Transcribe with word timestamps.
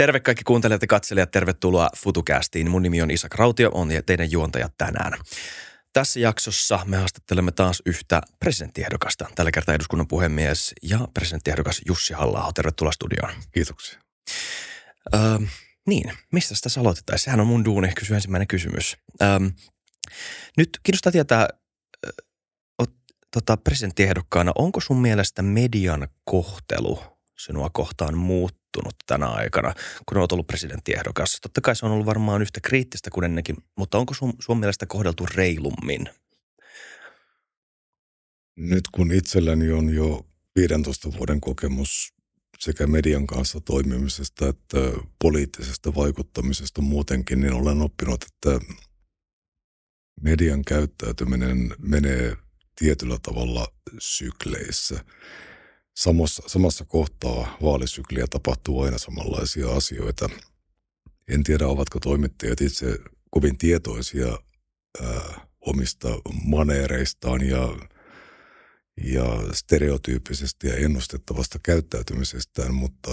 Terve 0.00 0.20
kaikki 0.20 0.44
kuuntelijat 0.44 0.82
ja 0.82 0.88
katselijat, 0.88 1.30
tervetuloa 1.30 1.88
FutuCastiin. 1.96 2.70
Mun 2.70 2.82
nimi 2.82 3.02
on 3.02 3.10
Isak 3.10 3.34
Rautio, 3.34 3.70
on 3.74 3.88
teidän 4.06 4.30
juontaja 4.30 4.68
tänään. 4.78 5.12
Tässä 5.92 6.20
jaksossa 6.20 6.80
me 6.84 6.96
haastattelemme 6.96 7.52
taas 7.52 7.82
yhtä 7.86 8.20
presidenttiehdokasta. 8.38 9.26
Tällä 9.34 9.50
kertaa 9.50 9.74
eduskunnan 9.74 10.08
puhemies 10.08 10.74
ja 10.82 10.98
presidenttiehdokas 11.14 11.80
Jussi 11.86 12.14
halla 12.14 12.52
Tervetuloa 12.54 12.92
studioon. 12.92 13.32
Kiitoksia. 13.52 13.98
Öö, 15.14 15.20
niin, 15.86 16.12
mistä 16.32 16.54
tässä 16.62 16.80
aloitettaisiin? 16.80 17.24
Sehän 17.24 17.40
on 17.40 17.46
mun 17.46 17.64
duuni, 17.64 17.92
kysy 17.98 18.14
ensimmäinen 18.14 18.48
kysymys. 18.48 18.96
Öö, 19.22 19.28
nyt 20.56 20.68
kiinnostaa 20.82 21.12
tietää, 21.12 21.48
oot, 22.78 22.90
tota, 23.30 23.56
presidenttiehdokkaana, 23.56 24.52
onko 24.54 24.80
sun 24.80 25.00
mielestä 25.00 25.42
median 25.42 26.08
kohtelu 26.24 27.02
sinua 27.38 27.70
kohtaan 27.72 28.16
muuttunut 28.76 28.94
tänä 29.06 29.26
aikana, 29.26 29.74
kun 30.06 30.18
olet 30.18 30.32
ollut 30.32 30.46
presidenttiehdokas? 30.46 31.38
Totta 31.42 31.60
kai 31.60 31.76
se 31.76 31.86
on 31.86 31.92
ollut 31.92 32.06
varmaan 32.06 32.42
yhtä 32.42 32.60
kriittistä 32.60 33.10
kuin 33.10 33.24
ennenkin, 33.24 33.56
mutta 33.76 33.98
onko 33.98 34.14
sun, 34.14 34.32
sun 34.40 34.60
mielestä 34.60 34.86
kohdeltu 34.86 35.26
reilummin? 35.34 36.08
Nyt 38.56 38.88
kun 38.92 39.12
itselläni 39.12 39.72
on 39.72 39.94
jo 39.94 40.26
15 40.56 41.12
vuoden 41.18 41.40
kokemus 41.40 42.14
sekä 42.58 42.86
median 42.86 43.26
kanssa 43.26 43.60
toimimisesta 43.60 44.48
että 44.48 44.78
poliittisesta 45.22 45.94
vaikuttamisesta 45.94 46.82
muutenkin, 46.82 47.40
niin 47.40 47.52
olen 47.52 47.80
oppinut, 47.82 48.24
että 48.24 48.66
median 50.20 50.64
käyttäytyminen 50.64 51.74
menee 51.78 52.36
tietyllä 52.76 53.18
tavalla 53.22 53.68
sykleissä– 53.98 55.04
samassa, 56.02 56.42
samassa 56.46 56.84
kohtaa 56.84 57.56
vaalisykliä 57.62 58.26
tapahtuu 58.30 58.80
aina 58.82 58.98
samanlaisia 58.98 59.70
asioita. 59.70 60.28
En 61.28 61.42
tiedä, 61.42 61.66
ovatko 61.66 62.00
toimittajat 62.00 62.60
itse 62.60 62.98
kovin 63.30 63.58
tietoisia 63.58 64.38
ää, 65.02 65.46
omista 65.60 66.08
maneereistaan 66.44 67.46
ja, 67.46 67.68
ja 69.04 69.24
stereotyyppisesti 69.52 70.68
ja 70.68 70.76
ennustettavasta 70.76 71.58
käyttäytymisestään, 71.62 72.74
mutta 72.74 73.10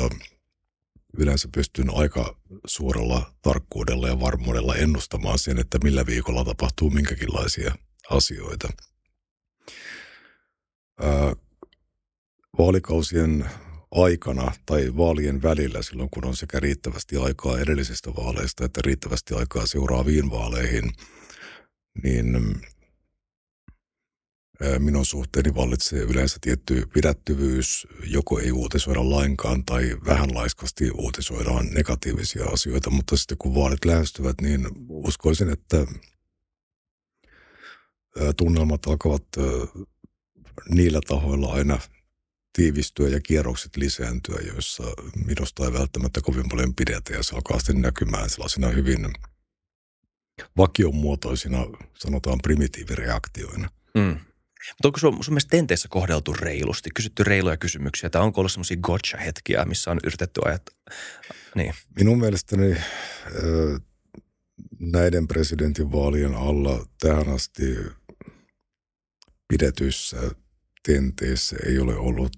yleensä 1.18 1.50
pystyn 1.56 1.90
aika 1.96 2.38
suoralla 2.68 3.34
tarkkuudella 3.42 4.08
ja 4.08 4.20
varmuudella 4.20 4.76
ennustamaan 4.76 5.40
sen, 5.40 5.60
että 5.60 5.78
millä 5.84 6.06
viikolla 6.06 6.46
tapahtuu 6.46 6.90
minkäkinlaisia 6.90 7.76
asioita. 8.10 8.70
Ää, 11.02 11.47
vaalikausien 12.58 13.46
aikana 13.92 14.52
tai 14.66 14.98
vaalien 14.98 15.42
välillä, 15.42 15.82
silloin 15.82 16.10
kun 16.10 16.26
on 16.26 16.36
sekä 16.36 16.60
riittävästi 16.60 17.18
aikaa 17.18 17.60
edellisistä 17.60 18.16
vaaleista 18.16 18.66
että 18.66 18.82
riittävästi 18.86 19.34
aikaa 19.34 19.68
seuraaviin 19.68 20.32
vaaleihin, 20.32 20.92
niin 22.04 22.56
minun 24.80 25.06
suhteeni 25.06 25.56
vallitsee 25.56 26.00
yleensä 26.00 26.38
tietty 26.42 26.88
pidättyvyys, 26.94 27.88
joko 28.04 28.40
ei 28.40 28.52
uutisoida 28.52 29.10
lainkaan 29.10 29.66
tai 29.66 29.98
vähän 30.06 30.34
laiskasti 30.34 30.92
uutisoidaan 30.92 31.68
negatiivisia 31.68 32.46
asioita, 32.46 32.90
mutta 32.90 33.18
sitten 33.18 33.38
kun 33.38 33.56
vaalit 33.56 33.86
lähestyvät, 33.86 34.42
niin 34.42 34.68
uskoisin, 34.90 35.50
että 35.50 35.88
tunnelmat 38.38 38.88
alkavat 38.88 39.24
niillä 40.70 41.00
tahoilla 41.08 41.54
aina 41.54 41.80
tiivistyä 42.58 43.10
ja 43.10 43.20
kierrokset 43.20 43.78
lisääntyä, 43.78 44.40
joissa 44.48 44.84
minusta 45.26 45.66
ei 45.66 45.74
välttämättä 45.74 46.22
kovin 46.22 46.50
paljon 46.50 46.76
pidetä 46.76 47.14
ja 47.14 47.24
se 47.24 47.36
alkaa 47.36 47.60
sitten 47.60 47.82
näkymään 47.82 48.30
sellaisina 48.30 48.68
hyvin 48.68 49.14
vakionmuotoisina, 50.58 51.66
sanotaan 51.98 52.40
primitiivireaktioina. 52.44 53.70
Mm. 53.96 54.20
Mutta 54.70 54.88
onko 54.88 55.00
sun, 55.00 55.24
sun 55.24 55.34
mielestä 55.34 55.50
tenteissä 55.50 55.88
kohdeltu 55.92 56.34
reilusti, 56.34 56.90
kysytty 56.96 57.24
reiluja 57.24 57.58
kysymyksiä, 57.58 58.10
tai 58.10 58.22
onko 58.22 58.42
ollut 58.42 58.52
semmoisia 58.52 58.78
gotcha-hetkiä, 58.78 59.66
missä 59.66 59.92
on 59.92 60.00
yritetty 60.04 60.42
ajattaa? 60.46 60.76
Niin. 61.56 61.74
Minun 61.96 62.20
mielestäni 62.20 62.78
näiden 64.80 65.28
presidentinvaalien 65.28 66.36
alla 66.36 66.86
tähän 67.00 67.30
asti 67.30 67.78
pidetyissä 69.48 70.18
tenteissä 70.88 71.56
ei 71.66 71.80
ole 71.80 71.96
ollut 71.96 72.36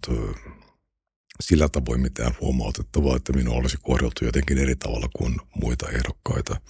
sillä 1.42 1.70
tavoin 1.70 2.02
mitään 2.02 2.32
huomautettavaa, 2.42 3.16
että 3.16 3.34
minua 3.34 3.56
olisi 3.56 3.78
kohdeltu 3.82 4.26
jotenkin 4.26 4.58
eri 4.58 4.76
tavalla 4.76 5.10
kuin 5.16 5.38
muita 5.56 5.90
ehdokkaita. 5.90 6.62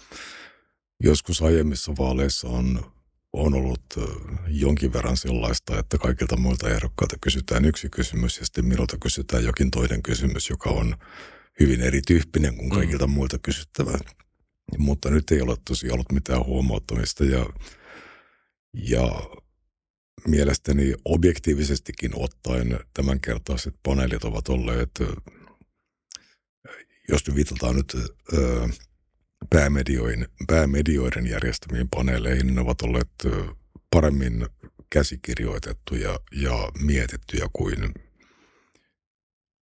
Joskus 1.03 1.41
aiemmissa 1.41 1.91
vaaleissa 1.97 2.47
on, 2.47 2.91
on 3.33 3.53
ollut 3.53 3.83
jonkin 4.47 4.93
verran 4.93 5.17
sellaista, 5.17 5.79
että 5.79 5.97
kaikilta 5.97 6.37
muilta 6.37 6.69
ehdokkailta 6.69 7.15
kysytään 7.21 7.65
yksi 7.65 7.89
kysymys 7.89 8.37
ja 8.37 8.45
sitten 8.45 8.65
minulta 8.65 8.97
kysytään 9.01 9.43
jokin 9.43 9.71
toinen 9.71 10.03
kysymys, 10.03 10.49
joka 10.49 10.69
on 10.69 10.95
hyvin 11.59 11.81
erityyppinen 11.81 12.55
kuin 12.55 12.69
mm. 12.69 12.75
kaikilta 12.75 13.07
mm. 13.07 13.13
muilta 13.13 13.39
kysyttävä. 13.39 13.97
Mutta 14.77 15.09
nyt 15.09 15.31
ei 15.31 15.41
ole 15.41 15.57
tosiaan 15.67 15.93
ollut 15.93 16.11
mitään 16.11 16.45
huomauttamista 16.45 17.25
ja, 17.25 17.45
ja 18.73 19.09
mielestäni 20.27 20.93
objektiivisestikin 21.05 22.11
ottaen 22.15 22.79
tämänkertaiset 22.93 23.75
paneelit 23.83 24.23
ovat 24.23 24.49
olleet, 24.49 24.91
jos 27.09 27.27
nyt 27.27 27.35
viitataan 27.35 27.75
nyt 27.75 27.97
päämedioiden, 29.49 30.29
päämedioiden 30.47 31.27
järjestämiin 31.27 31.89
paneeleihin, 31.89 32.45
niin 32.45 32.55
ne 32.55 32.61
ovat 32.61 32.81
olleet 32.81 33.09
paremmin 33.91 34.47
käsikirjoitettuja 34.89 36.19
ja 36.31 36.71
mietittyjä 36.79 37.47
kuin 37.53 37.93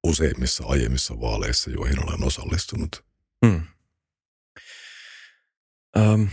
useimmissa 0.05 0.65
aiemmissa 0.67 1.21
vaaleissa, 1.21 1.71
joihin 1.71 2.05
olen 2.05 2.25
osallistunut. 2.25 3.05
Hmm. 3.47 3.63
Um, 5.99 6.29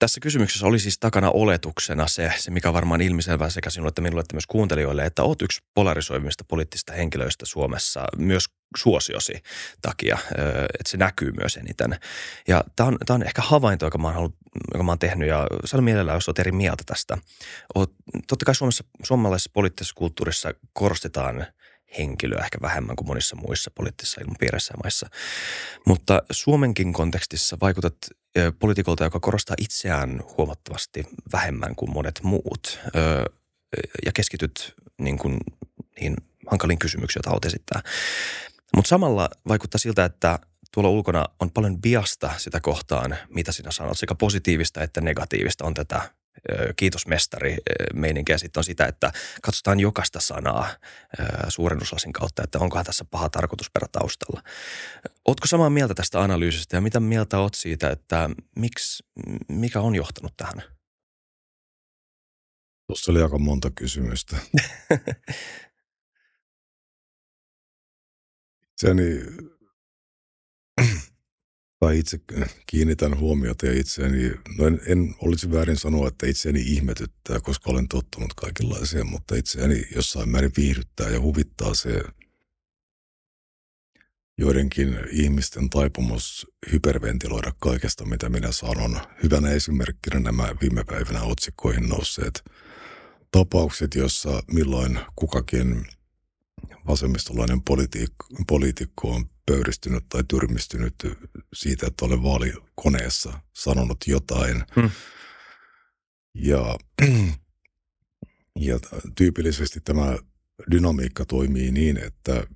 tässä 0.00 0.20
kysymyksessä 0.20 0.66
oli 0.66 0.78
siis 0.78 0.98
takana 0.98 1.30
oletuksena 1.30 2.06
se, 2.06 2.32
se 2.36 2.50
mikä 2.50 2.68
on 2.68 2.74
varmaan 2.74 3.00
ilmiselvää 3.00 3.50
sekä 3.50 3.70
sinulle 3.70 3.88
että 3.88 4.02
minulle 4.02 4.20
että 4.20 4.34
myös 4.34 4.46
kuuntelijoille, 4.46 5.06
että 5.06 5.22
olet 5.22 5.42
yksi 5.42 5.62
polarisoimista 5.74 6.44
poliittisista 6.48 6.92
henkilöistä 6.92 7.46
Suomessa 7.46 8.04
myös 8.16 8.44
suosiosi 8.76 9.32
takia, 9.82 10.18
että 10.80 10.90
se 10.90 10.96
näkyy 10.96 11.32
myös 11.32 11.56
eniten. 11.56 11.98
Ja 12.48 12.64
tämä 12.76 12.86
on, 12.86 12.98
tämä 13.06 13.14
on 13.14 13.22
ehkä 13.22 13.42
havainto, 13.42 13.86
joka 13.86 13.98
mä 13.98 14.08
oon, 14.08 14.16
ollut, 14.16 14.36
joka 14.72 14.84
mä 14.84 14.90
oon 14.90 14.98
tehnyt 14.98 15.28
ja 15.28 15.46
sano 15.64 15.82
mielellään, 15.82 16.16
jos 16.16 16.28
olet 16.28 16.38
eri 16.38 16.52
mieltä 16.52 16.84
tästä. 16.86 17.18
Oot, 17.74 17.92
totta 18.28 18.44
kai 18.44 18.54
Suomessa, 18.54 18.84
suomalaisessa 19.04 19.50
poliittisessa 19.54 19.94
kulttuurissa 19.94 20.54
korostetaan 20.72 21.46
henkilöä 21.98 22.44
ehkä 22.44 22.58
vähemmän 22.62 22.96
kuin 22.96 23.06
monissa 23.06 23.36
muissa 23.36 23.70
poliittisissa 23.74 24.20
ilmapiireissä 24.20 24.74
ja 24.74 24.78
maissa. 24.82 25.06
Mutta 25.86 26.22
Suomenkin 26.30 26.92
kontekstissa 26.92 27.56
vaikutat 27.60 27.96
poliitikolta, 28.58 29.04
joka 29.04 29.20
korostaa 29.20 29.56
itseään 29.60 30.22
huomattavasti 30.36 31.04
vähemmän 31.32 31.76
kuin 31.76 31.92
monet 31.92 32.20
muut 32.22 32.80
ja 34.06 34.12
keskityt 34.14 34.74
niin 34.98 35.18
kuin, 35.18 35.38
niihin 35.96 36.16
hankaliin 36.46 36.78
kysymyksiin, 36.78 37.18
joita 37.18 37.30
haluat 37.30 37.44
esittää. 37.44 37.82
Mutta 38.76 38.88
samalla 38.88 39.30
vaikuttaa 39.48 39.78
siltä, 39.78 40.04
että 40.04 40.38
tuolla 40.74 40.90
ulkona 40.90 41.24
on 41.40 41.50
paljon 41.50 41.80
biasta 41.80 42.30
sitä 42.36 42.60
kohtaan, 42.60 43.16
mitä 43.28 43.52
sinä 43.52 43.70
sanot, 43.70 43.98
sekä 43.98 44.14
positiivista 44.14 44.82
että 44.82 45.00
negatiivista 45.00 45.64
on 45.64 45.74
tätä 45.74 46.10
kiitos 46.76 47.06
mestari 47.06 47.56
meininkiä 47.94 48.38
sitten 48.38 48.60
on 48.60 48.64
sitä, 48.64 48.86
että 48.86 49.12
katsotaan 49.42 49.80
jokaista 49.80 50.20
sanaa 50.20 50.68
suurennuslasin 51.48 52.12
kautta, 52.12 52.42
että 52.42 52.58
onkohan 52.58 52.84
tässä 52.84 53.04
paha 53.10 53.28
tarkoitusperä 53.28 53.86
taustalla. 53.92 54.42
Oletko 55.28 55.46
samaa 55.46 55.70
mieltä 55.70 55.94
tästä 55.94 56.20
analyysistä 56.20 56.76
ja 56.76 56.80
mitä 56.80 57.00
mieltä 57.00 57.38
olet 57.38 57.54
siitä, 57.54 57.90
että 57.90 58.30
miksi, 58.56 59.04
mikä 59.48 59.80
on 59.80 59.94
johtanut 59.94 60.36
tähän? 60.36 60.62
Tuossa 62.86 63.12
oli 63.12 63.22
aika 63.22 63.38
monta 63.38 63.70
kysymystä. 63.70 64.36
Itseäni 68.72 69.20
tai 71.80 71.98
itse 71.98 72.20
kiinnitän 72.66 73.18
huomiota 73.18 73.66
ja 73.66 73.80
itseäni, 73.80 74.30
no 74.58 74.66
en, 74.66 74.80
en 74.86 75.14
olisi 75.18 75.52
väärin 75.52 75.76
sanoa, 75.76 76.08
että 76.08 76.26
itseäni 76.26 76.60
ihmetyttää, 76.60 77.40
koska 77.40 77.70
olen 77.70 77.88
tottunut 77.88 78.34
kaikenlaiseen, 78.34 79.06
mutta 79.06 79.34
itseäni 79.34 79.84
jossain 79.94 80.28
määrin 80.28 80.52
viihdyttää 80.56 81.10
ja 81.10 81.20
huvittaa 81.20 81.74
se 81.74 82.02
joidenkin 84.38 84.98
ihmisten 85.10 85.70
taipumus 85.70 86.46
hyperventiloida 86.72 87.52
kaikesta, 87.58 88.04
mitä 88.04 88.28
minä 88.28 88.52
sanon. 88.52 89.00
Hyvänä 89.22 89.50
esimerkkinä 89.50 90.20
nämä 90.20 90.54
viime 90.60 90.84
päivinä 90.84 91.22
otsikkoihin 91.22 91.88
nousseet 91.88 92.44
tapaukset, 93.32 93.94
jossa 93.94 94.42
milloin 94.52 95.00
kukakin 95.16 95.86
vasemmistolainen 96.86 97.62
poliitikko 98.46 99.10
on 99.10 99.30
pöyristynyt 99.50 100.04
tai 100.08 100.24
tyrmistynyt 100.28 100.94
siitä, 101.54 101.86
että 101.86 102.04
olen 102.04 102.22
vaalikoneessa 102.22 103.40
sanonut 103.52 103.98
jotain. 104.06 104.64
Hmm. 104.76 104.90
Ja, 106.34 106.76
ja 108.68 108.78
tyypillisesti 109.14 109.80
tämä 109.80 110.18
dynamiikka 110.70 111.24
toimii 111.24 111.70
niin, 111.70 111.96
että 111.96 112.46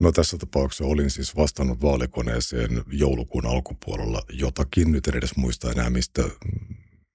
No 0.00 0.12
tässä 0.12 0.38
tapauksessa 0.38 0.84
olin 0.84 1.10
siis 1.10 1.36
vastannut 1.36 1.82
vaalikoneeseen 1.82 2.82
joulukuun 2.86 3.46
alkupuolella 3.46 4.22
jotakin. 4.28 4.92
Nyt 4.92 5.06
en 5.06 5.16
edes 5.16 5.36
muista 5.36 5.70
enää, 5.70 5.90
mistä, 5.90 6.22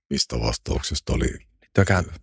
mistä 0.09 0.39
vastauksesta 0.39 1.13
oli. 1.13 1.39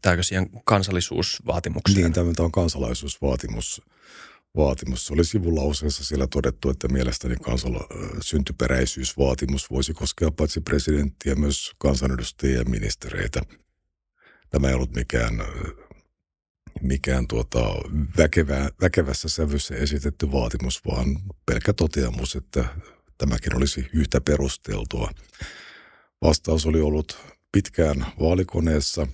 Tämäkö 0.02 0.22
siihen 0.22 0.50
kansallisuusvaatimukseen? 0.64 2.02
Niin, 2.02 2.12
tämä 2.12 2.30
on 2.38 2.52
kansalaisuusvaatimus. 2.52 3.82
Vaatimus. 4.56 5.06
Se 5.06 5.12
oli 5.12 5.24
sivulauseessa 5.24 6.04
siellä 6.04 6.26
todettu, 6.26 6.70
että 6.70 6.88
mielestäni 6.88 7.34
kansala- 7.36 7.88
syntyperäisyysvaatimus 8.20 9.70
voisi 9.70 9.94
koskea 9.94 10.30
paitsi 10.30 10.60
presidenttiä 10.60 11.34
myös 11.34 11.72
kansanedustajia 11.78 12.58
ja 12.58 12.64
ministereitä. 12.64 13.42
Tämä 14.50 14.68
ei 14.68 14.74
ollut 14.74 14.94
mikään 14.94 15.42
mikään 16.82 17.26
tuota, 17.26 17.58
väkevä, 18.18 18.70
väkevässä 18.80 19.28
sävyssä 19.28 19.74
esitetty 19.74 20.32
vaatimus, 20.32 20.80
vaan 20.86 21.06
pelkkä 21.46 21.72
toteamus, 21.72 22.36
että 22.36 22.64
tämäkin 23.18 23.56
olisi 23.56 23.86
yhtä 23.92 24.20
perusteltua. 24.20 25.10
Vastaus 26.22 26.66
oli 26.66 26.80
ollut 26.80 27.18
pitkään 27.52 28.06
vaalikoneessa, 28.20 29.06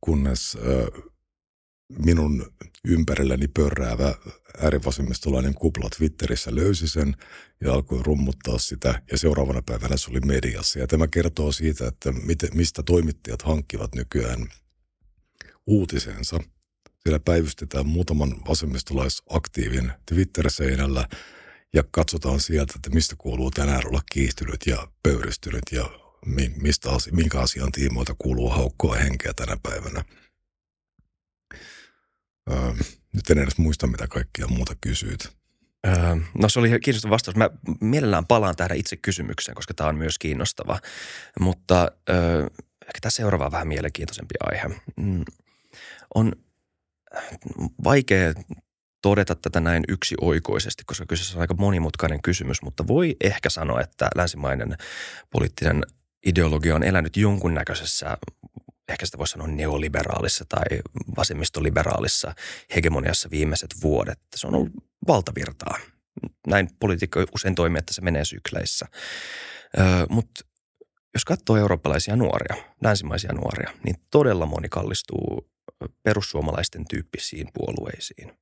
kunnes 0.00 0.58
minun 1.98 2.52
ympärilläni 2.86 3.48
pörräävä 3.48 4.14
äärivasemmistolainen 4.62 5.54
kupla 5.54 5.88
Twitterissä 5.96 6.54
löysi 6.54 6.88
sen 6.88 7.16
ja 7.60 7.72
alkoi 7.72 8.02
rummuttaa 8.02 8.58
sitä. 8.58 9.02
Ja 9.12 9.18
seuraavana 9.18 9.62
päivänä 9.62 9.96
se 9.96 10.10
oli 10.10 10.20
mediassa. 10.20 10.78
Ja 10.78 10.86
tämä 10.86 11.06
kertoo 11.06 11.52
siitä, 11.52 11.88
että 11.88 12.12
mistä 12.54 12.82
toimittajat 12.82 13.42
hankkivat 13.42 13.94
nykyään 13.94 14.46
uutisensa– 15.66 16.40
siellä 17.06 17.20
päivystetään 17.20 17.86
muutaman 17.86 18.36
vasemmistolaisaktiivin 18.48 19.92
Twitter-seinällä 20.06 21.08
ja 21.74 21.84
katsotaan 21.90 22.40
sieltä, 22.40 22.72
että 22.76 22.90
mistä 22.90 23.14
kuuluu 23.18 23.50
tänään 23.50 23.86
olla 23.86 24.00
kiihtynyt 24.12 24.66
ja 24.66 24.88
pöyristynyt 25.02 25.62
ja 25.72 25.90
mistä, 26.62 26.90
minkä 27.12 27.40
asian 27.40 27.72
tiimoilta 27.72 28.14
kuuluu 28.18 28.48
haukkoa 28.48 28.94
henkeä 28.94 29.32
tänä 29.36 29.56
päivänä. 29.62 30.04
Öö, 32.50 32.72
nyt 33.12 33.30
en 33.30 33.38
edes 33.38 33.58
muista, 33.58 33.86
mitä 33.86 34.06
kaikkia 34.08 34.46
muuta 34.46 34.74
kysyit. 34.80 35.28
Öö, 35.86 36.16
no 36.38 36.48
se 36.48 36.58
oli 36.58 36.80
kiinnostava 36.80 37.12
vastaus. 37.12 37.36
Mä 37.36 37.50
mielellään 37.80 38.26
palaan 38.26 38.56
tähän 38.56 38.76
itse 38.76 38.96
kysymykseen, 38.96 39.54
koska 39.54 39.74
tämä 39.74 39.88
on 39.88 39.96
myös 39.96 40.18
kiinnostava. 40.18 40.80
Mutta 41.40 41.90
öö, 42.10 42.42
ehkä 42.82 42.98
tämä 43.00 43.10
seuraava 43.10 43.50
vähän 43.50 43.68
mielenkiintoisempi 43.68 44.34
aihe. 44.40 44.80
Mm, 44.96 45.24
on 46.14 46.32
vaikea 47.84 48.34
todeta 49.02 49.34
tätä 49.34 49.60
näin 49.60 49.84
yksioikoisesti, 49.88 50.82
koska 50.86 51.06
kyseessä 51.06 51.36
on 51.36 51.40
aika 51.40 51.54
monimutkainen 51.54 52.22
kysymys, 52.22 52.62
mutta 52.62 52.86
voi 52.86 53.16
ehkä 53.20 53.50
sanoa, 53.50 53.80
että 53.80 54.08
länsimainen 54.14 54.76
poliittinen 55.30 55.82
ideologia 56.26 56.74
on 56.74 56.82
elänyt 56.82 57.16
jonkunnäköisessä, 57.16 58.18
ehkä 58.88 59.06
sitä 59.06 59.18
voisi 59.18 59.30
sanoa 59.30 59.46
neoliberaalissa 59.46 60.44
tai 60.48 60.80
vasemmistoliberaalissa 61.16 62.34
hegemoniassa 62.74 63.30
viimeiset 63.30 63.74
vuodet. 63.82 64.18
Se 64.36 64.46
on 64.46 64.54
ollut 64.54 64.72
valtavirtaa. 65.08 65.78
Näin 66.46 66.68
politiikka 66.80 67.24
usein 67.34 67.54
toimii, 67.54 67.78
että 67.78 67.94
se 67.94 68.00
menee 68.02 68.24
sykleissä. 68.24 68.86
Mutta 70.08 70.40
jos 71.14 71.24
katsoo 71.24 71.56
eurooppalaisia 71.56 72.16
nuoria, 72.16 72.64
länsimaisia 72.82 73.32
nuoria, 73.32 73.70
niin 73.84 73.96
todella 74.10 74.46
moni 74.46 74.68
kallistuu 74.68 75.50
perussuomalaisten 76.02 76.84
tyyppisiin 76.88 77.48
puolueisiin. 77.54 78.32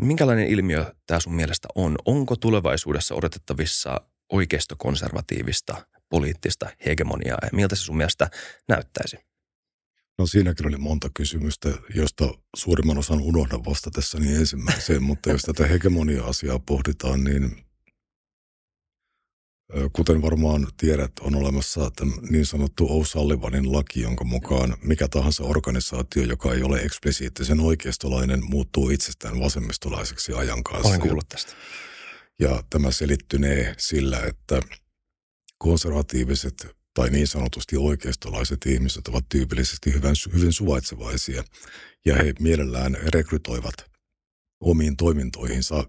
Minkälainen 0.00 0.46
ilmiö 0.46 0.94
tämä 1.06 1.20
sun 1.20 1.34
mielestä 1.34 1.68
on? 1.74 1.96
Onko 2.04 2.36
tulevaisuudessa 2.36 3.14
odotettavissa 3.14 4.00
oikeistokonservatiivista 4.32 5.86
poliittista 6.08 6.70
hegemoniaa 6.86 7.38
ja 7.42 7.48
miltä 7.52 7.76
se 7.76 7.82
sun 7.82 7.96
mielestä 7.96 8.30
näyttäisi? 8.68 9.31
No 10.22 10.26
siinäkin 10.26 10.68
oli 10.68 10.76
monta 10.76 11.10
kysymystä, 11.14 11.68
josta 11.94 12.34
suurimman 12.56 12.98
osan 12.98 13.20
unohdan 13.20 13.64
vastatessani 13.64 14.34
ensimmäiseen, 14.34 15.02
mutta 15.02 15.30
jos 15.30 15.42
tätä 15.42 15.66
hegemonia-asiaa 15.66 16.58
pohditaan, 16.58 17.24
niin 17.24 17.64
Kuten 19.92 20.22
varmaan 20.22 20.66
tiedät, 20.76 21.12
on 21.20 21.34
olemassa 21.34 21.90
niin 22.30 22.46
sanottu 22.46 22.86
O'Sullivanin 22.86 23.72
laki, 23.72 24.00
jonka 24.00 24.24
mukaan 24.24 24.76
mikä 24.82 25.08
tahansa 25.08 25.44
organisaatio, 25.44 26.22
joka 26.22 26.52
ei 26.52 26.62
ole 26.62 26.80
eksplisiittisen 26.80 27.60
oikeistolainen, 27.60 28.44
muuttuu 28.44 28.90
itsestään 28.90 29.40
vasemmistolaiseksi 29.40 30.32
ajan 30.32 30.64
kanssa. 30.64 30.88
Olen 30.88 31.00
kuullut 31.00 31.28
tästä. 31.28 31.52
Ja 32.38 32.62
tämä 32.70 32.90
selittynee 32.90 33.74
sillä, 33.78 34.20
että 34.20 34.60
konservatiiviset 35.58 36.81
tai 36.94 37.10
niin 37.10 37.28
sanotusti 37.28 37.76
oikeistolaiset 37.76 38.66
ihmiset 38.66 39.08
ovat 39.08 39.24
tyypillisesti 39.28 39.92
hyvin, 39.92 40.14
hyvin 40.34 40.52
suvaitsevaisia 40.52 41.44
ja 42.04 42.16
he 42.16 42.32
mielellään 42.40 42.96
rekrytoivat 43.14 43.74
omiin 44.60 44.96
toimintoihinsa 44.96 45.84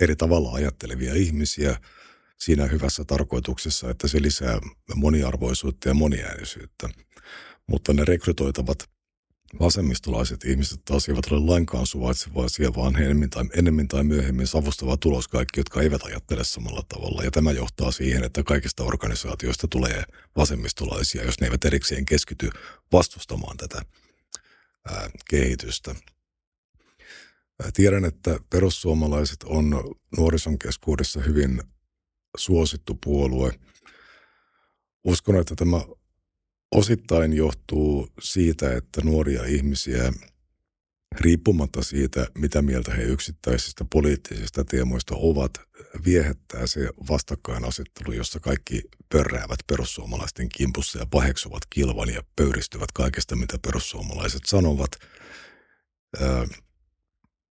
eri 0.00 0.16
tavalla 0.16 0.52
ajattelevia 0.52 1.14
ihmisiä– 1.14 1.76
siinä 2.38 2.66
hyvässä 2.66 3.04
tarkoituksessa, 3.04 3.90
että 3.90 4.08
se 4.08 4.22
lisää 4.22 4.60
moniarvoisuutta 4.94 5.88
ja 5.88 5.94
moniäänisyyttä. 5.94 6.88
Mutta 7.66 7.92
ne 7.92 8.04
rekrytoitavat 8.04 8.90
vasemmistolaiset 9.60 10.44
ihmiset 10.44 10.84
taas 10.84 11.08
eivät 11.08 11.26
ole 11.30 11.46
lainkaan 11.46 11.86
suvaitsevaisia, 11.86 12.74
vaan 12.76 12.96
he 12.96 13.04
enemmän 13.04 13.30
tai, 13.30 13.44
enemmän 13.56 13.88
tai 13.88 14.04
myöhemmin 14.04 14.46
savustavat 14.46 15.00
tulos 15.00 15.28
kaikki, 15.28 15.60
jotka 15.60 15.82
eivät 15.82 16.02
ajattele 16.02 16.44
samalla 16.44 16.82
tavalla. 16.88 17.22
Ja 17.22 17.30
tämä 17.30 17.52
johtaa 17.52 17.90
siihen, 17.90 18.24
että 18.24 18.42
kaikista 18.42 18.84
organisaatioista 18.84 19.68
tulee 19.68 20.04
vasemmistolaisia, 20.36 21.24
jos 21.24 21.40
ne 21.40 21.46
eivät 21.46 21.64
erikseen 21.64 22.04
keskity 22.04 22.50
vastustamaan 22.92 23.56
tätä 23.56 23.82
ää, 24.88 25.10
kehitystä. 25.30 25.94
Tiedän, 27.74 28.04
että 28.04 28.40
perussuomalaiset 28.50 29.42
on 29.42 29.94
nuorison 30.16 30.58
keskuudessa 30.58 31.20
hyvin 31.20 31.62
suosittu 32.36 32.98
puolue. 33.04 33.52
Uskon, 35.04 35.36
että 35.36 35.54
tämä 35.54 35.76
osittain 36.70 37.32
johtuu 37.32 38.08
siitä, 38.20 38.76
että 38.76 39.00
nuoria 39.04 39.44
ihmisiä 39.44 40.12
riippumatta 41.20 41.82
siitä, 41.82 42.26
mitä 42.38 42.62
mieltä 42.62 42.94
he 42.94 43.02
yksittäisistä 43.02 43.84
poliittisista 43.92 44.64
teemoista 44.64 45.14
ovat, 45.16 45.50
viehättää 46.04 46.66
se 46.66 46.88
vastakkainasettelu, 47.08 48.12
jossa 48.12 48.40
kaikki 48.40 48.82
pörräävät 49.12 49.58
perussuomalaisten 49.66 50.48
kimpussa 50.48 50.98
ja 50.98 51.06
paheksuvat 51.06 51.62
kilvan 51.70 52.08
ja 52.08 52.22
pöyristyvät 52.36 52.92
kaikesta, 52.92 53.36
mitä 53.36 53.58
perussuomalaiset 53.58 54.42
sanovat. 54.46 54.90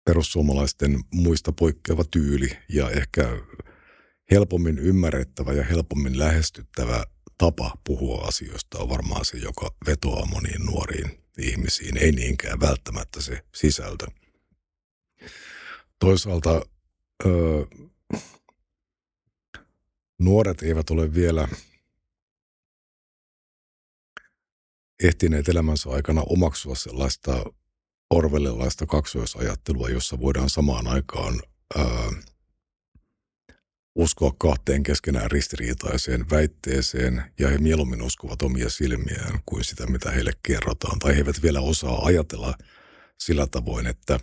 Perussuomalaisten 0.05 1.00
muista 1.13 1.51
poikkeava 1.51 2.03
tyyli 2.12 2.50
ja 2.69 2.89
ehkä 2.89 3.29
helpommin 4.31 4.79
ymmärrettävä 4.79 5.53
ja 5.53 5.63
helpommin 5.63 6.19
lähestyttävä 6.19 7.03
tapa 7.38 7.77
puhua 7.84 8.27
asioista 8.27 8.80
on 8.80 8.89
varmaan 8.89 9.25
se, 9.25 9.38
joka 9.38 9.75
vetoaa 9.86 10.25
moniin 10.25 10.65
nuoriin 10.65 11.24
ihmisiin, 11.38 11.98
ei 11.98 12.12
niinkään 12.12 12.60
välttämättä 12.60 13.22
se 13.22 13.44
sisältö. 13.56 14.08
Toisaalta 16.00 16.65
öö, 17.25 17.65
nuoret 20.20 20.62
eivät 20.62 20.89
ole 20.89 21.13
vielä 21.13 21.48
ehtineet 25.04 25.50
elämänsä 25.50 25.89
aikana 25.89 26.22
omaksua 26.25 26.75
sellaista 26.75 27.46
orvelilaista 28.10 28.86
kaksoisajattelua, 28.86 29.89
jossa 29.89 30.20
voidaan 30.20 30.50
samaan 30.50 30.88
aikaan 30.88 31.42
öö, 31.77 31.86
uskoa 33.96 34.34
kahteen 34.38 34.84
keskenään 34.84 35.32
ristiriitaiseen 35.32 36.30
väitteeseen 36.30 37.24
ja 37.40 37.50
he 37.50 37.58
mieluummin 37.58 38.02
uskovat 38.02 38.42
omia 38.42 38.70
silmiään 38.70 39.40
kuin 39.46 39.64
sitä, 39.64 39.88
mitä 39.88 40.12
heille 40.12 40.32
kerrotaan. 40.44 41.00
Tai 41.00 41.14
he 41.14 41.18
eivät 41.18 41.44
vielä 41.44 41.60
osaa 41.62 42.06
ajatella 42.06 42.58
sillä 43.20 43.48
tavoin, 43.48 43.88
että 43.88 44.20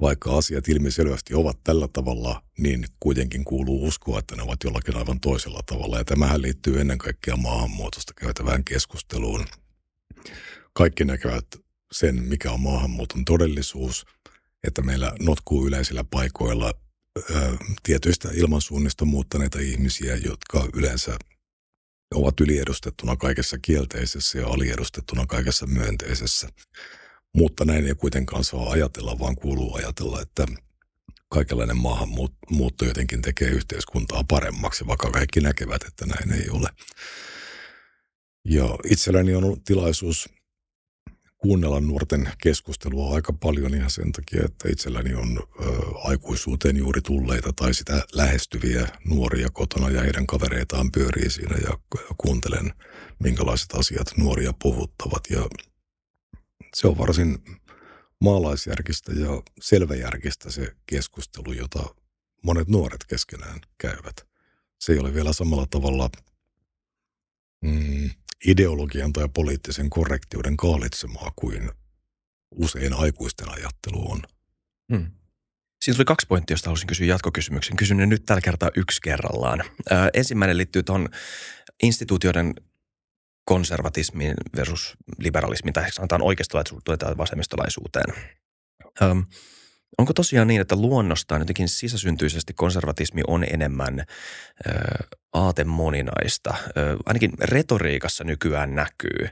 vaikka 0.00 0.38
asiat 0.38 0.68
ilmiselvästi 0.68 1.34
ovat 1.34 1.58
tällä 1.64 1.88
tavalla, 1.88 2.42
niin 2.58 2.84
kuitenkin 3.00 3.44
kuuluu 3.44 3.86
uskoa, 3.86 4.18
että 4.18 4.36
ne 4.36 4.42
ovat 4.42 4.64
jollakin 4.64 4.96
aivan 4.96 5.20
toisella 5.20 5.60
tavalla. 5.66 5.98
Ja 5.98 6.04
tämähän 6.04 6.42
liittyy 6.42 6.80
ennen 6.80 6.98
kaikkea 6.98 7.36
maahanmuutosta 7.36 8.12
käytävään 8.16 8.64
keskusteluun. 8.64 9.46
Kaikki 10.72 11.04
näkevät 11.04 11.46
sen, 11.92 12.22
mikä 12.22 12.52
on 12.52 12.60
maahanmuuton 12.60 13.24
todellisuus, 13.24 14.06
että 14.64 14.82
meillä 14.82 15.12
notkuu 15.20 15.66
yleisillä 15.66 16.04
paikoilla 16.04 16.74
tietyistä 17.82 18.28
ilmansuunnista 18.32 19.04
muuttaneita 19.04 19.58
ihmisiä, 19.58 20.16
jotka 20.16 20.68
yleensä 20.74 21.18
ovat 22.14 22.40
yliedustettuna 22.40 23.16
kaikessa 23.16 23.58
kielteisessä 23.58 24.38
ja 24.38 24.46
aliedustettuna 24.46 25.26
kaikessa 25.26 25.66
myönteisessä. 25.66 26.48
Mutta 27.34 27.64
näin 27.64 27.86
ei 27.86 27.94
kuitenkaan 27.94 28.44
saa 28.44 28.70
ajatella, 28.70 29.18
vaan 29.18 29.36
kuuluu 29.36 29.74
ajatella, 29.74 30.20
että 30.20 30.46
kaikenlainen 31.28 31.76
maahanmuutto 31.76 32.84
jotenkin 32.84 33.22
tekee 33.22 33.48
yhteiskuntaa 33.48 34.24
paremmaksi, 34.28 34.86
vaikka 34.86 35.10
kaikki 35.10 35.40
näkevät, 35.40 35.82
että 35.82 36.06
näin 36.06 36.42
ei 36.42 36.50
ole. 36.50 36.68
Ja 38.44 38.64
itselläni 38.84 39.34
on 39.34 39.44
ollut 39.44 39.64
tilaisuus 39.64 40.28
kuunnella 41.44 41.80
nuorten 41.80 42.28
keskustelua 42.42 43.14
aika 43.14 43.32
paljon 43.32 43.74
ihan 43.74 43.90
sen 43.90 44.12
takia, 44.12 44.44
että 44.44 44.68
itselläni 44.68 45.14
on 45.14 45.38
ö, 45.38 45.64
aikuisuuteen 45.94 46.76
juuri 46.76 47.00
tulleita 47.00 47.52
tai 47.52 47.74
sitä 47.74 48.02
lähestyviä 48.12 48.88
nuoria 49.04 49.48
kotona 49.52 49.90
ja 49.90 50.02
heidän 50.02 50.26
kavereitaan 50.26 50.92
pyörii 50.92 51.30
siinä 51.30 51.56
ja 51.56 51.78
kuuntelen, 52.18 52.74
minkälaiset 53.18 53.74
asiat 53.74 54.06
nuoria 54.16 54.52
puhuttavat 54.62 55.22
ja 55.30 55.48
se 56.74 56.88
on 56.88 56.98
varsin 56.98 57.38
maalaisjärkistä 58.20 59.12
ja 59.12 59.42
selväjärkistä 59.60 60.50
se 60.50 60.72
keskustelu, 60.86 61.52
jota 61.52 61.94
monet 62.42 62.68
nuoret 62.68 63.04
keskenään 63.08 63.60
käyvät. 63.78 64.26
Se 64.78 64.92
ei 64.92 64.98
ole 64.98 65.14
vielä 65.14 65.32
samalla 65.32 65.66
tavalla 65.70 66.10
mm, 67.60 68.10
ideologian 68.48 69.12
tai 69.12 69.28
poliittisen 69.34 69.90
korrektiuden 69.90 70.56
kaalitsemaa 70.56 71.32
kuin 71.36 71.70
usein 72.54 72.92
aikuisten 72.92 73.48
ajattelu 73.48 74.10
on. 74.10 74.22
Hmm. 74.92 75.10
Siinä 75.82 75.96
tuli 75.96 76.04
kaksi 76.04 76.26
pointtia, 76.26 76.54
josta 76.54 76.68
haluaisin 76.68 76.86
kysyä 76.86 77.06
jatkokysymyksen. 77.06 77.76
Kysyn 77.76 77.96
ne 77.96 78.06
nyt 78.06 78.24
tällä 78.26 78.40
kertaa 78.40 78.70
yksi 78.76 79.00
kerrallaan. 79.00 79.60
Ö, 79.60 79.94
ensimmäinen 80.14 80.56
liittyy 80.56 80.82
tuohon 80.82 81.08
instituutioiden 81.82 82.54
konservatismiin 83.44 84.34
versus 84.56 84.96
liberalismiin, 85.18 85.72
tai 85.72 85.92
sanotaan 85.92 86.22
oikeistolaisuuteen 86.22 86.98
tai 86.98 87.16
vasemmistolaisuuteen. 87.16 88.14
Ö, 89.02 89.04
onko 89.98 90.12
tosiaan 90.12 90.48
niin, 90.48 90.60
että 90.60 90.76
luonnostaan 90.76 91.40
jotenkin 91.40 91.68
sisäsyntyisesti 91.68 92.52
konservatismi 92.52 93.22
on 93.26 93.44
enemmän 93.44 93.98
ö, 93.98 94.72
aatemoninaista. 95.34 96.54
Ainakin 97.06 97.30
retoriikassa 97.40 98.24
nykyään 98.24 98.74
näkyy 98.74 99.28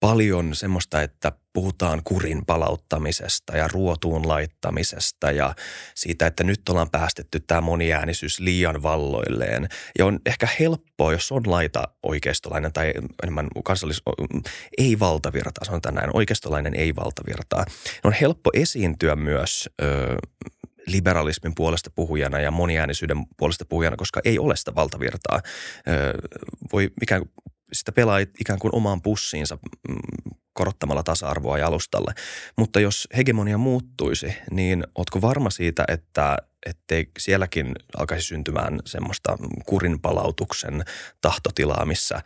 paljon 0.00 0.54
semmoista, 0.54 1.02
että 1.02 1.32
puhutaan 1.52 2.00
kurin 2.04 2.46
palauttamisesta 2.46 3.56
ja 3.56 3.68
ruotuun 3.68 4.28
laittamisesta 4.28 5.30
ja 5.30 5.54
siitä, 5.94 6.26
että 6.26 6.44
nyt 6.44 6.68
ollaan 6.68 6.90
päästetty 6.90 7.40
tämä 7.40 7.60
moniäänisyys 7.60 8.40
liian 8.40 8.82
valloilleen. 8.82 9.68
Ja 9.98 10.06
on 10.06 10.20
ehkä 10.26 10.48
helppoa, 10.60 11.12
jos 11.12 11.32
on 11.32 11.42
laita 11.46 11.88
oikeistolainen 12.02 12.72
tai 12.72 12.92
enemmän 13.22 13.48
kansallis... 13.64 14.02
ei 14.78 14.98
valtavirta, 14.98 15.64
sanotaan 15.64 15.94
näin, 15.94 16.16
oikeistolainen 16.16 16.74
ei 16.74 16.96
valtavirtaa. 16.96 17.64
On 18.04 18.12
helppo 18.12 18.50
esiintyä 18.54 19.16
myös 19.16 19.68
ö, 19.82 20.16
liberalismin 20.86 21.54
puolesta 21.54 21.90
puhujana 21.94 22.40
ja 22.40 22.50
moniäänisyyden 22.50 23.26
puolesta 23.36 23.64
puhujana, 23.68 23.96
koska 23.96 24.20
ei 24.24 24.38
ole 24.38 24.56
sitä 24.56 24.74
valtavirtaa. 24.74 25.40
Voi 26.72 26.90
ikään 27.02 27.20
kuin, 27.20 27.30
sitä 27.72 27.92
pelaa 27.92 28.18
ikään 28.18 28.58
kuin 28.58 28.74
omaan 28.74 29.02
pussiinsa 29.02 29.58
mm, 29.88 29.96
korottamalla 30.52 31.02
tasa-arvoa 31.02 31.58
jalustalle. 31.58 32.14
Mutta 32.58 32.80
jos 32.80 33.08
hegemonia 33.16 33.58
muuttuisi, 33.58 34.34
niin 34.50 34.84
ootko 34.94 35.20
varma 35.20 35.50
siitä, 35.50 35.84
että 35.88 36.36
ettei 36.66 37.10
sielläkin 37.18 37.74
alkaisi 37.98 38.26
syntymään 38.26 38.80
semmoista 38.84 39.38
kurinpalautuksen 39.66 40.84
tahtotilaa, 41.20 41.84
missä 41.84 42.22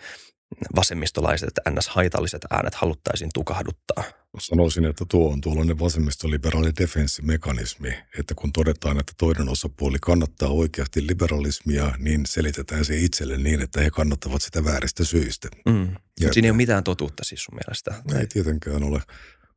vasemmistolaiset 0.77 1.55
ns. 1.71 1.89
haitalliset 1.89 2.43
äänet 2.51 2.75
haluttaisiin 2.75 3.31
tukahduttaa? 3.35 4.05
Sanoisin, 4.39 4.85
että 4.85 5.05
tuo 5.09 5.33
on 5.33 5.41
tuollainen 5.41 5.79
vasemmistoliberaali 5.79 6.73
defenssimekanismi, 6.81 7.89
että 8.19 8.35
kun 8.35 8.53
todetaan, 8.53 9.01
että 9.01 9.13
toinen 9.19 9.49
osapuoli 9.49 9.99
kannattaa 10.01 10.49
oikeasti 10.49 11.07
liberalismia, 11.07 11.93
niin 11.99 12.27
selitetään 12.27 12.85
se 12.85 12.97
itselle 12.97 13.37
niin, 13.37 13.61
että 13.61 13.81
he 13.81 13.91
kannattavat 13.91 14.43
sitä 14.43 14.65
vääristä 14.65 15.05
syistä. 15.05 15.49
Mm. 15.69 15.95
Ja 16.21 16.33
Siinä 16.33 16.47
ei 16.47 16.51
ole 16.51 16.57
mitään 16.57 16.85
totuutta 16.85 17.25
siis 17.25 17.45
sun 17.45 17.55
mielestä? 17.55 18.19
Ei 18.21 18.27
tietenkään 18.27 18.83
ole. 18.83 19.03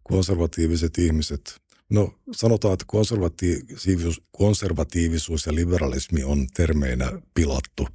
Konservatiiviset 0.03 0.97
ihmiset, 0.97 1.61
no 1.89 2.19
sanotaan, 2.31 2.73
että 2.73 2.85
konservatiivisuus, 2.87 4.21
konservatiivisuus 4.31 5.45
ja 5.45 5.55
liberalismi 5.55 6.23
on 6.23 6.47
termeinä 6.47 7.11
pilattu. 7.33 7.87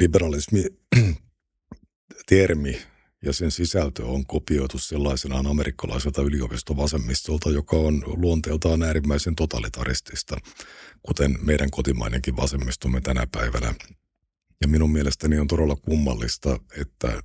Liberalismi 0.00 0.64
termi 2.28 2.82
ja 3.22 3.32
sen 3.32 3.50
sisältö 3.50 4.06
on 4.06 4.26
kopioitu 4.26 4.78
sellaisenaan 4.78 5.46
amerikkalaiselta 5.46 6.22
yliopistovasemmistolta, 6.22 7.50
joka 7.50 7.76
on 7.76 8.02
luonteeltaan 8.06 8.82
äärimmäisen 8.82 9.36
totalitaristista, 9.36 10.36
kuten 11.02 11.38
meidän 11.42 11.70
kotimainenkin 11.70 12.36
vasemmistomme 12.36 13.00
tänä 13.00 13.26
päivänä. 13.32 13.74
Ja 14.60 14.68
minun 14.68 14.90
mielestäni 14.90 15.38
on 15.38 15.46
todella 15.46 15.76
kummallista, 15.76 16.60
että 16.80 17.22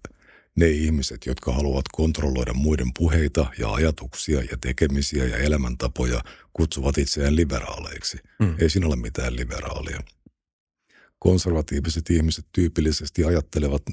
ne 0.55 0.67
ihmiset, 0.67 1.25
jotka 1.25 1.53
haluavat 1.53 1.85
kontrolloida 1.91 2.53
muiden 2.53 2.93
puheita 2.97 3.45
ja 3.59 3.73
ajatuksia 3.73 4.41
ja 4.41 4.57
tekemisiä 4.61 5.25
ja 5.25 5.37
elämäntapoja, 5.37 6.21
kutsuvat 6.53 6.97
itseään 6.97 7.35
liberaaleiksi. 7.35 8.17
Mm. 8.39 8.55
Ei 8.59 8.69
siinä 8.69 8.87
ole 8.87 8.95
mitään 8.95 9.35
liberaalia. 9.35 9.99
Konservatiiviset 11.19 12.09
ihmiset 12.09 12.45
tyypillisesti 12.51 13.23
ajattelevat 13.23 13.83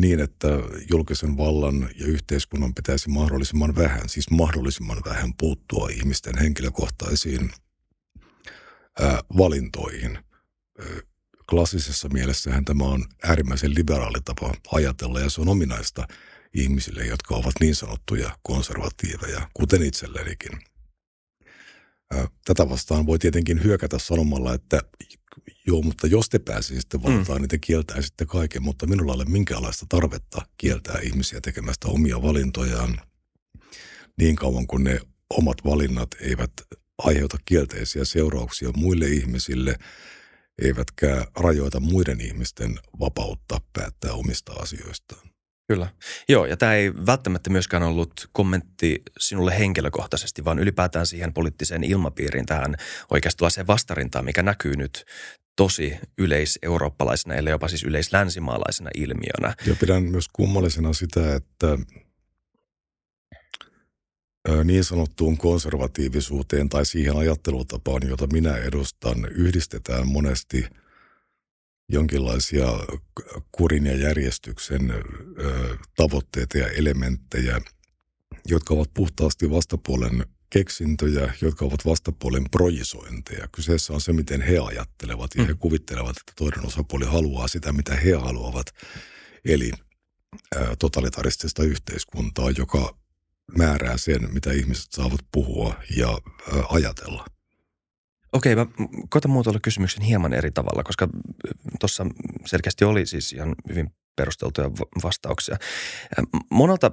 niin, 0.00 0.20
että 0.20 0.48
julkisen 0.90 1.36
vallan 1.36 1.90
ja 2.00 2.06
yhteiskunnan 2.06 2.74
pitäisi 2.74 3.08
mahdollisimman 3.08 3.76
vähän, 3.76 4.08
siis 4.08 4.30
mahdollisimman 4.30 5.02
vähän 5.04 5.34
puuttua 5.34 5.88
ihmisten 5.88 6.38
henkilökohtaisiin 6.38 7.50
ää, 9.00 9.20
valintoihin. 9.36 10.18
Klassisessa 11.50 12.08
mielessähän 12.08 12.64
tämä 12.64 12.84
on 12.84 13.04
äärimmäisen 13.22 13.74
liberaali 13.74 14.18
tapa 14.24 14.54
ajatella 14.72 15.20
ja 15.20 15.30
se 15.30 15.40
on 15.40 15.48
ominaista 15.48 16.06
ihmisille, 16.54 17.06
jotka 17.06 17.34
ovat 17.34 17.54
niin 17.60 17.74
sanottuja 17.74 18.38
konservatiiveja, 18.42 19.48
kuten 19.54 19.82
itsellenikin. 19.82 20.58
Tätä 22.44 22.68
vastaan 22.68 23.06
voi 23.06 23.18
tietenkin 23.18 23.64
hyökätä 23.64 23.98
sanomalla, 23.98 24.54
että 24.54 24.80
Joo, 25.66 25.82
mutta 25.82 26.06
jos 26.06 26.28
te 26.28 26.38
pääsisitte 26.38 27.02
valtaan, 27.02 27.38
mm. 27.38 27.42
niin 27.42 27.48
te 27.48 27.58
kieltäisitte 27.58 28.26
kaiken, 28.26 28.62
mutta 28.62 28.86
minulla 28.86 29.12
ei 29.12 29.16
ole 29.16 29.24
minkäänlaista 29.24 29.86
tarvetta 29.88 30.42
kieltää 30.56 30.98
ihmisiä 31.02 31.40
tekemästä 31.40 31.88
omia 31.88 32.22
valintojaan 32.22 33.00
niin 34.18 34.36
kauan 34.36 34.66
kuin 34.66 34.84
ne 34.84 35.00
omat 35.30 35.56
valinnat 35.64 36.08
eivät 36.20 36.52
aiheuta 36.98 37.38
kielteisiä 37.44 38.04
seurauksia 38.04 38.68
muille 38.76 39.06
ihmisille, 39.06 39.76
eivätkä 40.62 41.26
rajoita 41.36 41.80
muiden 41.80 42.20
ihmisten 42.20 42.78
vapautta 43.00 43.60
päättää 43.72 44.12
omista 44.12 44.52
asioistaan. 44.52 45.30
Kyllä. 45.68 45.88
Joo, 46.28 46.46
ja 46.46 46.56
tämä 46.56 46.74
ei 46.74 46.92
välttämättä 47.06 47.50
myöskään 47.50 47.82
ollut 47.82 48.28
kommentti 48.32 49.02
sinulle 49.18 49.58
henkilökohtaisesti, 49.58 50.44
vaan 50.44 50.58
ylipäätään 50.58 51.06
siihen 51.06 51.34
poliittiseen 51.34 51.84
ilmapiiriin, 51.84 52.46
tähän 52.46 52.76
oikeastaan 53.10 53.50
vastarintaan, 53.66 54.24
mikä 54.24 54.42
näkyy 54.42 54.76
nyt 54.76 55.04
tosi 55.56 55.98
yleiseurooppalaisena, 56.18 57.34
ellei 57.34 57.50
jopa 57.50 57.68
siis 57.68 57.84
yleislänsimaalaisena 57.84 58.90
ilmiönä. 58.96 59.54
Ja 59.66 59.74
pidän 59.80 60.02
myös 60.02 60.28
kummallisena 60.32 60.92
sitä, 60.92 61.34
että 61.34 61.78
niin 64.64 64.84
sanottuun 64.84 65.38
konservatiivisuuteen 65.38 66.68
tai 66.68 66.86
siihen 66.86 67.16
ajattelutapaan, 67.16 68.08
jota 68.08 68.26
minä 68.26 68.56
edustan, 68.56 69.28
yhdistetään 69.30 70.08
monesti 70.08 70.66
jonkinlaisia 71.88 72.66
kurin 73.52 73.86
ja 73.86 73.96
järjestyksen 73.96 74.94
tavoitteita 75.96 76.58
ja 76.58 76.68
elementtejä, 76.68 77.60
jotka 78.46 78.74
ovat 78.74 78.90
puhtaasti 78.94 79.50
vastapuolen 79.50 80.26
keksintöjä, 80.54 81.34
jotka 81.40 81.64
ovat 81.64 81.84
vastapuolen 81.86 82.44
projisointeja. 82.50 83.48
Kyseessä 83.52 83.92
on 83.92 84.00
se, 84.00 84.12
miten 84.12 84.42
he 84.42 84.58
ajattelevat 84.58 85.30
ja 85.34 85.42
mm. 85.42 85.46
he 85.46 85.54
kuvittelevat, 85.54 86.16
että 86.16 86.32
toinen 86.36 86.66
osapuoli 86.66 87.04
haluaa 87.04 87.48
sitä, 87.48 87.72
mitä 87.72 87.96
he 87.96 88.14
haluavat. 88.14 88.66
Eli 89.44 89.70
totalitaristista 90.78 91.62
yhteiskuntaa, 91.62 92.50
joka 92.50 92.96
määrää 93.58 93.96
sen, 93.96 94.34
mitä 94.34 94.52
ihmiset 94.52 94.92
saavat 94.92 95.20
puhua 95.32 95.74
ja 95.96 96.18
ajatella. 96.68 97.24
Okei, 98.32 98.56
mä 98.56 98.66
koitan 99.08 99.30
muotoilla 99.30 99.60
kysymyksen 99.60 100.02
hieman 100.02 100.32
eri 100.32 100.50
tavalla, 100.50 100.82
koska 100.82 101.08
tuossa 101.80 102.06
selkeästi 102.46 102.84
oli 102.84 103.06
siis 103.06 103.32
ihan 103.32 103.54
hyvin 103.68 103.90
perusteltuja 104.16 104.70
vastauksia. 105.02 105.56
Monelta 106.50 106.90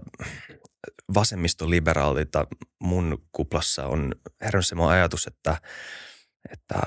vasemmistoliberaalilta 1.14 2.48
mun 2.80 3.24
kuplassa 3.32 3.86
on 3.86 4.16
herännyt 4.42 4.68
semmoinen 4.68 4.98
ajatus, 4.98 5.28
että, 5.28 5.58
että 6.52 6.82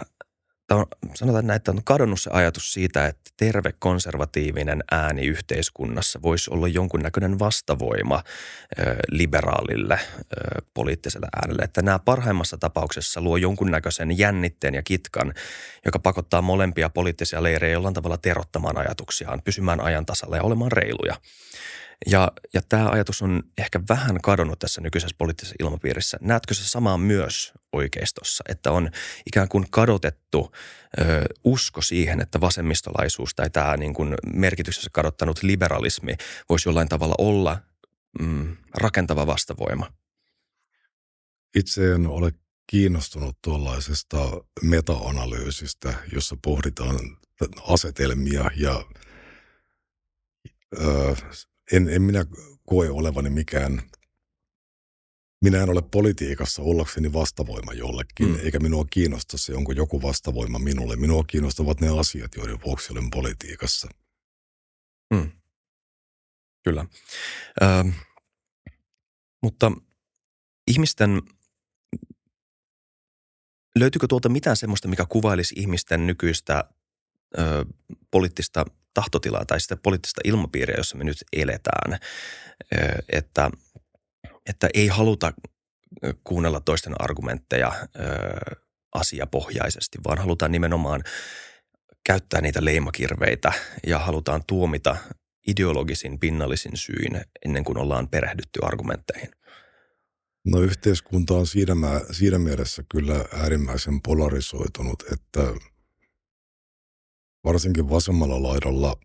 että 0.64 0.74
on, 0.74 0.86
sanotaan 1.14 1.46
näin, 1.46 1.56
että 1.56 1.70
on 1.70 1.84
kadonnut 1.84 2.20
se 2.20 2.30
ajatus 2.32 2.72
siitä, 2.72 3.06
että 3.06 3.30
terve 3.36 3.72
konservatiivinen 3.78 4.84
ääni 4.90 5.26
yhteiskunnassa 5.26 6.22
voisi 6.22 6.50
olla 6.50 6.68
jonkunnäköinen 6.68 7.38
vastavoima 7.38 8.22
ö, 8.78 8.96
liberaalille 9.10 9.94
ö, 9.94 10.62
poliittiselle 10.74 11.28
äänelle. 11.36 11.62
Että 11.62 11.82
nämä 11.82 11.98
parhaimmassa 11.98 12.58
tapauksessa 12.58 13.20
luo 13.20 13.36
jonkunnäköisen 13.36 14.18
jännitteen 14.18 14.74
ja 14.74 14.82
kitkan, 14.82 15.34
joka 15.84 15.98
pakottaa 15.98 16.42
molempia 16.42 16.88
poliittisia 16.88 17.42
leirejä 17.42 17.72
jollain 17.72 17.94
tavalla 17.94 18.18
terottamaan 18.18 18.78
ajatuksiaan, 18.78 19.42
pysymään 19.42 19.80
ajan 19.80 20.06
tasalla 20.06 20.36
ja 20.36 20.42
olemaan 20.42 20.72
reiluja. 20.72 21.16
Ja, 22.06 22.32
ja 22.54 22.62
tämä 22.68 22.88
ajatus 22.88 23.22
on 23.22 23.42
ehkä 23.58 23.80
vähän 23.88 24.20
kadonnut 24.22 24.58
tässä 24.58 24.80
nykyisessä 24.80 25.16
poliittisessa 25.18 25.56
ilmapiirissä. 25.60 26.18
Näetkö 26.20 26.54
se 26.54 26.68
samaa 26.68 26.98
myös 26.98 27.52
oikeistossa, 27.72 28.44
että 28.48 28.72
on 28.72 28.90
ikään 29.26 29.48
kuin 29.48 29.66
kadotettu 29.70 30.52
ö, 31.00 31.24
usko 31.44 31.82
siihen, 31.82 32.20
että 32.20 32.40
vasemmistolaisuus 32.40 33.34
tai 33.34 33.50
tämä 33.50 33.76
niin 33.76 33.94
kuin 33.94 34.14
merkityksessä 34.32 34.90
kadottanut 34.92 35.42
liberalismi 35.42 36.14
voisi 36.48 36.68
jollain 36.68 36.88
tavalla 36.88 37.14
olla 37.18 37.58
mm, 38.20 38.56
rakentava 38.74 39.26
vastavoima? 39.26 39.92
Itse 41.54 41.92
en 41.92 42.06
ole 42.06 42.32
kiinnostunut 42.66 43.38
tuollaisesta 43.42 44.18
meta-analyysistä, 44.62 45.94
jossa 46.12 46.36
pohditaan 46.44 46.98
asetelmia 47.68 48.50
ja 48.56 48.84
ö, 50.78 51.16
en, 51.72 51.88
en 51.88 52.02
minä 52.02 52.26
koe 52.66 52.90
olevani 52.90 53.30
mikään, 53.30 53.82
minä 55.42 55.62
en 55.62 55.70
ole 55.70 55.82
politiikassa 55.82 56.62
ollakseni 56.62 57.12
vastavoima 57.12 57.72
jollekin, 57.72 58.28
mm. 58.28 58.38
eikä 58.44 58.60
minua 58.60 58.84
kiinnosta 58.90 59.38
se, 59.38 59.54
onko 59.54 59.72
joku 59.72 60.02
vastavoima 60.02 60.58
minulle. 60.58 60.96
Minua 60.96 61.24
kiinnostavat 61.26 61.80
ne 61.80 61.98
asiat, 61.98 62.34
joiden 62.36 62.58
vuoksi 62.64 62.92
olen 62.92 63.10
politiikassa. 63.10 63.88
Mm. 65.14 65.32
Kyllä. 66.64 66.86
Ö, 67.62 67.92
mutta 69.42 69.72
ihmisten, 70.66 71.22
löytyykö 73.78 74.06
tuolta 74.06 74.28
mitään 74.28 74.56
semmoista, 74.56 74.88
mikä 74.88 75.06
kuvailisi 75.08 75.54
ihmisten 75.58 76.06
nykyistä 76.06 76.64
ö, 77.38 77.64
poliittista 78.10 78.64
tahtotilaa 78.94 79.44
tai 79.44 79.60
sitä 79.60 79.76
poliittista 79.76 80.20
ilmapiiriä, 80.24 80.76
jossa 80.78 80.98
me 80.98 81.04
nyt 81.04 81.24
eletään, 81.32 81.98
että, 83.12 83.50
että 84.48 84.68
ei 84.74 84.86
haluta 84.86 85.32
kuunnella 86.24 86.60
toisten 86.60 86.94
argumentteja 86.98 87.72
asiapohjaisesti, 88.94 89.98
vaan 90.06 90.18
halutaan 90.18 90.52
nimenomaan 90.52 91.02
käyttää 92.06 92.40
niitä 92.40 92.64
leimakirveitä 92.64 93.52
ja 93.86 93.98
halutaan 93.98 94.42
tuomita 94.46 94.96
ideologisin, 95.46 96.20
pinnallisin 96.20 96.76
syin 96.76 97.24
ennen 97.44 97.64
kuin 97.64 97.78
ollaan 97.78 98.08
perehdytty 98.08 98.60
argumentteihin. 98.62 99.30
No 100.46 100.60
yhteiskunta 100.60 101.34
on 101.34 101.46
siinä, 101.46 101.74
siinä 102.12 102.38
mielessä 102.38 102.82
kyllä 102.90 103.24
äärimmäisen 103.32 104.02
polarisoitunut, 104.02 105.02
että– 105.12 105.40
varsinkin 107.44 107.90
vasemmalla 107.90 108.42
laidalla 108.42 108.96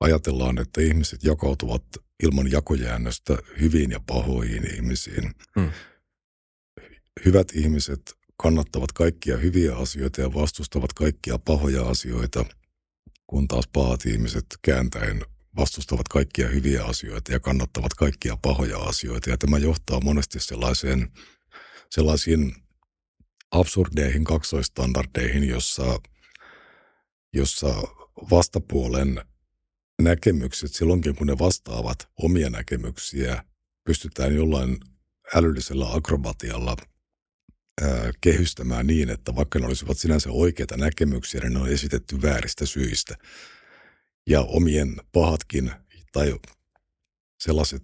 ajatellaan, 0.00 0.58
että 0.58 0.80
ihmiset 0.80 1.24
jakautuvat 1.24 1.82
ilman 2.22 2.50
jakojäännöstä 2.50 3.38
hyviin 3.60 3.90
ja 3.90 4.00
pahoihin 4.06 4.74
ihmisiin. 4.74 5.34
Hmm. 5.60 5.70
Hyvät 7.24 7.48
ihmiset 7.54 8.00
kannattavat 8.42 8.92
kaikkia 8.92 9.36
hyviä 9.36 9.76
asioita 9.76 10.20
ja 10.20 10.34
vastustavat 10.34 10.92
kaikkia 10.92 11.38
pahoja 11.38 11.82
asioita, 11.82 12.44
kun 13.26 13.48
taas 13.48 13.68
pahat 13.72 14.06
ihmiset 14.06 14.46
kääntäen 14.62 15.22
vastustavat 15.56 16.08
kaikkia 16.08 16.48
hyviä 16.48 16.84
asioita 16.84 17.32
ja 17.32 17.40
kannattavat 17.40 17.94
kaikkia 17.94 18.36
pahoja 18.42 18.78
asioita. 18.78 19.30
Ja 19.30 19.38
tämä 19.38 19.58
johtaa 19.58 20.00
monesti 20.00 20.40
sellaiseen, 20.40 21.12
sellaisiin 21.90 22.54
absurdeihin 23.50 24.24
kaksoistandardeihin, 24.24 25.48
jossa, 25.48 25.98
jossa 27.32 27.74
vastapuolen 28.30 29.24
näkemykset 30.02 30.74
silloinkin, 30.74 31.16
kun 31.16 31.26
ne 31.26 31.38
vastaavat 31.38 32.08
omia 32.22 32.50
näkemyksiä, 32.50 33.44
pystytään 33.84 34.34
jollain 34.34 34.76
älyllisellä 35.34 35.92
akrobatialla 35.92 36.76
ää, 37.82 38.10
kehystämään 38.20 38.86
niin, 38.86 39.10
että 39.10 39.34
vaikka 39.34 39.58
ne 39.58 39.66
olisivat 39.66 39.98
sinänsä 39.98 40.30
oikeita 40.30 40.76
näkemyksiä, 40.76 41.40
niin 41.40 41.52
ne 41.52 41.60
on 41.60 41.68
esitetty 41.68 42.22
vääristä 42.22 42.66
syistä. 42.66 43.16
Ja 44.26 44.40
omien 44.40 44.96
pahatkin 45.12 45.72
tai 46.12 46.34
sellaiset 47.40 47.82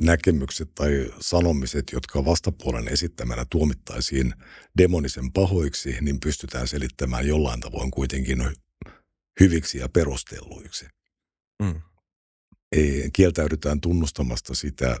näkemykset 0.00 0.74
tai 0.74 1.10
sanomiset, 1.20 1.84
jotka 1.92 2.24
vastapuolen 2.24 2.88
esittämänä 2.88 3.46
tuomittaisiin 3.50 4.34
demonisen 4.78 5.32
pahoiksi, 5.32 5.96
niin 6.00 6.20
pystytään 6.20 6.68
selittämään 6.68 7.28
jollain 7.28 7.60
tavoin 7.60 7.90
kuitenkin 7.90 8.56
hyviksi 9.40 9.78
ja 9.78 9.88
perustelluiksi. 9.88 10.86
Mm. 11.62 11.80
Ei, 12.72 13.10
kieltäydytään 13.12 13.80
tunnustamasta 13.80 14.54
sitä, 14.54 14.96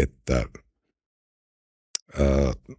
että 0.00 0.48
ää, 2.18 2.76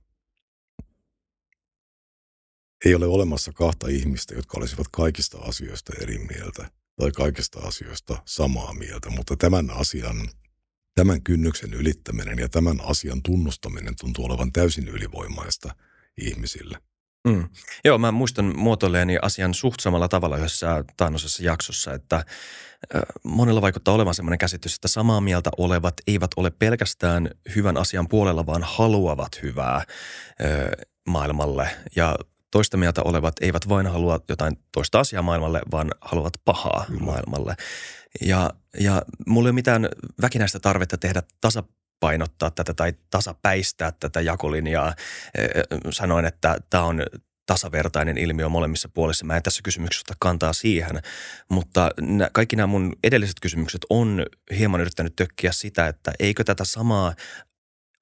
ei 2.85 2.95
ole 2.95 3.05
olemassa 3.05 3.51
kahta 3.51 3.87
ihmistä, 3.87 4.35
jotka 4.35 4.57
olisivat 4.57 4.87
kaikista 4.91 5.37
asioista 5.37 5.93
eri 6.01 6.17
mieltä 6.17 6.71
tai 6.95 7.11
kaikista 7.11 7.59
asioista 7.59 8.23
samaa 8.25 8.73
mieltä, 8.73 9.09
mutta 9.09 9.35
tämän 9.37 9.69
asian– 9.69 10.29
Tämän 10.95 11.21
kynnyksen 11.21 11.73
ylittäminen 11.73 12.39
ja 12.39 12.49
tämän 12.49 12.77
asian 12.83 13.21
tunnustaminen 13.23 13.93
tuntuu 13.99 14.25
olevan 14.25 14.51
täysin 14.51 14.87
ylivoimaista 14.87 15.75
ihmisille. 16.21 16.77
Mm. 17.27 17.49
Joo, 17.85 17.97
mä 17.97 18.11
muistan 18.11 18.57
muotoilleeni 18.57 19.17
asian 19.21 19.53
suht 19.53 19.79
samalla 19.79 20.07
tavalla 20.07 20.37
yhdessä 20.37 20.83
taannoisessa 20.97 21.43
jaksossa, 21.43 21.93
että 21.93 22.25
monella 23.23 23.61
vaikuttaa 23.61 23.93
olevan 23.93 24.15
sellainen 24.15 24.39
käsitys, 24.39 24.75
että 24.75 24.87
samaa 24.87 25.21
mieltä 25.21 25.49
olevat 25.57 25.93
eivät 26.07 26.31
ole 26.35 26.51
pelkästään 26.51 27.29
hyvän 27.55 27.77
asian 27.77 28.07
puolella, 28.07 28.45
vaan 28.45 28.63
haluavat 28.63 29.41
hyvää 29.41 29.83
maailmalle. 31.07 31.69
Ja 31.95 32.15
toista 32.51 32.77
mieltä 32.77 33.01
olevat 33.05 33.35
eivät 33.41 33.69
vain 33.69 33.87
halua 33.87 34.19
jotain 34.29 34.57
toista 34.71 34.99
asiaa 34.99 35.21
maailmalle, 35.21 35.61
vaan 35.71 35.91
haluavat 36.01 36.33
pahaa 36.45 36.85
mm. 36.89 37.03
maailmalle. 37.03 37.55
Ja, 38.21 38.51
ja 38.79 39.01
mulla 39.27 39.47
ei 39.47 39.51
ole 39.51 39.55
mitään 39.55 39.89
väkinäistä 40.21 40.59
tarvetta 40.59 40.97
tehdä 40.97 41.23
tasapainottaa 41.41 42.51
tätä 42.51 42.73
tai 42.73 42.93
tasapäistää 43.09 43.91
tätä 43.91 44.21
jakolinjaa. 44.21 44.95
Sanoin, 45.89 46.25
että 46.25 46.57
tämä 46.69 46.83
on 46.83 47.03
tasavertainen 47.45 48.17
ilmiö 48.17 48.49
molemmissa 48.49 48.89
puolissa. 48.89 49.25
Mä 49.25 49.37
en 49.37 49.43
tässä 49.43 49.61
kysymyksessä 49.63 50.05
ota 50.09 50.17
kantaa 50.19 50.53
siihen, 50.53 51.01
mutta 51.49 51.91
kaikki 52.31 52.55
nämä 52.55 52.67
mun 52.67 52.93
edelliset 53.03 53.39
kysymykset 53.41 53.81
on 53.89 54.25
hieman 54.57 54.81
yrittänyt 54.81 55.15
tökkiä 55.15 55.51
sitä, 55.51 55.87
että 55.87 56.11
eikö 56.19 56.43
tätä 56.43 56.65
samaa 56.65 57.13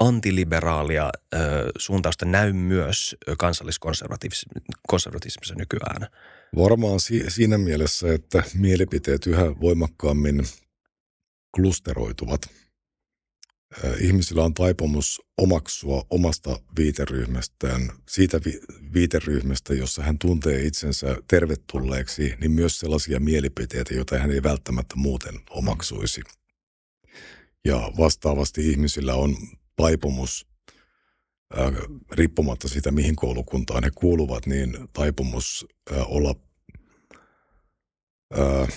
antiliberaalia 0.07 1.11
ö, 1.33 1.37
suuntausta 1.77 2.25
näy 2.25 2.53
myös 2.53 3.15
kansalliskonservatismissa 3.37 5.55
nykyään? 5.57 6.07
Varmaan 6.55 6.99
si- 6.99 7.25
siinä 7.27 7.57
mielessä, 7.57 8.13
että 8.13 8.43
mielipiteet 8.53 9.27
yhä 9.27 9.59
voimakkaammin 9.61 10.43
klusteroituvat. 11.55 12.41
Ihmisillä 13.99 14.43
on 14.43 14.53
taipumus 14.53 15.21
omaksua 15.37 16.05
omasta 16.09 16.59
viiteryhmästään, 16.77 17.89
siitä 18.09 18.39
vi- 18.45 18.61
viiteryhmästä, 18.93 19.73
jossa 19.73 20.03
hän 20.03 20.19
tuntee 20.19 20.63
itsensä 20.63 21.17
tervetulleeksi, 21.27 22.33
niin 22.39 22.51
myös 22.51 22.79
sellaisia 22.79 23.19
mielipiteitä, 23.19 23.93
joita 23.93 24.19
hän 24.19 24.31
ei 24.31 24.43
välttämättä 24.43 24.95
muuten 24.95 25.39
omaksuisi. 25.49 26.21
Ja 27.65 27.91
vastaavasti 27.97 28.69
ihmisillä 28.69 29.15
on 29.15 29.37
taipumus, 29.75 30.47
ää, 31.55 31.71
riippumatta 32.11 32.67
siitä, 32.67 32.91
mihin 32.91 33.15
koulukuntaan 33.15 33.83
he 33.83 33.91
kuuluvat, 33.95 34.45
niin 34.45 34.77
taipumus 34.93 35.65
ää, 35.91 36.05
olla 36.05 36.35
ää, 38.33 38.67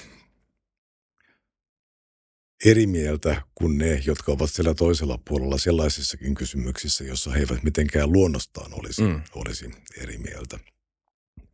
eri 2.65 2.87
mieltä 2.87 3.43
kuin 3.55 3.79
ne, 3.79 4.03
jotka 4.07 4.33
ovat 4.33 4.51
siellä 4.51 4.75
toisella 4.75 5.19
puolella 5.29 5.59
sellaisissakin 5.59 6.35
kysymyksissä, 6.35 7.05
jossa 7.05 7.31
he 7.31 7.39
eivät 7.39 7.63
mitenkään 7.63 8.13
luonnostaan 8.13 8.75
olisi, 8.75 9.03
mm. 9.03 9.23
olisi 9.35 9.71
eri 9.99 10.19
mieltä. 10.19 10.59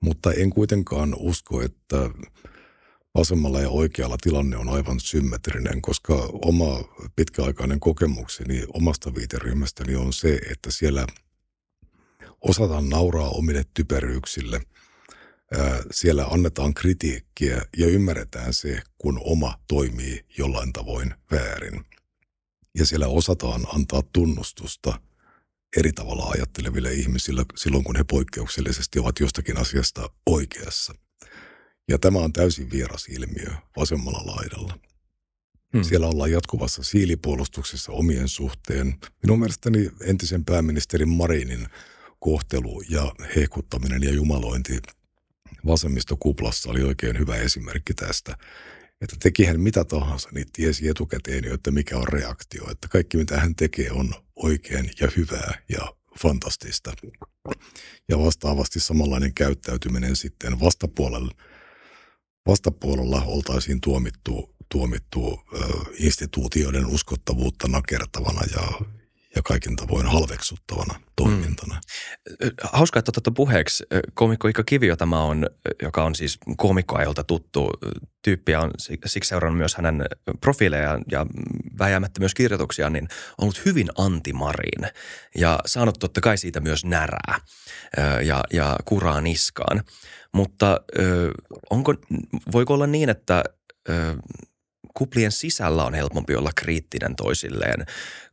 Mutta 0.01 0.33
en 0.33 0.51
kuitenkaan 0.51 1.15
usko, 1.19 1.63
että 1.63 2.11
vasemmalla 3.15 3.61
ja 3.61 3.69
oikealla 3.69 4.17
tilanne 4.23 4.57
on 4.57 4.69
aivan 4.69 5.01
symmetrinen, 5.01 5.83
koska 5.83 6.15
oma 6.33 6.85
pitkäaikainen 7.17 7.81
kokemukseni 7.81 8.65
omasta 8.75 9.15
viiteryhmästäni 9.15 9.97
on 9.97 10.13
se, 10.13 10.41
että 10.51 10.71
siellä 10.71 11.07
osataan 12.41 12.89
nauraa 12.89 13.29
omille 13.29 13.65
typeryyksille. 13.75 14.61
Siellä 15.91 16.25
annetaan 16.25 16.75
kritiikkiä 16.75 17.63
ja 17.77 17.87
ymmärretään 17.87 18.55
se, 18.55 18.83
kun 18.99 19.21
oma 19.25 19.59
toimii 19.69 20.25
jollain 20.39 20.73
tavoin 20.73 21.15
väärin. 21.31 21.85
Ja 22.79 22.87
siellä 22.87 23.07
osataan 23.07 23.67
antaa 23.75 24.03
tunnustusta 24.13 25.01
eri 25.77 25.93
tavalla 25.93 26.31
ajatteleville 26.31 26.93
ihmisille 26.93 27.45
silloin, 27.57 27.85
kun 27.85 27.97
he 27.97 28.05
poikkeuksellisesti 28.05 28.99
ovat 28.99 29.21
jostakin 29.21 29.59
asiasta 29.59 30.11
oikeassa. 30.27 30.95
Ja 31.89 31.99
tämä 31.99 32.19
on 32.19 32.33
täysin 32.33 32.71
vieras 32.71 33.09
ilmiö 33.09 33.51
vasemmalla 33.77 34.37
laidalla. 34.37 34.79
Hmm. 35.73 35.85
Siellä 35.85 36.07
ollaan 36.07 36.33
jatkuvassa 36.33 36.83
siilipuolustuksessa 36.83 37.93
omien 37.93 38.29
suhteen. 38.29 38.95
Minun 39.23 39.39
mielestäni 39.39 39.91
entisen 40.01 40.45
pääministerin 40.45 41.09
Marinin 41.09 41.67
kohtelu 42.21 42.83
ja 42.89 43.13
hehkuttaminen 43.37 44.03
ja 44.03 44.13
jumalointi 44.13 44.79
vasemmistokuplassa 45.67 46.71
oli 46.71 46.83
oikein 46.83 47.19
hyvä 47.19 47.37
esimerkki 47.37 47.95
tästä. 47.95 48.37
Että 49.01 49.17
teki 49.23 49.45
hän 49.45 49.61
mitä 49.61 49.85
tahansa, 49.85 50.29
niin 50.33 50.47
tiesi 50.53 50.89
etukäteen 50.89 51.45
jo, 51.45 51.55
että 51.55 51.71
mikä 51.71 51.99
on 51.99 52.09
reaktio. 52.09 52.71
Että 52.71 52.89
kaikki 52.89 53.17
mitä 53.17 53.41
hän 53.41 53.55
tekee 53.55 53.91
on 53.91 54.15
oikein 54.37 54.91
ja 55.01 55.09
hyvää 55.17 55.55
ja 55.69 55.95
fantastista. 56.23 56.93
Ja 58.09 58.19
vastaavasti 58.19 58.81
samanlainen 58.81 59.35
käyttäytyminen 59.35 60.17
sitten 60.17 60.61
vastapuolella, 60.61 61.33
vastapuolella 62.47 63.23
oltaisiin 63.23 63.81
tuomittu 63.81 64.53
tuomittu 64.69 65.41
instituutioiden 65.99 66.87
uskottavuutta 66.87 67.69
nakertavana 67.69 68.43
ja, 68.53 68.87
ja 69.37 69.43
kaikin 69.43 69.77
tavoin 69.77 70.07
halveksuttavana 70.07 71.01
toimintana. 71.17 71.75
Mm. 71.75 72.51
Hauska, 72.63 72.99
että 72.99 73.11
otettu 73.11 73.31
puheeksi. 73.31 73.85
Komikko 74.15 74.49
Ika 74.49 74.65
Kivio 74.65 74.97
tämä 74.97 75.23
on, 75.23 75.47
joka 75.83 76.05
on 76.05 76.15
siis 76.15 76.39
komikkoajolta 76.57 77.25
tuttu 77.25 77.71
tyyppi 78.23 78.55
on 78.55 78.71
siksi 79.07 79.29
seurannut 79.29 79.59
myös 79.59 79.75
hänen 79.75 80.05
profiilejaan 80.41 81.03
ja 81.11 81.27
väjäämättä 81.79 82.21
myös 82.21 82.35
kirjoituksia, 82.35 82.91
niin 82.91 83.05
on 83.05 83.43
ollut 83.43 83.65
hyvin 83.65 83.89
antimarin 83.99 84.91
ja 85.37 85.59
saanut 85.67 85.99
totta 85.99 86.21
kai 86.21 86.39
siitä 86.39 86.61
myös 86.61 86.85
närää 86.85 87.39
ja, 88.25 88.45
ja 88.53 88.77
kuraa 88.85 89.21
niskaan. 89.21 89.83
Mutta 90.33 90.81
onko, 91.71 91.95
voiko 92.53 92.75
olla 92.75 92.87
niin, 92.87 93.09
että 93.09 93.45
kuplien 94.95 95.33
sisällä 95.33 95.85
on 95.85 95.95
helpompi 95.95 96.35
olla 96.35 96.51
kriittinen 96.57 97.17
toisilleen 97.17 97.87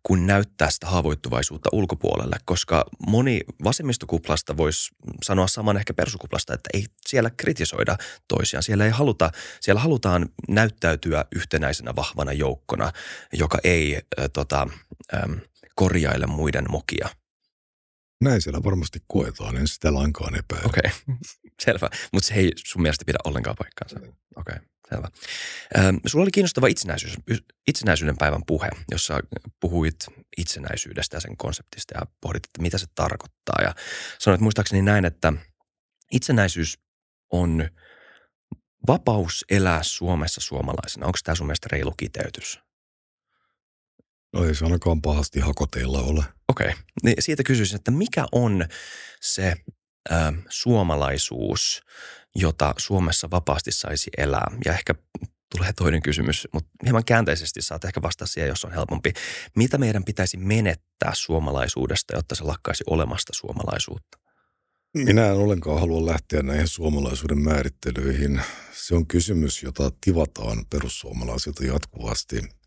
kuin 0.04 0.28
näyttää 0.28 0.70
sitä 0.70 0.88
haavoittuvaisuutta 0.88 1.70
ulkopuolelle, 1.74 2.36
koska 2.46 2.86
moni 3.08 3.42
vasemmistokuplasta 3.64 4.58
voisi 4.58 4.92
sanoa 5.24 5.48
saman 5.48 5.78
ehkä 5.78 5.94
persukuplasta, 5.94 6.54
että 6.54 6.70
ei 6.74 6.86
siellä 7.08 7.30
kritisoida 7.38 7.98
toisiaan. 8.28 8.64
Siellä 8.64 8.86
ei 8.86 8.92
haluta, 8.92 9.32
siellä 9.62 9.82
halutaan 9.82 10.30
näyttäytyä 10.48 11.26
yhtenäisenä 11.36 11.96
vahvana 11.96 12.34
joukkona, 12.34 12.92
joka 13.34 13.58
ei 13.64 13.96
äh, 13.96 14.26
tota, 14.34 14.68
ähm, 15.14 15.34
korjaile 15.76 16.26
muiden 16.26 16.66
mokia. 16.70 17.10
Näin 18.22 18.42
siellä 18.42 18.64
varmasti 18.64 19.00
koetaan, 19.08 19.58
en 19.58 19.68
sitä 19.68 19.94
lainkaan 19.94 20.36
epäile. 20.36 20.66
Okei, 20.66 20.92
okay. 21.04 21.16
selvä. 21.66 21.90
Mutta 22.14 22.28
se 22.28 22.34
ei 22.34 22.52
sun 22.56 22.82
mielestä 22.82 23.06
pidä 23.06 23.18
ollenkaan 23.24 23.56
paikkaansa. 23.60 24.00
Okei. 24.00 24.14
Okay. 24.36 24.60
Selvä. 24.90 25.08
Ähm, 25.78 25.96
sulla 26.06 26.24
oli 26.24 26.32
kiinnostava 26.32 26.68
itsenäisyys, 26.68 27.14
itsenäisyyden 27.68 28.18
päivän 28.18 28.42
puhe, 28.48 28.70
jossa 28.92 29.20
puhuit 29.60 29.96
itsenäisyydestä 30.38 31.18
ja 31.18 31.22
sen 31.22 31.38
konseptista 31.38 31.98
ja 31.98 32.02
pohdit, 32.22 32.46
että 32.46 32.62
mitä 32.62 32.78
se 32.78 32.86
tarkoittaa. 32.96 33.62
Ja 33.62 33.76
sanoit 34.20 34.42
muistaakseni 34.42 34.82
näin, 34.82 35.06
että 35.06 35.34
itsenäisyys 36.12 36.80
on 37.32 37.70
vapaus 38.88 39.46
elää 39.50 39.84
Suomessa 39.84 40.42
suomalaisena. 40.42 41.06
Onko 41.06 41.18
tämä 41.24 41.36
sun 41.36 41.48
mielestä 41.48 41.68
reilu 41.72 41.94
kiteytys? 41.98 42.60
No 44.34 44.46
ei 44.46 44.56
se 44.56 44.66
ainakaan 44.66 45.02
pahasti 45.02 45.40
hakoteilla 45.40 46.02
ole. 46.02 46.24
Okei. 46.48 46.68
Okay. 46.68 46.80
Niin 47.04 47.16
siitä 47.20 47.44
kysyisin, 47.44 47.76
että 47.76 47.92
mikä 47.92 48.26
on 48.32 48.66
se 49.22 49.54
äh, 50.12 50.34
suomalaisuus, 50.50 51.82
jota 52.36 52.74
Suomessa 52.78 53.32
vapaasti 53.32 53.72
saisi 53.72 54.10
elää. 54.18 54.52
Ja 54.66 54.74
ehkä 54.74 54.96
tulee 55.56 55.74
toinen 55.74 56.02
kysymys, 56.02 56.48
mutta 56.54 56.70
hieman 56.84 57.06
käänteisesti 57.06 57.62
saat 57.62 57.86
ehkä 57.86 58.02
vastata 58.02 58.28
siihen, 58.28 58.50
jos 58.50 58.66
on 58.66 58.72
helpompi. 58.72 59.14
Mitä 59.56 59.78
meidän 59.78 60.04
pitäisi 60.04 60.38
menettää 60.38 61.12
suomalaisuudesta, 61.14 62.16
jotta 62.16 62.36
se 62.36 62.44
lakkaisi 62.44 62.84
olemasta 62.88 63.34
suomalaisuutta? 63.36 64.20
Minä 64.94 65.26
en 65.26 65.34
ollenkaan 65.34 65.80
halua 65.80 66.06
lähteä 66.06 66.42
näihin 66.42 66.68
suomalaisuuden 66.68 67.40
määrittelyihin. 67.42 68.42
Se 68.72 68.96
on 68.96 69.08
kysymys, 69.08 69.64
jota 69.64 69.92
tivataan 70.02 70.66
perussuomalaisilta 70.70 71.66
jatkuvasti– 71.66 72.42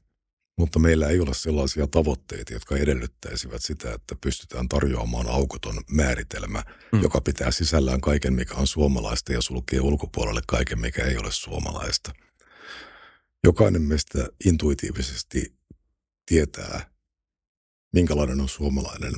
mutta 0.58 0.78
meillä 0.78 1.08
ei 1.08 1.20
ole 1.20 1.34
sellaisia 1.34 1.86
tavoitteita, 1.86 2.52
jotka 2.52 2.76
edellyttäisivät 2.76 3.62
sitä, 3.62 3.94
että 3.94 4.16
pystytään 4.20 4.68
tarjoamaan 4.68 5.28
aukoton 5.28 5.80
määritelmä, 5.90 6.62
mm. 6.92 7.02
joka 7.02 7.20
pitää 7.20 7.50
sisällään 7.50 8.00
kaiken, 8.00 8.34
mikä 8.34 8.54
on 8.54 8.66
suomalaista 8.66 9.32
ja 9.32 9.40
sulkee 9.40 9.80
ulkopuolelle 9.80 10.40
kaiken, 10.46 10.80
mikä 10.80 11.04
ei 11.04 11.16
ole 11.16 11.32
suomalaista. 11.32 12.12
Jokainen 13.44 13.82
meistä 13.82 14.28
intuitiivisesti 14.44 15.54
tietää, 16.26 16.90
minkälainen 17.92 18.40
on 18.40 18.48
suomalainen 18.48 19.14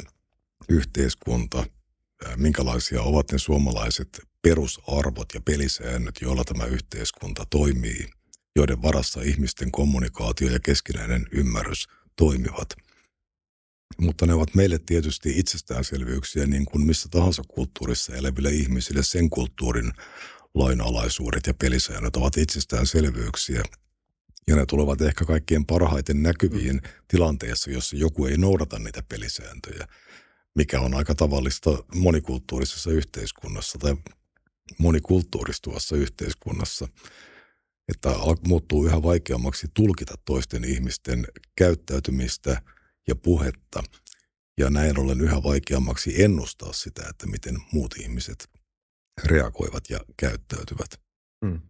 yhteiskunta, 0.68 1.66
minkälaisia 2.36 3.02
ovat 3.02 3.32
ne 3.32 3.38
suomalaiset 3.38 4.20
perusarvot 4.42 5.34
ja 5.34 5.40
pelisäännöt, 5.40 6.14
joilla 6.20 6.44
tämä 6.44 6.64
yhteiskunta 6.64 7.46
toimii– 7.50 8.08
joiden 8.56 8.82
varassa 8.82 9.22
ihmisten 9.22 9.70
kommunikaatio 9.70 10.50
ja 10.50 10.60
keskinäinen 10.60 11.26
ymmärrys 11.32 11.88
toimivat. 12.16 12.68
Mutta 13.98 14.26
ne 14.26 14.34
ovat 14.34 14.54
meille 14.54 14.78
tietysti 14.78 15.38
itsestäänselvyyksiä 15.38 16.46
niin 16.46 16.64
kuin 16.64 16.86
missä 16.86 17.08
tahansa 17.10 17.42
kulttuurissa 17.48 18.16
eläville 18.16 18.50
ihmisille 18.50 19.02
sen 19.02 19.30
kulttuurin 19.30 19.92
lainalaisuudet 20.54 21.46
ja 21.46 21.54
pelisäännöt 21.54 22.16
ovat 22.16 22.36
itsestäänselvyyksiä. 22.36 23.62
Ja 24.46 24.56
ne 24.56 24.66
tulevat 24.66 25.00
ehkä 25.00 25.24
kaikkien 25.24 25.66
parhaiten 25.66 26.22
näkyviin 26.22 26.80
tilanteessa, 27.08 27.70
jossa 27.70 27.96
joku 27.96 28.26
ei 28.26 28.38
noudata 28.38 28.78
niitä 28.78 29.02
pelisääntöjä, 29.08 29.88
mikä 30.54 30.80
on 30.80 30.94
aika 30.94 31.14
tavallista 31.14 31.70
monikulttuurisessa 31.94 32.90
yhteiskunnassa 32.90 33.78
tai 33.78 33.96
monikulttuuristuvassa 34.78 35.96
yhteiskunnassa– 35.96 36.88
että 37.88 38.08
muuttuu 38.46 38.86
yhä 38.86 39.02
vaikeammaksi 39.02 39.66
tulkita 39.74 40.14
toisten 40.24 40.64
ihmisten 40.64 41.26
käyttäytymistä 41.58 42.62
ja 43.08 43.16
puhetta. 43.16 43.82
Ja 44.58 44.70
näin 44.70 44.98
ollen 44.98 45.20
yhä 45.20 45.42
vaikeammaksi 45.42 46.22
ennustaa 46.22 46.72
sitä, 46.72 47.02
että 47.10 47.26
miten 47.26 47.56
muut 47.72 47.94
ihmiset 48.00 48.50
reagoivat 49.24 49.90
ja 49.90 50.00
käyttäytyvät. 50.16 51.00
Hmm. 51.46 51.60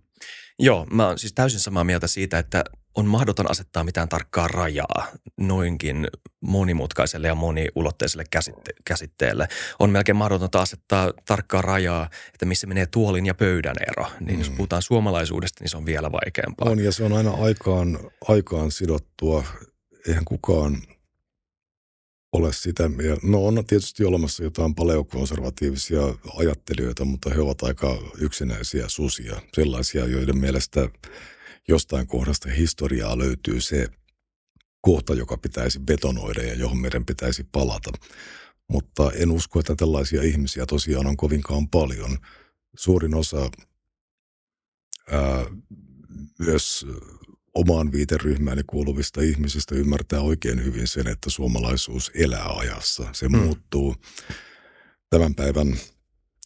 Joo, 0.59 0.87
mä 0.87 1.07
oon 1.07 1.19
siis 1.19 1.33
täysin 1.33 1.61
samaa 1.61 1.85
mieltä 1.85 2.07
siitä, 2.07 2.39
että 2.39 2.65
on 2.95 3.07
mahdoton 3.07 3.51
asettaa 3.51 3.85
mitään 3.85 4.09
tarkkaa 4.09 4.49
rajaa 4.49 5.07
noinkin 5.41 6.09
monimutkaiselle 6.41 7.27
ja 7.27 7.35
moniulotteiselle 7.35 8.25
käsitte- 8.31 8.77
käsitteelle. 8.85 9.49
On 9.79 9.91
melkein 9.91 10.17
mahdotonta 10.17 10.63
asettaa 10.63 11.13
tarkkaa 11.27 11.63
rajaa, 11.63 12.11
että 12.35 12.47
missä 12.47 12.67
menee 12.67 12.87
tuolin 12.87 13.27
ja 13.27 13.35
pöydän 13.35 13.77
ero. 13.89 14.07
Niin 14.21 14.37
mm. 14.37 14.39
jos 14.39 14.51
puhutaan 14.51 14.83
suomalaisuudesta, 14.83 15.65
niin 15.65 15.71
se 15.71 15.77
on 15.77 15.87
vielä 15.87 16.13
vaikeampaa. 16.13 16.71
On 16.71 16.85
ja 16.85 16.93
se 16.93 17.05
on 17.05 17.13
aina 17.13 17.31
aikaan, 17.31 17.99
aikaan 18.29 18.71
sidottua. 18.71 19.45
Eihän 20.09 20.25
kukaan 20.25 20.79
ole 22.33 22.53
sitä. 22.53 22.91
No 23.23 23.47
on 23.47 23.65
tietysti 23.67 24.05
olemassa 24.05 24.45
jotain 24.45 24.75
paleokonservatiivisia 24.75 26.01
ajattelijoita, 26.37 27.05
mutta 27.05 27.31
he 27.31 27.41
ovat 27.41 27.63
aika 27.63 27.99
yksinäisiä 28.19 28.85
susia. 28.89 29.43
Sellaisia, 29.53 30.07
joiden 30.07 30.39
mielestä 30.39 30.89
jostain 31.69 32.07
kohdasta 32.07 32.51
historiaa 32.51 33.19
löytyy 33.19 33.61
se 33.61 33.89
kohta, 34.81 35.15
joka 35.15 35.37
pitäisi 35.37 35.81
betonoida 35.81 36.43
ja 36.43 36.55
johon 36.55 36.79
meidän 36.79 37.07
pitäisi 37.07 37.45
palata. 37.53 37.91
Mutta 38.69 39.13
en 39.13 39.31
usko, 39.31 39.61
että 39.61 39.77
tällaisia 39.77 40.23
ihmisiä 40.23 40.67
tosiaan 40.67 41.07
on 41.07 41.17
kovinkaan 41.17 41.69
paljon. 41.69 42.19
Suurin 42.77 43.15
osa 43.15 43.51
ää, 45.11 45.47
myös 46.39 46.87
omaan 47.55 47.93
viiteryhmääni 47.93 48.63
kuuluvista 48.67 49.21
ihmisistä 49.21 49.75
ymmärtää 49.75 50.21
oikein 50.21 50.65
hyvin 50.65 50.89
sen, 50.89 51.07
että 51.07 51.31
suomalaisuus 51.31 52.11
elää 52.15 52.49
ajassa. 52.49 53.09
Se 53.13 53.29
mm. 53.29 53.37
muuttuu. 53.39 53.97
Tämän 55.11 55.35
päivän 55.35 55.79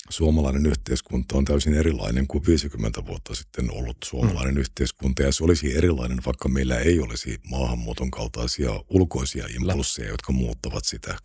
suomalainen 0.09 0.67
yhteiskunta 0.67 1.39
on 1.39 1.45
täysin 1.45 1.75
erilainen 1.75 2.27
kuin 2.27 2.47
50 2.47 3.07
vuotta 3.07 3.35
sitten 3.35 3.71
ollut 3.73 3.97
suomalainen 4.05 4.55
mm. 4.55 4.61
yhteiskunta. 4.61 5.23
Ja 5.23 5.33
se 5.33 5.45
olisi 5.45 5.77
erilainen, 5.77 6.19
vaikka 6.27 6.49
meillä 6.49 6.79
ei 6.79 7.01
olisi 7.01 7.41
maahanmuuton 7.51 8.11
kaltaisia 8.11 8.71
ulkoisia 8.91 9.47
impulsseja, 9.57 10.09
jotka 10.09 10.33
muuttavat 10.33 10.85
sitä. 10.85 11.17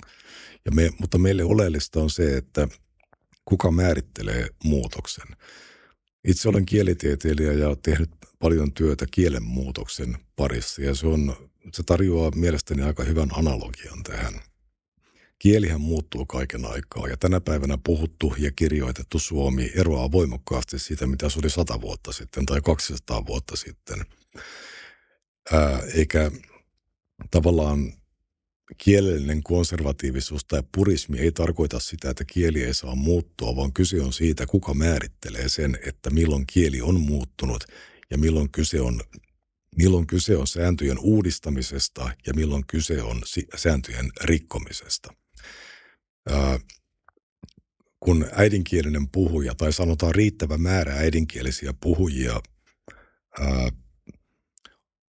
Ja 0.65 0.71
me, 0.71 0.89
mutta 0.99 1.17
meille 1.17 1.43
oleellista 1.43 1.99
on 1.99 2.09
se, 2.09 2.37
että 2.37 2.67
kuka 3.45 3.71
määrittelee 3.71 4.49
muutoksen. 4.63 5.27
Itse 6.27 6.49
olen 6.49 6.65
kielitieteilijä 6.65 7.53
ja 7.53 7.75
tehnyt 7.75 8.09
paljon 8.39 8.73
työtä 8.73 9.05
kielenmuutoksen 9.11 10.17
parissa 10.35 10.81
ja 10.81 10.95
se, 10.95 11.07
on, 11.07 11.35
se 11.73 11.83
tarjoaa 11.83 12.31
mielestäni 12.35 12.81
aika 12.81 13.03
hyvän 13.03 13.29
analogian 13.33 14.03
tähän. 14.03 14.52
Kielihän 15.39 15.81
muuttuu 15.81 16.25
kaiken 16.25 16.65
aikaa 16.65 17.07
ja 17.07 17.17
tänä 17.17 17.41
päivänä 17.41 17.77
puhuttu 17.83 18.33
ja 18.37 18.51
kirjoitettu 18.51 19.19
suomi 19.19 19.71
eroaa 19.75 20.11
voimakkaasti 20.11 20.79
siitä, 20.79 21.07
mitä 21.07 21.29
se 21.29 21.39
oli 21.39 21.49
100 21.49 21.81
vuotta 21.81 22.11
sitten 22.11 22.45
tai 22.45 22.61
200 22.61 23.25
vuotta 23.25 23.55
sitten. 23.55 24.05
Ää, 25.51 25.79
eikä 25.93 26.31
tavallaan 27.31 27.93
kielellinen 28.77 29.43
konservatiivisuus 29.43 30.45
tai 30.45 30.63
purismi 30.75 31.19
ei 31.19 31.31
tarkoita 31.31 31.79
sitä, 31.79 32.09
että 32.09 32.25
kieli 32.25 32.63
ei 32.63 32.73
saa 32.73 32.95
muuttua, 32.95 33.55
vaan 33.55 33.73
kyse 33.73 34.01
on 34.01 34.13
siitä, 34.13 34.45
kuka 34.45 34.73
määrittelee 34.73 35.49
sen, 35.49 35.77
että 35.85 36.09
milloin 36.09 36.47
kieli 36.47 36.81
on 36.81 36.99
muuttunut 36.99 37.63
ja 38.09 38.17
milloin 38.17 38.51
kyse 38.51 38.81
on, 38.81 39.01
milloin 39.77 40.07
kyse 40.07 40.37
on 40.37 40.47
sääntöjen 40.47 40.99
uudistamisesta 40.99 42.11
ja 42.27 42.33
milloin 42.33 42.63
kyse 42.67 43.01
on 43.01 43.21
sääntöjen 43.55 44.11
rikkomisesta. 44.21 45.13
Ää, 46.29 46.59
kun 47.99 48.27
äidinkielinen 48.31 49.09
puhuja 49.09 49.55
tai 49.55 49.73
sanotaan 49.73 50.15
riittävä 50.15 50.57
määrä 50.57 50.93
äidinkielisiä 50.95 51.73
puhujia 51.81 52.41
ää, 53.39 53.69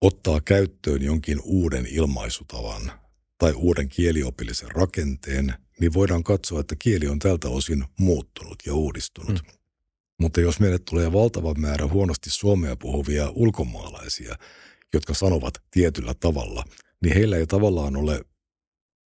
ottaa 0.00 0.40
käyttöön 0.40 1.02
jonkin 1.02 1.40
uuden 1.44 1.86
ilmaisutavan 1.86 2.92
tai 3.38 3.52
uuden 3.52 3.88
kieliopillisen 3.88 4.70
rakenteen, 4.70 5.54
niin 5.80 5.92
voidaan 5.92 6.24
katsoa, 6.24 6.60
että 6.60 6.76
kieli 6.78 7.08
on 7.08 7.18
tältä 7.18 7.48
osin 7.48 7.84
muuttunut 7.98 8.58
ja 8.66 8.74
uudistunut. 8.74 9.42
Mm. 9.42 9.52
Mutta 10.20 10.40
jos 10.40 10.60
meille 10.60 10.78
tulee 10.78 11.12
valtava 11.12 11.54
määrä 11.54 11.86
huonosti 11.86 12.30
suomea 12.30 12.76
puhuvia 12.76 13.30
ulkomaalaisia, 13.30 14.36
jotka 14.92 15.14
sanovat 15.14 15.54
tietyllä 15.70 16.14
tavalla, 16.14 16.64
niin 17.02 17.14
heillä 17.14 17.36
ei 17.36 17.46
tavallaan 17.46 17.96
ole 17.96 18.24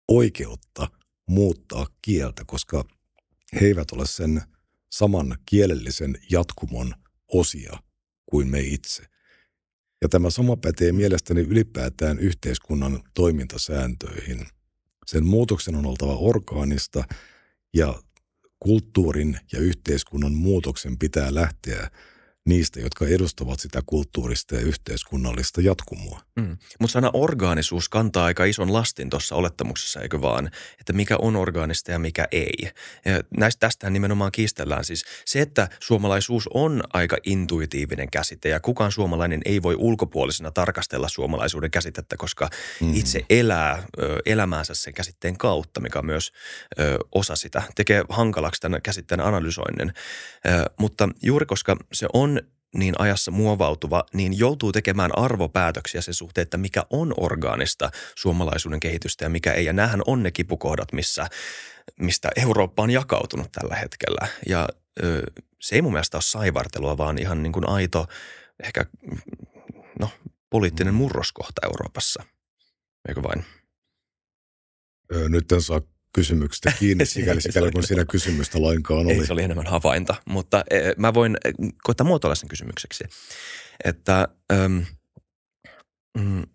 oikeutta 0.09 0.89
muuttaa 1.27 1.87
kieltä, 2.03 2.43
koska 2.47 2.85
he 3.55 3.67
eivät 3.67 3.93
ole 3.93 4.07
sen 4.07 4.43
saman 4.93 5.39
kielellisen 5.47 6.19
jatkumon 6.31 6.95
osia 7.29 7.79
kuin 8.27 8.49
me 8.49 8.61
itse. 8.61 9.03
Ja 10.03 10.09
tämä 10.09 10.31
sama 10.31 10.57
pätee 10.57 10.93
mielestäni 10.93 11.41
ylipäätään 11.41 12.19
yhteiskunnan 12.19 13.03
toimintasääntöihin. 13.15 14.47
Sen 15.07 15.27
muutoksen 15.27 15.75
on 15.75 15.87
oltava 15.87 16.17
orgaanista 16.17 17.05
ja 17.75 18.03
kulttuurin 18.59 19.39
ja 19.53 19.61
yhteiskunnan 19.61 20.33
muutoksen 20.33 20.99
pitää 20.99 21.35
lähteä 21.35 21.91
niistä, 22.49 22.81
jotka 22.81 23.07
edustavat 23.07 23.61
sitä 23.61 23.83
kulttuurista 23.87 24.55
ja 24.55 24.61
yhteiskunnallista 24.61 25.61
jatkumoa. 25.61 26.21
Mm. 26.37 26.57
Mutta 26.81 26.93
sana 26.93 27.11
orgaanisuus 27.13 27.89
kantaa 27.89 28.25
aika 28.25 28.45
ison 28.45 28.73
lastin 28.73 29.11
tuossa 29.11 29.35
olettamuksessa, 29.35 30.01
eikö 30.01 30.21
vaan? 30.21 30.51
Että 30.81 30.93
mikä 30.93 31.17
on 31.19 31.37
orgaanista 31.37 31.91
ja 31.91 31.99
mikä 31.99 32.29
ei. 32.33 32.71
Ja 33.05 33.23
näistä 33.37 33.61
tästähän 33.61 33.93
nimenomaan 33.93 34.33
kiistellään 34.33 34.85
siis 34.85 35.05
se, 35.25 35.41
että 35.41 35.69
suomalaisuus 35.81 36.49
on 36.55 36.83
aika 36.93 37.17
intuitiivinen 37.25 38.11
käsite 38.11 38.49
ja 38.49 38.61
kukaan 38.61 38.93
suomalainen 38.93 39.41
ei 39.45 39.63
voi 39.63 39.75
ulkopuolisena 39.79 40.51
tarkastella 40.51 41.09
suomalaisuuden 41.09 41.71
käsitettä, 41.71 42.17
koska 42.17 42.51
mm. 42.81 42.95
itse 42.95 43.25
elää 43.31 43.83
ö, 43.99 44.19
elämäänsä 44.27 44.75
sen 44.75 44.95
käsitteen 44.95 45.39
kautta, 45.39 45.81
mikä 45.81 45.99
on 45.99 46.07
myös 46.07 46.33
ö, 46.79 46.99
osa 47.15 47.37
sitä. 47.37 47.63
Tekee 47.75 48.05
hankalaksi 48.09 48.61
tämän 48.61 48.83
käsitteen 48.83 49.21
analysoinnin. 49.21 49.93
Ö, 50.47 50.71
mutta 50.79 51.09
juuri 51.23 51.47
koska 51.47 51.77
se 51.93 52.07
on 52.13 52.34
niin 52.75 52.95
ajassa 52.99 53.31
muovautuva, 53.31 54.05
niin 54.13 54.39
joutuu 54.39 54.73
tekemään 54.73 55.19
arvopäätöksiä 55.19 56.01
sen 56.01 56.15
suhteen, 56.15 56.43
että 56.43 56.57
mikä 56.57 56.83
on 56.91 57.15
orgaanista 57.17 57.91
suomalaisuuden 58.15 58.81
kehitystä 58.81 59.25
ja 59.25 59.29
mikä 59.29 59.53
ei. 59.53 59.65
Ja 59.65 59.73
näähän 59.73 60.03
on 60.07 60.23
ne 60.23 60.31
kipukohdat, 60.31 60.93
missä, 60.93 61.27
mistä 62.01 62.31
Eurooppa 62.37 62.83
on 62.83 62.91
jakautunut 62.91 63.53
tällä 63.53 63.77
hetkellä. 63.77 64.29
Ja 64.49 64.69
ö, 65.03 65.23
se 65.61 65.75
ei 65.75 65.83
mun 65.83 65.93
mielestä 65.93 66.17
ole 66.17 66.23
saivartelua, 66.23 66.97
vaan 66.97 67.19
ihan 67.19 67.43
niin 67.43 67.53
kuin 67.53 67.69
aito, 67.69 68.07
ehkä 68.63 68.85
no, 70.01 70.11
poliittinen 70.51 70.95
murroskohta 70.95 71.61
Euroopassa. 71.65 72.23
Eikö 73.09 73.23
vain? 73.23 73.45
Nyt 75.29 75.53
en 75.53 75.63
saa 75.63 75.81
kysymyksestä 76.15 76.73
kiinni, 76.79 77.07
sikäli, 77.07 77.41
sikäli 77.51 77.71
kun 77.71 77.83
siinä 77.83 78.05
kysymystä 78.05 78.63
lainkaan 78.63 79.07
oli. 79.07 79.13
Ei, 79.13 79.27
se 79.27 79.33
oli 79.33 79.43
enemmän 79.43 79.67
havainta, 79.67 80.15
mutta 80.25 80.65
e, 80.71 80.93
mä 80.97 81.15
voin 81.15 81.37
e, 81.45 81.51
koittaa 81.83 82.07
muotoilla 82.07 82.35
sen 82.35 82.49
kysymykseksi. 82.49 83.05
Että, 83.85 84.29
ähm, 84.53 84.77
mm, 86.19 86.43
okei, 86.43 86.49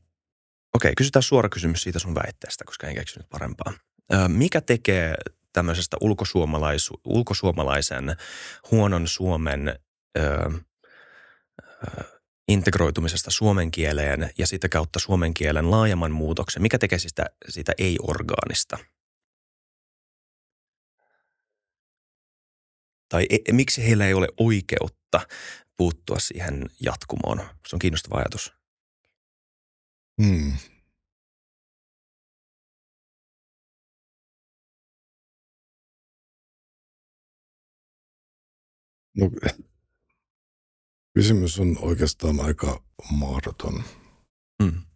okay, 0.74 0.93
kysytään 0.98 1.24
suora 1.24 1.50
kysymys 1.50 1.84
siitä 1.84 2.00
sun 2.00 2.15
väitteestä, 2.15 2.65
koska 2.65 2.88
en 2.88 2.95
keksinyt 2.95 3.30
parempaa. 3.30 3.74
Äh, 4.13 4.30
mikä 4.30 4.62
tekee 4.62 5.15
tämmöisestä 5.54 5.98
ulkosuomalaisu, 6.02 7.02
ulkosuomalaisen 7.06 8.15
huonon 8.72 9.08
Suomen 9.08 9.80
äh, 10.17 10.62
integroitumisesta 12.48 13.32
suomen 13.32 13.72
kieleen 13.72 14.30
ja 14.38 14.48
sitä 14.48 14.69
kautta 14.69 15.00
suomen 15.00 15.34
kielen 15.34 15.72
laajemman 15.72 16.12
muutoksen, 16.12 16.62
mikä 16.62 16.78
tekee 16.78 17.00
sitä, 17.00 17.26
sitä 17.50 17.72
ei-orgaanista– 17.78 18.78
tai 23.10 23.26
e, 23.30 23.52
miksi 23.52 23.84
heillä 23.84 24.08
ei 24.08 24.13
ole 24.13 24.28
oikeutta 24.38 25.28
puuttua 25.78 26.19
siihen 26.19 26.65
jatkumoon. 26.82 27.39
Se 27.67 27.76
on 27.76 27.80
kiinnostava 27.80 28.17
ajatus. 28.17 28.54
Hmm. 30.22 30.54
No, 39.17 39.30
kysymys 41.13 41.60
on 41.60 41.78
oikeastaan 41.82 42.39
aika 42.39 42.84
mahdoton. 43.12 43.84
Hmm. 44.63 44.88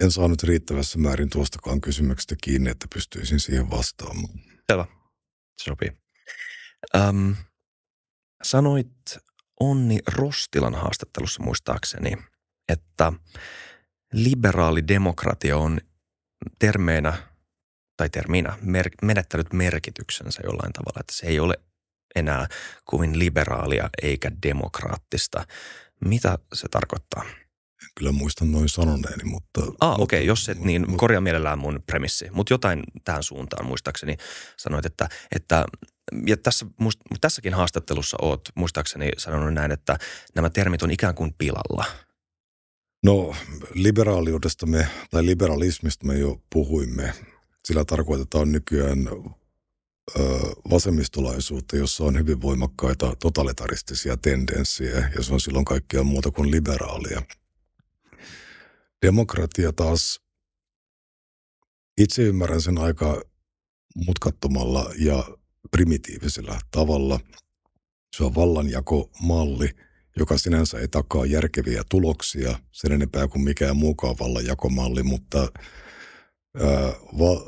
En 0.00 0.10
saanut 0.10 0.42
riittävässä 0.42 0.98
määrin 0.98 1.30
tuostakaan 1.30 1.80
kysymyksestä 1.80 2.34
kiinni, 2.42 2.70
että 2.70 2.86
pystyisin 2.94 3.40
siihen 3.40 3.70
vastaamaan. 3.70 4.40
Selvä. 4.70 4.86
Se 5.58 5.64
sopii. 5.64 5.92
Öm, 6.96 7.36
sanoit 8.42 9.18
Onni 9.60 9.98
Rostilan 10.06 10.74
haastattelussa 10.74 11.42
muistaakseni, 11.42 12.16
että 12.68 13.12
liberaali 14.12 14.88
demokratia 14.88 15.56
on 15.56 15.80
termeenä 16.58 17.16
tai 17.96 18.10
terminä 18.10 18.58
mer- 18.60 18.90
menettänyt 19.02 19.52
merkityksensä 19.52 20.40
jollain 20.44 20.72
tavalla, 20.72 21.00
että 21.00 21.14
se 21.14 21.26
ei 21.26 21.40
ole 21.40 21.54
enää 22.14 22.46
kuin 22.84 23.18
liberaalia 23.18 23.90
eikä 24.02 24.30
demokraattista. 24.42 25.46
Mitä 26.04 26.38
se 26.54 26.68
tarkoittaa? 26.70 27.24
En 27.82 27.88
kyllä 27.94 28.12
muista 28.12 28.44
noin 28.44 28.68
sanoneeni, 28.68 29.24
mutta... 29.24 29.60
Ah, 29.80 30.00
okei, 30.00 30.18
okay, 30.18 30.26
jos 30.26 30.48
et, 30.48 30.58
niin 30.58 30.82
mutta, 30.82 30.96
korjaa 30.96 31.20
mielellään 31.20 31.58
mun 31.58 31.82
premissi. 31.86 32.28
Mutta 32.32 32.54
jotain 32.54 32.82
tähän 33.04 33.22
suuntaan 33.22 33.66
muistaakseni 33.66 34.16
sanoit, 34.56 34.86
että, 34.86 35.08
että 35.34 35.64
ja 36.26 36.36
tässä, 36.36 36.66
muist, 36.80 37.00
tässäkin 37.20 37.54
haastattelussa 37.54 38.16
oot 38.22 38.40
muistaakseni 38.54 39.10
sanonut 39.18 39.54
näin, 39.54 39.72
että 39.72 39.98
nämä 40.34 40.50
termit 40.50 40.82
on 40.82 40.90
ikään 40.90 41.14
kuin 41.14 41.34
pilalla. 41.38 41.84
No, 43.04 43.34
liberaaliudesta 43.74 44.66
me, 44.66 44.88
tai 45.10 45.26
liberalismista 45.26 46.06
me 46.06 46.18
jo 46.18 46.42
puhuimme. 46.52 47.12
Sillä 47.64 47.84
tarkoitetaan 47.84 48.52
nykyään 48.52 49.08
ö, 49.08 50.22
vasemmistolaisuutta, 50.70 51.76
jossa 51.76 52.04
on 52.04 52.18
hyvin 52.18 52.42
voimakkaita 52.42 53.16
totalitaristisia 53.16 54.16
tendenssejä, 54.16 55.10
ja 55.16 55.22
se 55.22 55.34
on 55.34 55.40
silloin 55.40 55.64
kaikkea 55.64 56.02
muuta 56.02 56.30
kuin 56.30 56.50
liberaalia– 56.50 57.22
Demokratia 59.06 59.72
taas, 59.72 60.20
itse 61.98 62.22
ymmärrän 62.22 62.60
sen 62.60 62.78
aika 62.78 63.22
mutkattomalla 64.06 64.90
ja 64.98 65.24
primitiivisellä 65.70 66.58
tavalla. 66.70 67.20
Se 68.16 68.24
on 68.24 68.34
vallanjakomalli, 68.34 69.68
joka 70.16 70.38
sinänsä 70.38 70.78
ei 70.78 70.88
takaa 70.88 71.26
järkeviä 71.26 71.82
tuloksia 71.90 72.58
sen 72.72 72.92
enempää 72.92 73.28
kuin 73.28 73.42
mikään 73.44 73.76
muukaan 73.76 74.16
vallanjakomalli, 74.20 75.02
mutta 75.02 75.38
ää, 75.40 76.92
va, 77.18 77.46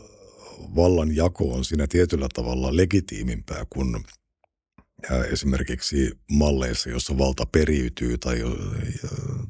vallanjako 0.77 1.55
on 1.55 1.64
siinä 1.64 1.87
tietyllä 1.87 2.27
tavalla 2.35 2.77
legitiimimpää, 2.77 3.64
kun 5.07 5.25
esimerkiksi 5.25 6.19
malleissa, 6.31 6.91
jossa 6.91 7.19
valta 7.19 7.47
periytyy 7.47 8.19
tai, 8.19 8.43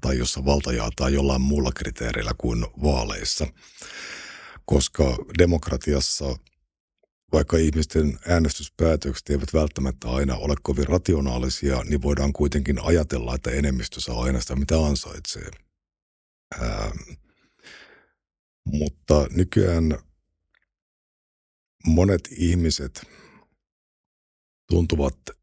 tai 0.01 0.19
jossa 0.19 0.45
valta 0.45 0.73
jaetaan 0.73 1.13
jollain 1.13 1.41
muulla 1.41 1.73
kriteerillä 1.73 2.33
kuin 2.39 2.67
vaaleissa. 2.83 3.47
Koska 4.65 5.17
demokratiassa, 5.39 6.37
vaikka 7.33 7.57
ihmisten 7.57 8.19
äänestyspäätökset 8.27 9.31
eivät 9.31 9.55
välttämättä 9.55 10.11
aina 10.11 10.37
ole 10.37 10.55
kovin 10.63 10.89
rationaalisia, 10.89 11.83
niin 11.85 12.03
voidaan 12.03 12.33
kuitenkin 12.33 12.85
ajatella, 12.85 13.35
että 13.35 13.51
enemmistö 13.51 14.01
saa 14.01 14.23
aina 14.23 14.41
sitä, 14.41 14.57
mitä 14.57 14.87
ansaitsee. 14.87 15.51
Ää, 16.61 16.93
mutta 18.67 19.27
nykyään 19.31 19.99
monet 21.87 22.29
ihmiset 22.31 23.07
tuntuvat 24.71 25.38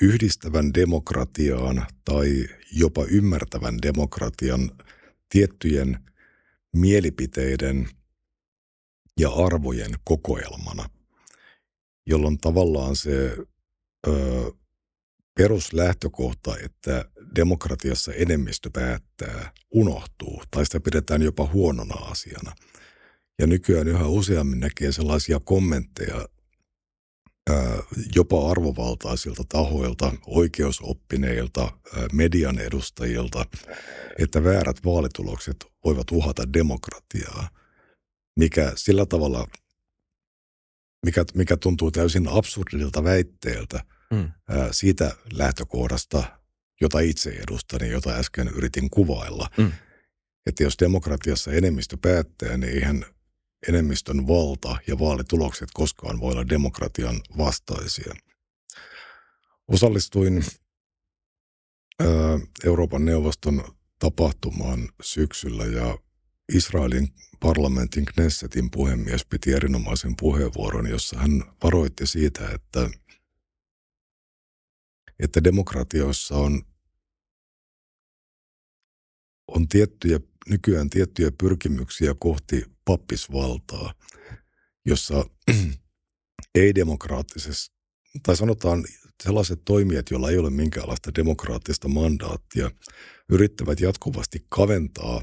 yhdistävän 0.00 0.74
demokratiaan 0.74 1.86
tai 2.04 2.46
jopa 2.72 3.04
ymmärtävän 3.04 3.82
demokratian 3.82 4.70
tiettyjen 5.28 5.98
mielipiteiden 6.76 7.88
ja 9.20 9.30
arvojen 9.30 9.90
kokoelmana, 10.04 10.90
jolloin 12.06 12.38
tavallaan 12.38 12.96
se 12.96 13.36
ö, 14.06 14.52
peruslähtökohta, 15.34 16.56
että 16.64 17.04
demokratiassa 17.34 18.12
enemmistö 18.12 18.70
päättää, 18.72 19.52
unohtuu 19.70 20.42
tai 20.50 20.64
sitä 20.64 20.80
pidetään 20.80 21.22
jopa 21.22 21.46
huonona 21.46 21.94
asiana. 21.94 22.52
Ja 23.38 23.46
nykyään 23.46 23.88
yhä 23.88 24.06
useammin 24.06 24.60
näkee 24.60 24.92
sellaisia 24.92 25.40
kommentteja 25.40 26.28
jopa 28.14 28.50
arvovaltaisilta 28.50 29.42
tahoilta, 29.48 30.12
oikeusoppineilta, 30.26 31.72
median 32.12 32.58
edustajilta, 32.58 33.46
että 34.18 34.44
väärät 34.44 34.84
vaalitulokset 34.84 35.56
voivat 35.84 36.10
uhata 36.10 36.52
demokratiaa, 36.52 37.48
mikä 38.38 38.72
sillä 38.76 39.06
tavalla, 39.06 39.46
mikä, 41.06 41.24
mikä 41.34 41.56
tuntuu 41.56 41.90
täysin 41.90 42.28
absurdilta 42.28 43.04
väitteeltä 43.04 43.84
mm. 44.10 44.32
siitä 44.70 45.16
lähtökohdasta, 45.32 46.40
jota 46.80 47.00
itse 47.00 47.30
edustan 47.30 47.80
ja 47.80 47.86
jota 47.86 48.10
äsken 48.10 48.48
yritin 48.48 48.90
kuvailla. 48.90 49.50
Mm. 49.56 49.72
Että 50.46 50.62
jos 50.62 50.74
demokratiassa 50.80 51.52
enemmistö 51.52 51.96
päättää, 52.02 52.56
niin 52.56 52.72
eihän 52.72 53.04
enemmistön 53.68 54.26
valta 54.26 54.76
ja 54.86 54.98
vaalitulokset 54.98 55.68
koskaan 55.74 56.20
voi 56.20 56.32
olla 56.32 56.48
demokratian 56.48 57.20
vastaisia. 57.38 58.14
Osallistuin 59.68 60.44
Euroopan 62.64 63.04
neuvoston 63.04 63.64
tapahtumaan 63.98 64.88
syksyllä 65.02 65.64
ja 65.64 65.98
Israelin 66.54 67.08
parlamentin 67.40 68.04
Knessetin 68.04 68.70
puhemies 68.70 69.24
piti 69.24 69.52
erinomaisen 69.52 70.16
puheenvuoron, 70.20 70.90
jossa 70.90 71.18
hän 71.18 71.42
varoitti 71.64 72.06
siitä, 72.06 72.50
että, 72.50 72.90
että 75.18 75.44
demokratioissa 75.44 76.36
on, 76.36 76.62
on 79.48 79.68
tiettyjä, 79.68 80.20
nykyään 80.48 80.90
tiettyjä 80.90 81.30
pyrkimyksiä 81.38 82.14
kohti 82.20 82.64
pappisvaltaa, 82.90 83.94
jossa 84.84 85.24
ei-demokraattisessa, 86.54 87.72
tai 88.22 88.36
sanotaan 88.36 88.84
sellaiset 89.22 89.60
toimijat, 89.64 90.10
joilla 90.10 90.30
ei 90.30 90.38
ole 90.38 90.50
minkäänlaista 90.50 91.14
demokraattista 91.14 91.88
mandaattia, 91.88 92.70
yrittävät 93.28 93.80
jatkuvasti 93.80 94.46
kaventaa 94.48 95.22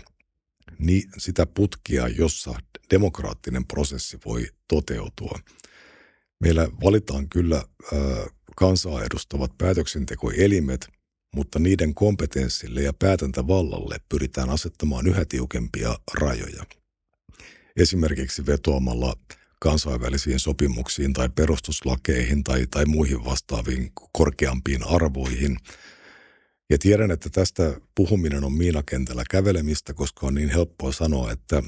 sitä 1.17 1.45
putkia, 1.45 2.07
jossa 2.07 2.53
demokraattinen 2.91 3.65
prosessi 3.65 4.17
voi 4.25 4.47
toteutua. 4.67 5.39
Meillä 6.39 6.67
valitaan 6.83 7.29
kyllä 7.29 7.63
kansaa 8.55 9.03
edustavat 9.03 9.57
päätöksentekoelimet, 9.57 10.87
mutta 11.35 11.59
niiden 11.59 11.93
kompetenssille 11.95 12.81
ja 12.81 12.93
päätäntävallalle 12.93 13.97
pyritään 14.09 14.49
asettamaan 14.49 15.07
yhä 15.07 15.25
tiukempia 15.25 15.95
rajoja 16.13 16.63
esimerkiksi 17.77 18.45
vetoamalla 18.45 19.15
kansainvälisiin 19.59 20.39
sopimuksiin 20.39 21.13
tai 21.13 21.29
perustuslakeihin 21.29 22.43
tai, 22.43 22.67
tai 22.71 22.85
muihin 22.85 23.25
vastaaviin 23.25 23.91
korkeampiin 24.11 24.83
arvoihin. 24.83 25.57
Ja 26.69 26.77
tiedän, 26.77 27.11
että 27.11 27.29
tästä 27.29 27.81
puhuminen 27.95 28.43
on 28.43 28.53
miinakentällä 28.53 29.23
kävelemistä, 29.29 29.93
koska 29.93 30.27
on 30.27 30.35
niin 30.35 30.49
helppoa 30.49 30.91
sanoa, 30.91 31.31
että, 31.31 31.63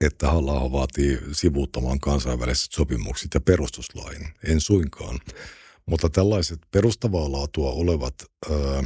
että 0.00 0.30
halla 0.30 0.72
vaatii 0.72 1.18
sivuuttamaan 1.32 2.00
kansainväliset 2.00 2.72
sopimukset 2.72 3.34
ja 3.34 3.40
perustuslain. 3.40 4.28
En 4.44 4.60
suinkaan. 4.60 5.20
Mutta 5.86 6.10
tällaiset 6.10 6.58
perustavaa 6.70 7.32
laatua 7.32 7.70
olevat... 7.70 8.14
Öö, 8.50 8.82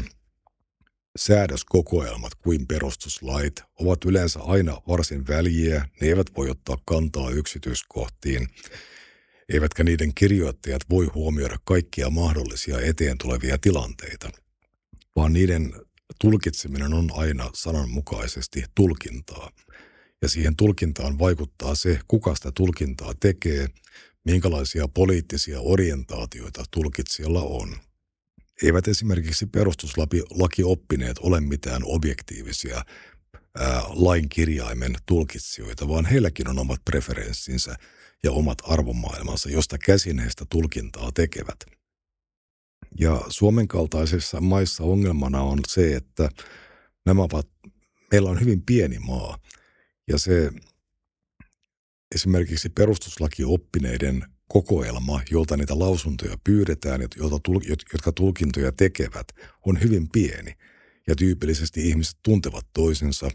säädöskokoelmat 1.16 2.35
kuin 2.35 2.66
perustuslait 2.66 3.62
ovat 3.81 4.05
yleensä 4.05 4.40
aina 4.40 4.83
varsin 4.88 5.27
väljiä, 5.27 5.88
ne 6.01 6.09
eivät 6.09 6.27
voi 6.37 6.51
ottaa 6.51 6.79
kantaa 6.85 7.31
yksityiskohtiin, 7.31 8.49
eivätkä 9.49 9.85
niiden 9.85 10.14
kirjoittajat 10.14 10.83
voi 10.90 11.07
huomioida 11.07 11.57
kaikkia 11.64 12.11
mahdollisia 12.11 12.81
eteen 12.81 13.18
tulevia 13.18 13.59
tilanteita, 13.59 14.31
vaan 15.16 15.33
niiden 15.33 15.73
tulkitseminen 16.21 16.94
on 16.94 17.11
aina 17.12 17.51
sananmukaisesti 17.55 18.64
tulkintaa. 18.75 19.51
Ja 20.23 20.29
siihen 20.29 20.57
tulkintaan 20.57 21.18
vaikuttaa 21.18 21.75
se, 21.75 22.01
kuka 22.09 22.35
sitä 22.35 22.53
tulkintaa 22.53 23.14
tekee, 23.21 23.68
minkälaisia 24.25 24.88
poliittisia 24.88 25.61
orientaatioita 25.61 26.64
tulkitsijalla 26.71 27.42
on 27.42 27.77
eivät 28.62 28.88
esimerkiksi 28.88 29.47
perustuslakioppineet 29.47 31.18
ole 31.18 31.40
mitään 31.40 31.83
objektiivisia 31.85 32.83
ää, 33.59 33.83
lain 33.88 34.29
kirjaimen 34.29 34.94
tulkitsijoita, 35.07 35.88
vaan 35.88 36.05
heilläkin 36.05 36.49
on 36.49 36.59
omat 36.59 36.81
preferenssinsä 36.85 37.77
ja 38.23 38.33
omat 38.33 38.59
arvomaailmansa, 38.62 39.51
josta 39.51 39.79
käsin 39.79 40.18
heistä 40.18 40.44
tulkintaa 40.51 41.12
tekevät. 41.12 41.59
Ja 43.01 43.21
Suomen 43.29 43.68
kaltaisissa 43.68 44.40
maissa 44.40 44.85
ongelmana 44.85 45.42
on 45.42 45.59
se, 45.68 45.97
että 45.97 46.29
nämä 47.07 47.23
ovat, 47.23 47.49
meillä 48.12 48.31
on 48.31 48.40
hyvin 48.40 48.62
pieni 48.62 48.99
maa 48.99 49.38
ja 50.09 50.18
se 50.18 50.53
esimerkiksi 52.14 52.68
perustuslakioppineiden 52.68 54.25
kokoelma, 54.49 55.21
jolta 55.31 55.57
niitä 55.57 55.79
lausuntoja 55.79 56.39
pyydetään, 56.45 57.01
jotka 57.93 58.13
tulkintoja 58.15 58.73
tekevät, 58.73 59.29
on 59.67 59.81
hyvin 59.83 60.09
pieni. 60.09 60.55
Ja 61.07 61.17
tyypillisesti 61.17 61.89
ihmiset 61.89 62.17
tuntevat 62.23 62.67
toisensa, 62.73 63.31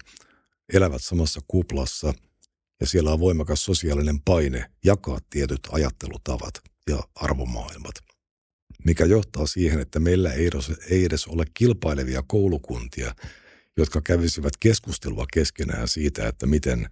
elävät 0.73 1.04
samassa 1.04 1.41
kuplassa 1.47 2.13
ja 2.80 2.88
siellä 2.88 3.12
on 3.12 3.19
voimakas 3.19 3.65
sosiaalinen 3.65 4.21
paine 4.26 4.71
jakaa 4.86 5.19
tietyt 5.30 5.60
ajattelutavat 5.71 6.54
ja 6.89 7.04
arvomaailmat. 7.15 7.95
Mikä 8.86 9.06
johtaa 9.06 9.47
siihen, 9.47 9.80
että 9.80 9.99
meillä 9.99 10.34
ei 10.89 11.06
edes 11.06 11.28
ole 11.28 11.45
kilpailevia 11.54 12.23
koulukuntia, 12.28 13.15
jotka 13.78 14.02
kävisivät 14.02 14.58
keskustelua 14.60 15.26
keskenään 15.34 15.88
siitä, 15.88 16.28
että 16.28 16.45
miten 16.45 16.89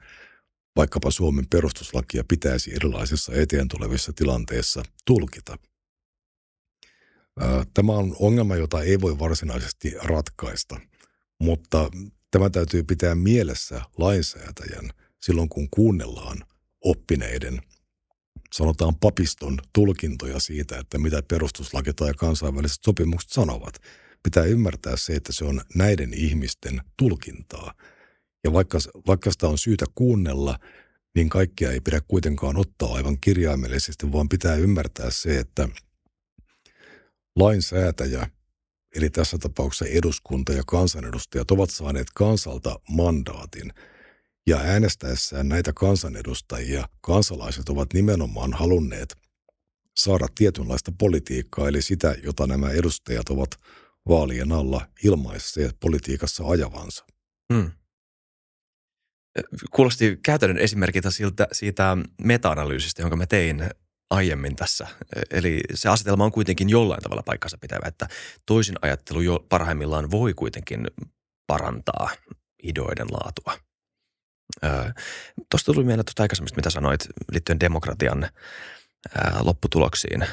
vaikkapa 0.75 1.11
Suomen 1.11 1.47
perustuslakia 1.49 2.23
pitäisi 2.27 2.75
erilaisissa 2.75 3.33
eteen 3.33 3.67
tulevissa 3.67 4.13
tilanteissa 4.13 4.83
tulkita. 5.05 5.57
Tämä 7.73 7.93
on 7.93 8.15
ongelma, 8.19 8.55
jota 8.55 8.81
ei 8.81 9.01
voi 9.01 9.19
varsinaisesti 9.19 9.93
ratkaista, 10.03 10.79
mutta 11.39 11.89
tämä 12.31 12.49
täytyy 12.49 12.83
pitää 12.83 13.15
mielessä 13.15 13.81
lainsäätäjän 13.97 14.89
silloin, 15.21 15.49
kun 15.49 15.67
kuunnellaan 15.69 16.37
oppineiden, 16.81 17.61
sanotaan 18.53 18.95
papiston 18.95 19.59
tulkintoja 19.73 20.39
siitä, 20.39 20.77
että 20.77 20.97
mitä 20.97 21.23
perustuslaki 21.27 21.93
tai 21.93 22.13
kansainväliset 22.17 22.79
sopimukset 22.85 23.31
sanovat. 23.31 23.73
Pitää 24.23 24.43
ymmärtää 24.43 24.97
se, 24.97 25.13
että 25.13 25.33
se 25.33 25.45
on 25.45 25.61
näiden 25.75 26.13
ihmisten 26.13 26.81
tulkintaa– 26.97 27.73
ja 28.43 28.53
vaikka, 28.53 28.77
vaikka 29.07 29.31
sitä 29.31 29.47
on 29.47 29.57
syytä 29.57 29.85
kuunnella, 29.95 30.59
niin 31.15 31.29
kaikkia 31.29 31.71
ei 31.71 31.79
pidä 31.79 32.01
kuitenkaan 32.07 32.57
ottaa 32.57 32.93
aivan 32.93 33.17
kirjaimellisesti, 33.21 34.11
vaan 34.11 34.29
pitää 34.29 34.55
ymmärtää 34.55 35.09
se, 35.11 35.39
että 35.39 35.69
lainsäätäjä, 37.35 38.29
eli 38.95 39.09
tässä 39.09 39.37
tapauksessa 39.37 39.85
eduskunta 39.85 40.53
ja 40.53 40.63
kansanedustajat 40.67 41.51
ovat 41.51 41.69
saaneet 41.69 42.07
kansalta 42.15 42.79
mandaatin. 42.89 43.73
Ja 44.47 44.57
äänestäessään 44.57 45.49
näitä 45.49 45.73
kansanedustajia 45.73 46.89
kansalaiset 47.01 47.69
ovat 47.69 47.93
nimenomaan 47.93 48.53
halunneet 48.53 49.17
saada 49.97 50.27
tietynlaista 50.35 50.91
politiikkaa, 50.99 51.67
eli 51.67 51.81
sitä, 51.81 52.15
jota 52.23 52.47
nämä 52.47 52.69
edustajat 52.69 53.29
ovat 53.29 53.49
vaalien 54.09 54.51
alla 54.51 54.87
ilmaisseet 55.03 55.75
politiikassa 55.79 56.43
ajavansa. 56.47 57.05
Hmm. 57.53 57.71
Kuulosti 59.71 60.19
käytännön 60.23 60.57
esimerkiltä 60.57 61.11
siltä, 61.11 61.47
siitä 61.51 61.97
meta-analyysistä, 62.23 63.01
jonka 63.01 63.15
mä 63.15 63.25
tein 63.25 63.69
aiemmin 64.09 64.55
tässä. 64.55 64.87
Eli 65.31 65.61
se 65.73 65.89
asetelma 65.89 66.23
on 66.23 66.31
kuitenkin 66.31 66.69
jollain 66.69 67.01
tavalla 67.01 67.23
paikkansa 67.23 67.57
pitävä, 67.61 67.87
että 67.87 68.07
toisin 68.45 68.75
ajattelu 68.81 69.21
jo 69.21 69.45
parhaimmillaan 69.49 70.11
voi 70.11 70.33
kuitenkin 70.33 70.87
parantaa 71.47 72.09
ideoiden 72.63 73.07
laatua. 73.11 73.57
Tuosta 75.51 75.73
tuli 75.73 75.85
mieleen 75.85 76.05
tuosta 76.05 76.23
aikaisemmista, 76.23 76.55
mitä 76.55 76.69
sanoit 76.69 77.07
liittyen 77.31 77.59
demokratian 77.59 78.29
lopputuloksiin. 79.39 80.25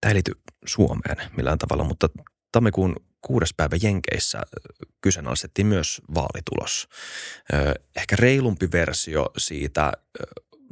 Tämä 0.00 0.08
ei 0.08 0.14
liity 0.14 0.32
Suomeen 0.66 1.16
millään 1.36 1.58
tavalla, 1.58 1.84
mutta 1.84 2.08
tammikuun 2.52 2.96
kuudes 3.20 3.54
päivä 3.56 3.76
Jenkeissä 3.82 4.40
kyseenalaistettiin 5.00 5.66
myös 5.66 6.02
vaalitulos. 6.14 6.88
Ehkä 7.96 8.16
reilumpi 8.16 8.68
versio 8.72 9.26
siitä 9.38 9.92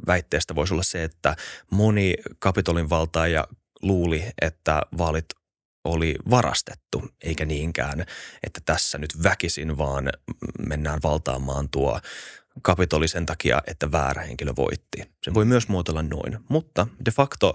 väitteestä 0.07 0.55
voisi 0.55 0.73
olla 0.73 0.83
se, 0.83 1.03
että 1.03 1.35
moni 1.71 2.13
kapitolin 2.39 2.89
valtaaja 2.89 3.47
luuli, 3.81 4.25
että 4.41 4.81
vaalit 4.97 5.25
oli 5.83 6.15
varastettu, 6.29 7.03
eikä 7.23 7.45
niinkään, 7.45 8.05
että 8.43 8.61
tässä 8.65 8.97
nyt 8.97 9.23
väkisin 9.23 9.77
vaan 9.77 10.09
mennään 10.67 10.99
valtaamaan 11.03 11.69
tuo 11.69 11.99
kapitoli 12.61 13.07
sen 13.07 13.25
takia, 13.25 13.61
että 13.67 13.91
väärä 13.91 14.21
henkilö 14.21 14.53
voitti. 14.55 15.11
Se 15.23 15.33
voi 15.33 15.45
myös 15.45 15.67
muotoilla 15.67 16.03
noin, 16.03 16.39
mutta 16.49 16.87
de 17.05 17.11
facto 17.11 17.53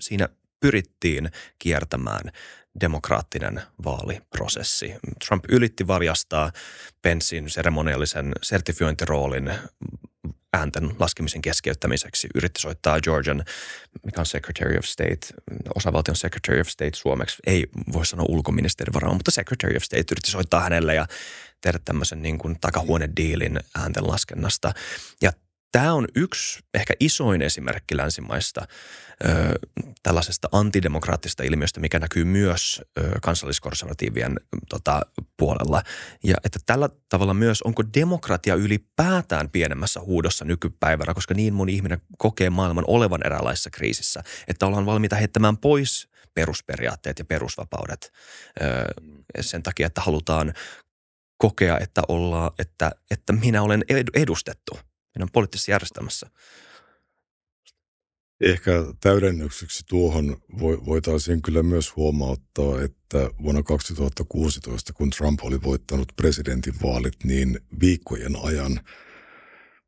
siinä 0.00 0.28
pyrittiin 0.60 1.30
kiertämään 1.58 2.32
demokraattinen 2.80 3.62
vaaliprosessi. 3.84 4.94
Trump 5.28 5.44
ylitti 5.48 5.86
valjastaa 5.86 6.52
Pensin 7.02 7.50
seremoniallisen 7.50 8.32
sertifiointiroolin 8.42 9.54
äänten 10.52 10.90
laskemisen 10.98 11.42
keskeyttämiseksi. 11.42 12.28
Yritti 12.34 12.60
soittaa 12.60 13.00
Georgian, 13.00 13.44
mikä 14.04 14.20
on 14.20 14.26
Secretary 14.26 14.78
of 14.78 14.84
State, 14.84 15.26
osavaltion 15.74 16.16
Secretary 16.16 16.60
of 16.60 16.68
State 16.68 16.94
suomeksi. 16.94 17.36
Ei 17.46 17.66
voi 17.92 18.06
sanoa 18.06 18.26
ulkoministeri 18.28 18.92
varmaan, 18.94 19.16
mutta 19.16 19.30
Secretary 19.30 19.76
of 19.76 19.82
State 19.82 20.04
yritti 20.12 20.30
soittaa 20.30 20.60
hänelle 20.60 20.94
ja 20.94 21.06
tehdä 21.60 21.78
tämmöisen 21.84 22.22
niin 22.22 22.38
kuin 22.38 22.60
takahuonediilin 22.60 23.60
äänten 23.74 24.06
laskennasta. 24.06 24.72
Ja 25.22 25.32
Tämä 25.72 25.92
on 25.92 26.08
yksi 26.14 26.60
ehkä 26.74 26.94
isoin 27.00 27.42
esimerkki 27.42 27.96
länsimaista 27.96 28.66
ö, 29.24 29.28
tällaisesta 30.02 30.48
antidemokraattisesta 30.52 31.42
ilmiöstä, 31.42 31.80
mikä 31.80 31.98
näkyy 31.98 32.24
myös 32.24 32.82
ö, 32.98 33.18
kansalliskonservatiivien 33.22 34.36
tota, 34.68 35.00
puolella. 35.36 35.82
Ja 36.24 36.34
että 36.44 36.58
tällä 36.66 36.88
tavalla 37.08 37.34
myös, 37.34 37.62
onko 37.62 37.82
demokratia 37.94 38.54
ylipäätään 38.54 39.50
pienemmässä 39.50 40.00
huudossa 40.00 40.44
nykypäivänä, 40.44 41.14
koska 41.14 41.34
niin 41.34 41.54
moni 41.54 41.74
ihminen 41.74 42.00
kokee 42.18 42.50
maailman 42.50 42.84
olevan 42.86 43.26
eräänlaisessa 43.26 43.70
kriisissä, 43.70 44.22
että 44.48 44.66
ollaan 44.66 44.86
valmiita 44.86 45.16
heittämään 45.16 45.56
pois 45.56 46.08
perusperiaatteet 46.34 47.18
ja 47.18 47.24
perusvapaudet 47.24 48.12
ö, 48.62 48.64
sen 49.40 49.62
takia, 49.62 49.86
että 49.86 50.00
halutaan 50.00 50.52
kokea, 51.38 51.78
että, 51.78 52.02
ollaan, 52.08 52.50
että, 52.58 52.90
että 53.10 53.32
minä 53.32 53.62
olen 53.62 53.84
edustettu– 54.14 54.78
meidän 55.18 55.32
poliittisessa 55.32 55.70
järjestelmässä. 55.70 56.30
Ehkä 58.40 58.72
täydennykseksi 59.00 59.84
tuohon 59.88 60.36
voitaisiin 60.60 61.42
kyllä 61.42 61.62
myös 61.62 61.96
huomauttaa, 61.96 62.82
että 62.82 63.30
vuonna 63.42 63.62
2016, 63.62 64.92
kun 64.92 65.10
Trump 65.10 65.40
oli 65.42 65.62
voittanut 65.62 66.12
presidentinvaalit, 66.16 67.24
niin 67.24 67.60
viikkojen 67.80 68.36
ajan 68.42 68.80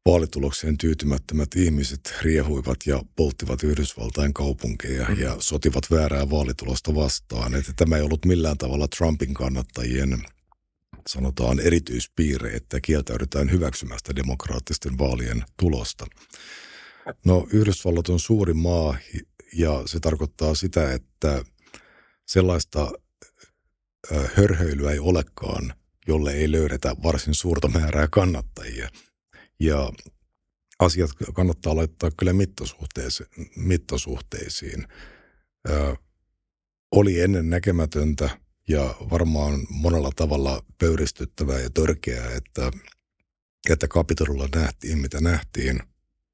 vaalitulokseen 0.07 0.79
tyytymättömät 0.79 1.49
ihmiset 1.57 2.15
riehuivat 2.23 2.77
ja 2.87 3.03
polttivat 3.17 3.63
Yhdysvaltain 3.63 4.35
kaupunkeja 4.35 5.09
mm. 5.09 5.19
ja 5.19 5.37
sotivat 5.39 5.91
väärää 5.91 6.31
vaalitulosta 6.31 6.95
vastaan. 6.95 7.55
Että 7.55 7.73
tämä 7.77 7.97
ei 7.97 8.03
ollut 8.03 8.25
millään 8.25 8.59
tavalla 8.59 8.89
Trumpin 8.89 9.35
kannattajien 9.35 10.23
sanotaan 11.11 11.61
erityispiirre, 11.61 12.51
että 12.51 12.81
kieltäydytään 12.81 13.51
hyväksymästä 13.51 14.17
demokraattisten 14.17 14.99
vaalien 14.99 15.45
tulosta. 15.57 16.07
No 17.25 17.47
Yhdysvallat 17.53 18.09
on 18.09 18.21
suuri 18.21 18.55
maa 18.55 18.97
ja 19.53 19.83
se 19.87 20.01
tarkoittaa 20.01 20.55
sitä, 20.55 20.93
että 20.93 21.45
sellaista 22.27 22.93
hörhöilyä 24.35 24.93
ei 24.93 24.99
olekaan, 24.99 25.75
jolle 26.07 26.33
ei 26.33 26.53
löydetä 26.53 26.97
varsin 27.03 27.35
suurta 27.35 27.69
määrää 27.69 28.09
kannattajia. 28.11 28.89
Ja 29.61 29.93
asiat 30.79 31.11
kannattaa 31.35 31.77
laittaa 31.77 32.11
kyllä 32.19 32.33
mittasuhteisiin. 33.57 34.87
Ö, 35.69 35.97
oli 36.93 37.21
ennen 37.21 37.51
näkemätöntä 37.51 38.41
ja 38.71 38.95
varmaan 39.11 39.61
monella 39.71 40.11
tavalla 40.17 40.63
pöyristyttävää 40.79 41.59
ja 41.59 41.71
törkeää, 41.71 42.31
että, 42.31 42.71
että 43.71 43.89
Kapitolilla 43.89 44.49
nähtiin, 44.55 44.99
mitä 44.99 45.21
nähtiin 45.21 45.81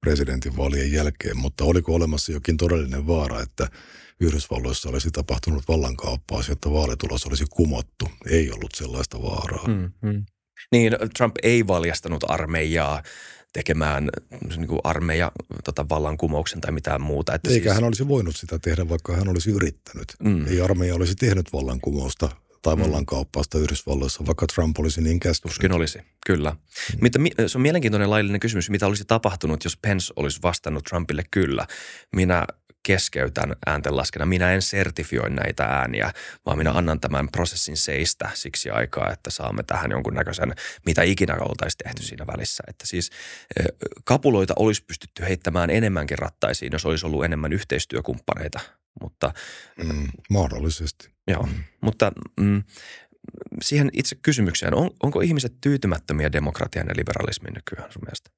presidentinvaalien 0.00 0.92
jälkeen, 0.92 1.36
mutta 1.36 1.64
oliko 1.64 1.94
olemassa 1.94 2.32
jokin 2.32 2.56
todellinen 2.56 3.06
vaara, 3.06 3.40
että 3.40 3.68
Yhdysvalloissa 4.20 4.88
olisi 4.88 5.10
tapahtunut 5.10 5.68
vallankaappaus, 5.68 6.48
jotta 6.48 6.72
vaalitulos 6.72 7.26
olisi 7.26 7.44
kumottu. 7.50 8.08
Ei 8.30 8.52
ollut 8.52 8.74
sellaista 8.74 9.22
vaaraa. 9.22 9.68
Mm-hmm. 9.68 10.26
Niin, 10.72 10.92
Trump 11.16 11.36
ei 11.42 11.66
valjastanut 11.66 12.24
armeijaa 12.30 13.02
tekemään 13.56 14.08
niin 14.56 14.66
kuin 14.66 14.80
armeija 14.84 15.32
tota, 15.64 15.88
vallankumouksen 15.88 16.60
tai 16.60 16.72
mitään 16.72 17.00
muuta. 17.00 17.34
Että 17.34 17.50
Eikä 17.50 17.62
siis... 17.62 17.74
hän 17.74 17.84
olisi 17.84 18.08
voinut 18.08 18.36
sitä 18.36 18.58
tehdä, 18.58 18.88
vaikka 18.88 19.16
hän 19.16 19.28
olisi 19.28 19.50
yrittänyt. 19.50 20.12
Mm. 20.22 20.46
Ei 20.46 20.60
armeija 20.60 20.94
olisi 20.94 21.14
tehnyt 21.14 21.52
vallankumousta 21.52 22.28
tai 22.62 22.76
mm. 22.76 22.82
vallankauppausta 22.82 23.58
Yhdysvalloissa, 23.58 24.26
vaikka 24.26 24.46
Trump 24.46 24.78
olisi 24.78 25.00
niin 25.00 25.20
käskynyt. 25.20 25.52
Tuskin 25.52 25.72
olisi, 25.72 25.98
kyllä. 26.26 26.50
Mm. 26.50 27.22
Mitä, 27.22 27.48
se 27.48 27.58
on 27.58 27.62
mielenkiintoinen 27.62 28.10
laillinen 28.10 28.40
kysymys, 28.40 28.70
mitä 28.70 28.86
olisi 28.86 29.04
tapahtunut, 29.04 29.64
jos 29.64 29.76
Pence 29.76 30.12
olisi 30.16 30.38
vastannut 30.42 30.84
Trumpille 30.84 31.22
kyllä. 31.30 31.66
Minä 32.16 32.46
keskeytän 32.86 33.56
ääntenlaskena. 33.66 34.26
Minä 34.26 34.52
en 34.52 34.62
sertifioi 34.62 35.30
näitä 35.30 35.64
ääniä, 35.64 36.12
vaan 36.46 36.58
minä 36.58 36.72
annan 36.72 37.00
tämän 37.00 37.28
prosessin 37.28 37.76
seistä 37.76 38.30
siksi 38.34 38.70
aikaa, 38.70 39.12
että 39.12 39.30
saamme 39.30 39.62
tähän 39.62 39.90
jonkunnäköisen, 39.90 40.54
mitä 40.86 41.02
ikinä 41.02 41.36
oltaisiin 41.40 41.78
tehty 41.84 42.02
siinä 42.02 42.26
välissä. 42.26 42.64
Että 42.68 42.86
siis 42.86 43.10
kapuloita 44.04 44.54
olisi 44.56 44.84
pystytty 44.84 45.22
heittämään 45.22 45.70
enemmänkin 45.70 46.18
rattaisiin, 46.18 46.72
jos 46.72 46.86
olisi 46.86 47.06
ollut 47.06 47.24
enemmän 47.24 47.52
yhteistyökumppaneita. 47.52 48.60
Mutta, 49.02 49.32
mm, 49.84 50.08
mahdollisesti. 50.30 51.08
Joo, 51.28 51.42
mm. 51.42 51.64
mutta 51.80 52.12
mm, 52.40 52.62
siihen 53.62 53.90
itse 53.92 54.16
kysymykseen, 54.22 54.74
on, 54.74 54.90
onko 55.02 55.20
ihmiset 55.20 55.52
tyytymättömiä 55.60 56.32
demokratian 56.32 56.86
ja 56.88 56.94
liberalismin 56.96 57.54
nykyään 57.54 57.92
sun 57.92 58.02
mielestä? 58.04 58.30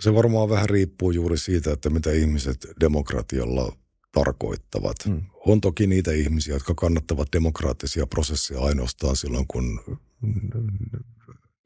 Se 0.00 0.14
varmaan 0.14 0.48
vähän 0.48 0.68
riippuu 0.68 1.10
juuri 1.10 1.38
siitä, 1.38 1.72
että 1.72 1.90
mitä 1.90 2.12
ihmiset 2.12 2.66
demokratialla 2.80 3.76
tarkoittavat. 4.12 4.96
Hmm. 5.04 5.22
On 5.46 5.60
toki 5.60 5.86
niitä 5.86 6.12
ihmisiä, 6.12 6.54
jotka 6.54 6.74
kannattavat 6.74 7.28
demokraattisia 7.32 8.06
prosesseja 8.06 8.60
ainoastaan 8.60 9.16
silloin, 9.16 9.46
kun 9.48 9.80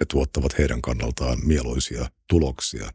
ne 0.00 0.06
tuottavat 0.08 0.58
heidän 0.58 0.82
kannaltaan 0.82 1.38
mieluisia 1.46 2.10
tuloksia. 2.28 2.90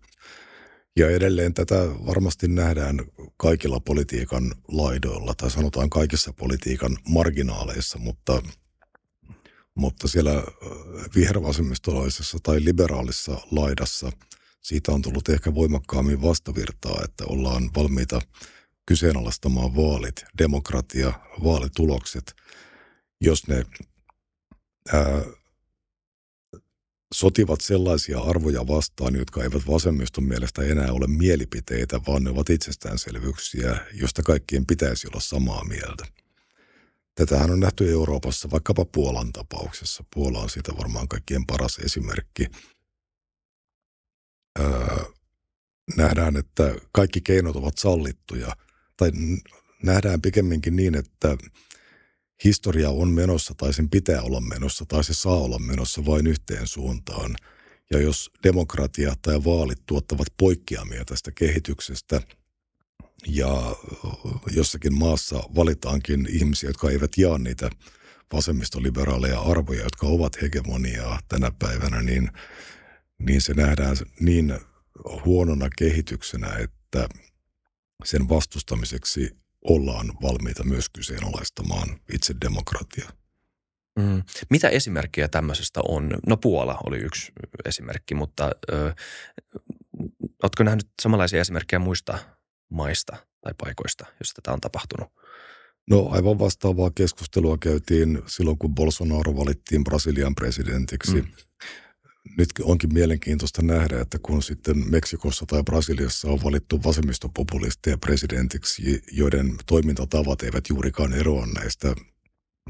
Ja 0.95 1.09
edelleen 1.09 1.53
tätä 1.53 1.75
varmasti 2.05 2.47
nähdään 2.47 2.99
kaikilla 3.37 3.79
politiikan 3.79 4.55
laidoilla, 4.67 5.33
tai 5.37 5.51
sanotaan 5.51 5.89
kaikissa 5.89 6.33
politiikan 6.33 6.97
marginaaleissa, 7.09 7.99
mutta, 7.99 8.41
mutta 9.75 10.07
siellä 10.07 10.43
vihervasemmistolaisessa 11.15 12.37
tai 12.43 12.65
liberaalissa 12.65 13.37
laidassa– 13.51 14.11
siitä 14.67 14.91
on 14.91 15.01
tullut 15.01 15.29
ehkä 15.29 15.55
voimakkaammin 15.55 16.21
vastavirtaa, 16.21 17.01
että 17.03 17.25
ollaan 17.27 17.69
valmiita 17.75 18.21
kyseenalaistamaan 18.85 19.75
vaalit, 19.75 20.25
demokratia, 20.37 21.13
vaalitulokset, 21.43 22.35
jos 23.21 23.47
ne 23.47 23.65
ää, 24.93 25.21
sotivat 27.13 27.61
sellaisia 27.61 28.19
arvoja 28.19 28.67
vastaan, 28.67 29.15
jotka 29.15 29.43
eivät 29.43 29.67
vasemmiston 29.67 30.23
mielestä 30.23 30.61
enää 30.61 30.91
ole 30.91 31.07
mielipiteitä, 31.07 31.99
vaan 32.07 32.23
ne 32.23 32.29
ovat 32.29 32.49
itsestäänselvyyksiä, 32.49 33.77
josta 33.93 34.23
kaikkien 34.23 34.65
pitäisi 34.65 35.07
olla 35.07 35.19
samaa 35.19 35.63
mieltä. 35.63 36.05
Tätähän 37.15 37.51
on 37.51 37.59
nähty 37.59 37.91
Euroopassa 37.91 38.51
vaikkapa 38.51 38.85
Puolan 38.85 39.33
tapauksessa. 39.33 40.03
Puola 40.13 40.39
on 40.39 40.49
siitä 40.49 40.77
varmaan 40.77 41.07
kaikkien 41.07 41.45
paras 41.45 41.77
esimerkki– 41.77 42.47
ää, 44.59 45.05
nähdään, 45.95 46.37
että 46.37 46.75
kaikki 46.91 47.21
keinot 47.21 47.55
ovat 47.55 47.77
sallittuja. 47.77 48.55
Tai 48.97 49.11
nähdään 49.83 50.21
pikemminkin 50.21 50.75
niin, 50.75 50.95
että 50.95 51.37
historia 52.43 52.89
on 52.89 53.09
menossa 53.09 53.53
tai 53.57 53.73
sen 53.73 53.89
pitää 53.89 54.21
olla 54.21 54.41
menossa 54.41 54.85
tai 54.85 55.03
se 55.03 55.13
saa 55.13 55.37
olla 55.37 55.59
menossa 55.59 56.05
vain 56.05 56.27
yhteen 56.27 56.67
suuntaan. 56.67 57.35
Ja 57.91 58.01
jos 58.01 58.31
demokratia 58.43 59.15
tai 59.21 59.43
vaalit 59.43 59.85
tuottavat 59.85 60.27
poikkeamia 60.37 61.05
tästä 61.05 61.31
kehityksestä 61.31 62.21
ja 63.27 63.75
jossakin 64.51 64.93
maassa 64.93 65.35
valitaankin 65.55 66.27
ihmisiä, 66.29 66.69
jotka 66.69 66.89
eivät 66.89 67.11
jaa 67.17 67.37
niitä 67.37 67.69
vasemmistoliberaaleja 68.33 69.39
arvoja, 69.39 69.83
jotka 69.83 70.07
ovat 70.07 70.41
hegemoniaa 70.41 71.19
tänä 71.27 71.51
päivänä, 71.59 72.01
niin, 72.01 72.31
niin 73.19 73.41
se 73.41 73.53
nähdään 73.53 73.97
niin 74.19 74.59
huonona 75.25 75.69
kehityksenä, 75.77 76.47
että 76.47 77.07
sen 78.03 78.29
vastustamiseksi 78.29 79.37
ollaan 79.63 80.13
valmiita 80.21 80.63
myös 80.63 80.89
kyseenalaistamaan 80.89 81.99
itse 82.13 82.33
demokratia. 82.41 83.09
Mm. 83.99 84.23
Mitä 84.49 84.69
esimerkkejä 84.69 85.27
tämmöisestä 85.27 85.79
on? 85.87 86.17
No 86.27 86.37
Puola 86.37 86.77
oli 86.85 86.97
yksi 86.97 87.31
esimerkki, 87.65 88.15
mutta 88.15 88.51
ö, 88.71 88.93
oletko 90.43 90.63
nähnyt 90.63 90.87
samanlaisia 91.01 91.41
esimerkkejä 91.41 91.79
muista 91.79 92.19
maista 92.69 93.17
tai 93.41 93.53
paikoista, 93.57 94.05
joissa 94.19 94.41
tätä 94.41 94.53
on 94.53 94.61
tapahtunut? 94.61 95.11
No 95.89 96.09
aivan 96.11 96.39
vastaavaa 96.39 96.91
keskustelua 96.95 97.57
käytiin 97.57 98.21
silloin, 98.27 98.57
kun 98.57 98.75
Bolsonaro 98.75 99.35
valittiin 99.35 99.83
Brasilian 99.83 100.35
presidentiksi. 100.35 101.21
Mm 101.21 101.27
nyt 102.37 102.49
onkin 102.63 102.93
mielenkiintoista 102.93 103.61
nähdä, 103.61 104.01
että 104.01 104.19
kun 104.21 104.43
sitten 104.43 104.91
Meksikossa 104.91 105.45
tai 105.45 105.63
Brasiliassa 105.63 106.27
on 106.27 106.43
valittu 106.43 106.83
vasemmistopopulisteja 106.83 107.97
presidentiksi, 107.97 109.01
joiden 109.11 109.55
toimintatavat 109.65 110.43
eivät 110.43 110.69
juurikaan 110.69 111.13
eroa 111.13 111.45
näistä 111.45 111.95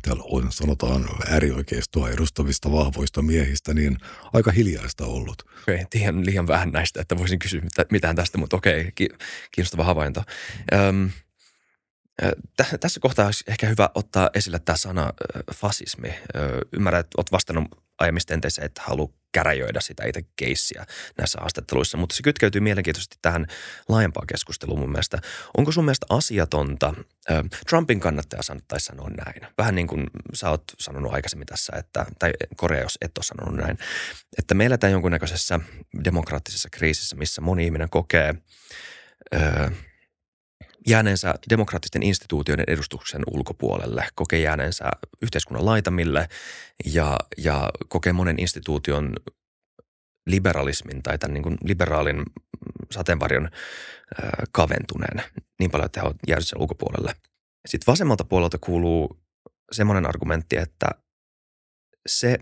täällä 0.01 0.23
on, 0.25 0.51
sanotaan 0.51 1.09
äärioikeistoa 1.29 2.09
edustavista 2.09 2.71
vahvoista 2.71 3.21
miehistä, 3.21 3.73
niin 3.73 3.97
aika 4.33 4.51
hiljaista 4.51 5.05
ollut. 5.05 5.43
Okei, 5.61 5.85
tiedän 5.89 6.25
liian 6.25 6.47
vähän 6.47 6.71
näistä, 6.71 7.01
että 7.01 7.17
voisin 7.17 7.39
kysyä 7.39 7.61
mitään 7.91 8.15
tästä, 8.15 8.37
mutta 8.37 8.57
okei, 8.57 8.91
kiinnostava 9.51 9.83
havainto. 9.83 10.23
Öm, 10.73 11.09
tässä 12.79 12.99
kohtaa 12.99 13.25
olisi 13.25 13.43
ehkä 13.47 13.67
hyvä 13.67 13.89
ottaa 13.95 14.29
esille 14.33 14.59
tämä 14.59 14.77
sana 14.77 15.13
fasismi. 15.53 16.13
Ymmärrän, 16.73 16.99
että 16.99 17.15
olet 17.17 17.31
vastannut 17.31 17.86
aiemmissa 17.99 18.27
tenteissä, 18.27 18.61
että 18.65 18.81
haluaa 18.85 19.17
käräjöidä 19.31 19.79
sitä 19.81 20.05
itse 20.05 20.21
keissiä 20.35 20.85
näissä 21.17 21.39
haastatteluissa, 21.39 21.97
mutta 21.97 22.15
se 22.15 22.23
kytkeytyy 22.23 22.61
mielenkiintoisesti 22.61 23.17
tähän 23.21 23.47
laajempaan 23.89 24.27
keskusteluun 24.27 24.79
mun 24.79 24.91
mielestä. 24.91 25.17
Onko 25.57 25.71
sun 25.71 25.85
mielestä 25.85 26.05
asiatonta, 26.09 26.93
Trumpin 27.69 27.99
kannattaja 27.99 28.41
taisi 28.67 28.85
sanoa 28.85 29.09
näin, 29.09 29.41
vähän 29.57 29.75
niin 29.75 29.87
kuin 29.87 30.07
sä 30.33 30.49
oot 30.49 30.63
sanonut 30.79 31.13
aikaisemmin 31.13 31.45
tässä, 31.45 31.73
että, 31.77 32.05
tai 32.19 32.33
Korea, 32.55 32.81
jos 32.81 32.97
et 33.01 33.17
ole 33.17 33.23
sanonut 33.23 33.55
näin, 33.65 33.77
että 34.37 34.55
me 34.55 34.65
eletään 34.65 34.93
jonkunnäköisessä 34.93 35.59
demokraattisessa 36.03 36.69
kriisissä, 36.71 37.15
missä 37.15 37.41
moni 37.41 37.65
ihminen 37.65 37.89
kokee 37.89 38.35
jääneensä 40.87 41.35
demokraattisten 41.49 42.03
instituutioiden 42.03 42.65
edustuksen 42.67 43.21
ulkopuolelle, 43.31 44.07
kokee 44.15 44.39
jääneensä 44.39 44.85
yhteiskunnan 45.21 45.65
laitamille 45.65 46.29
ja, 46.85 47.17
ja 47.37 47.69
kokee 47.87 48.13
monen 48.13 48.39
instituution 48.39 49.13
liberalismin 50.27 51.03
tai 51.03 51.17
tämän 51.17 51.33
niin 51.33 51.43
kuin 51.43 51.57
liberaalin 51.63 52.23
sateenvarjon 52.91 53.45
äh, 53.45 54.29
kaventuneen 54.51 55.23
niin 55.59 55.71
paljon, 55.71 55.85
että 55.85 55.99
he 56.01 56.07
ovat 56.07 56.17
jääneet 56.27 56.47
sen 56.47 56.61
ulkopuolelle. 56.61 57.15
Sitten 57.67 57.91
vasemmalta 57.91 58.23
puolelta 58.23 58.57
kuuluu 58.57 59.19
semmoinen 59.71 60.05
argumentti, 60.05 60.57
että 60.57 60.89
se 62.07 62.37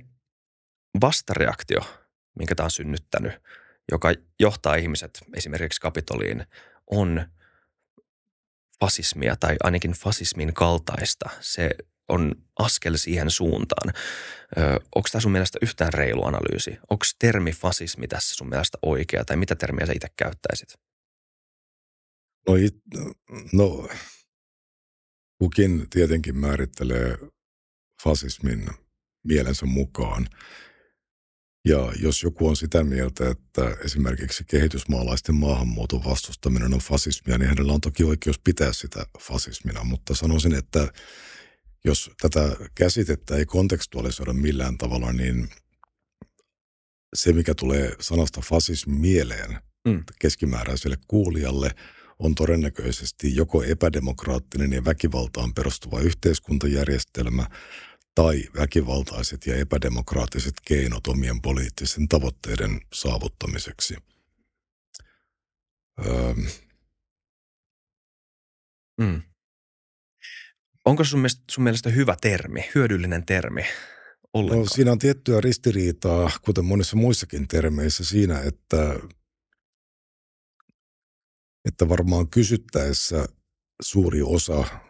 vastareaktio, 1.02 1.80
minkä 2.40 2.56
tämä 2.56 2.66
on 2.66 2.72
synnyttänyt, 2.72 3.34
joka 3.92 4.10
johtaa 4.40 4.76
ihmiset 4.76 5.20
esimerkiksi 5.34 5.82
kapitoliin, 5.82 6.46
on 6.92 7.26
fasismia 8.80 9.36
tai 9.36 9.56
ainakin 9.64 9.92
fasismin 9.92 10.54
kaltaista. 10.54 11.30
Se 11.40 11.70
on 12.10 12.36
askel 12.60 12.98
siihen 12.98 13.32
suuntaan. 13.32 13.94
Onko 14.96 15.10
tämä 15.12 15.22
sun 15.22 15.32
mielestä 15.32 15.60
yhtään 15.62 15.94
reilu 15.94 16.26
analyysi? 16.26 16.78
Onko 16.90 17.06
termi 17.20 17.52
fasismi 17.52 18.08
tässä 18.08 18.36
sun 18.36 18.50
mielestä 18.50 18.78
oikea 18.82 19.26
tai 19.26 19.38
mitä 19.38 19.56
termiä 19.56 19.86
sä 19.86 19.94
itse 19.96 20.08
käyttäisit? 20.18 20.70
No, 22.48 22.56
it, 22.56 22.76
no 23.54 23.90
kukin 25.38 25.90
tietenkin 25.90 26.38
määrittelee 26.38 27.18
fasismin 28.04 28.68
mielensä 29.24 29.66
mukaan. 29.66 30.28
Ja 31.66 31.92
jos 32.00 32.24
joku 32.24 32.48
on 32.48 32.56
sitä 32.56 32.84
mieltä, 32.84 33.30
että 33.30 33.78
esimerkiksi 33.86 34.44
kehitysmaalaisten 34.44 35.36
maahanmuuton 35.36 36.04
vastustaminen 36.04 36.74
on 36.74 36.80
fasismia, 36.80 37.38
niin 37.38 37.50
hänellä 37.50 37.74
on 37.74 37.82
toki 37.82 38.04
oikeus 38.04 38.40
pitää 38.40 38.74
sitä 38.74 39.06
fasismina. 39.20 39.84
Mutta 39.84 40.16
sanoisin, 40.16 40.54
että 40.54 40.88
jos 41.86 42.12
tätä 42.22 42.56
käsitettä 42.76 43.36
ei 43.36 43.46
kontekstualisoida 43.46 44.34
millään 44.34 44.78
tavalla, 44.78 45.14
niin 45.14 45.50
se, 47.16 47.34
mikä 47.34 47.56
tulee 47.56 47.96
sanasta 48.00 48.42
fasismi 48.42 48.94
mieleen 48.94 49.58
mm. 49.88 50.04
keskimääräiselle 50.20 50.98
kuulijalle, 51.08 51.72
on 52.20 52.36
todennäköisesti 52.36 53.36
joko 53.36 53.64
epädemokraattinen 53.64 54.74
ja 54.74 54.86
väkivaltaan 54.86 55.54
perustuva 55.54 56.00
yhteiskuntajärjestelmä– 56.00 57.48
tai 58.16 58.44
väkivaltaiset 58.58 59.48
ja 59.48 59.56
epädemokraattiset 59.56 60.54
keinot 60.68 61.08
omien 61.08 61.42
poliittisen 61.42 62.08
tavoitteiden 62.08 62.82
saavuttamiseksi. 62.94 63.96
Öö. 66.06 66.34
Mm. 69.02 69.22
Onko 70.86 71.04
sun 71.04 71.20
mielestä, 71.20 71.44
sun 71.52 71.64
mielestä 71.64 71.90
hyvä 71.90 72.16
termi, 72.22 72.70
hyödyllinen 72.76 73.26
termi 73.26 73.66
ollenkaan? 74.34 74.60
No, 74.60 74.70
siinä 74.70 74.92
on 74.92 75.00
tiettyä 75.00 75.42
ristiriitaa, 75.42 76.32
kuten 76.46 76.66
monissa 76.66 76.96
muissakin 76.96 77.48
termeissä, 77.48 78.04
siinä, 78.04 78.40
että, 78.40 79.00
että 81.66 81.90
varmaan 81.90 82.30
kysyttäessä 82.30 83.28
suuri 83.82 84.22
osa 84.22 84.85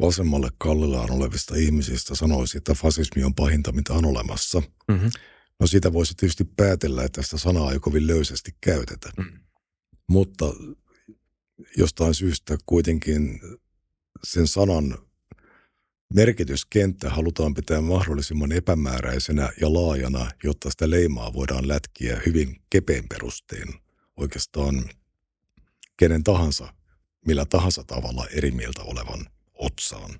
vasemmalle 0.00 0.48
kallellaan 0.58 1.10
olevista 1.10 1.56
ihmisistä 1.56 2.14
sanoisi, 2.14 2.58
että 2.58 2.74
fasismi 2.74 3.24
on 3.24 3.34
pahinta, 3.34 3.72
mitä 3.72 3.92
on 3.92 4.04
olemassa. 4.04 4.62
Mm-hmm. 4.88 5.10
No 5.60 5.66
siitä 5.66 5.92
voisi 5.92 6.14
tietysti 6.16 6.44
päätellä, 6.44 7.04
että 7.04 7.22
sitä 7.22 7.38
sanaa 7.38 7.72
ei 7.72 7.78
kovin 7.78 8.06
löysästi 8.06 8.56
käytetä. 8.60 9.10
Mm. 9.18 9.38
Mutta 10.08 10.44
jostain 11.76 12.14
syystä 12.14 12.58
kuitenkin 12.66 13.40
sen 14.24 14.48
sanan 14.48 14.98
merkityskenttä 16.14 17.10
halutaan 17.10 17.54
pitää 17.54 17.80
mahdollisimman 17.80 18.52
epämääräisenä 18.52 19.52
ja 19.60 19.72
laajana, 19.72 20.30
jotta 20.44 20.70
sitä 20.70 20.90
leimaa 20.90 21.32
voidaan 21.32 21.68
lätkiä 21.68 22.20
hyvin 22.26 22.62
kepein 22.70 23.08
perustein 23.08 23.68
oikeastaan 24.16 24.84
kenen 25.96 26.24
tahansa, 26.24 26.74
millä 27.26 27.44
tahansa 27.44 27.84
tavalla 27.84 28.26
eri 28.26 28.50
mieltä 28.50 28.82
olevan 28.82 29.26
otsaan. 29.54 30.18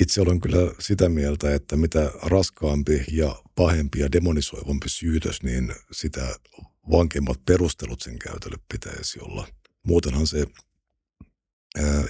Itse 0.00 0.20
olen 0.20 0.40
kyllä 0.40 0.74
sitä 0.78 1.08
mieltä, 1.08 1.54
että 1.54 1.76
mitä 1.76 2.10
raskaampi 2.22 3.04
ja 3.10 3.42
pahempi 3.54 4.00
ja 4.00 4.12
demonisoivampi 4.12 4.88
syytös, 4.88 5.42
niin 5.42 5.74
sitä 5.92 6.34
vankemmat 6.90 7.44
perustelut 7.44 8.00
sen 8.00 8.18
käytölle 8.18 8.58
pitäisi 8.72 9.20
olla. 9.20 9.48
Muutenhan 9.86 10.26
se 10.26 10.46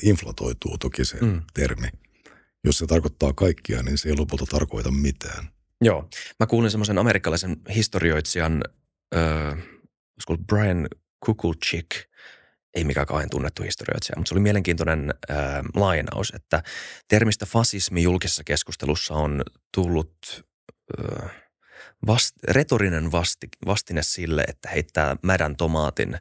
inflatoituu 0.03 0.79
toki 0.79 1.05
se 1.05 1.21
mm. 1.21 1.43
termi. 1.55 1.89
Jos 2.65 2.79
se 2.79 2.87
tarkoittaa 2.87 3.33
kaikkia, 3.33 3.83
niin 3.83 3.99
se 3.99 4.09
ei 4.09 4.17
lopulta 4.17 4.47
tarkoita 4.47 4.91
mitään. 4.91 5.49
Joo. 5.81 6.09
Mä 6.41 6.47
kuulin 6.47 6.71
semmoisen 6.71 6.99
amerikkalaisen 6.99 7.57
historioitsijan, 7.75 8.63
äh, 9.17 9.59
Brian 10.47 10.89
Kukulchik, 11.27 11.89
ei 12.75 12.85
mikään 12.85 13.07
kauhean 13.07 13.31
tunnettu 13.31 13.63
historioitsija, 13.63 14.17
mutta 14.17 14.29
se 14.29 14.35
oli 14.35 14.41
mielenkiintoinen 14.41 15.15
äh, 15.31 15.37
lainaus, 15.75 16.33
että 16.35 16.63
termistä 17.09 17.47
fasismi 17.47 18.03
julkisessa 18.03 18.45
keskustelussa 18.45 19.15
on 19.15 19.43
tullut 19.75 20.45
äh, 21.01 21.31
vast, 22.07 22.37
retorinen 22.45 23.13
vasti, 23.13 23.49
vastine 23.67 24.03
sille, 24.03 24.45
että 24.49 24.69
heittää 24.69 25.17
mädän 25.23 25.57
tomaatin 25.57 26.19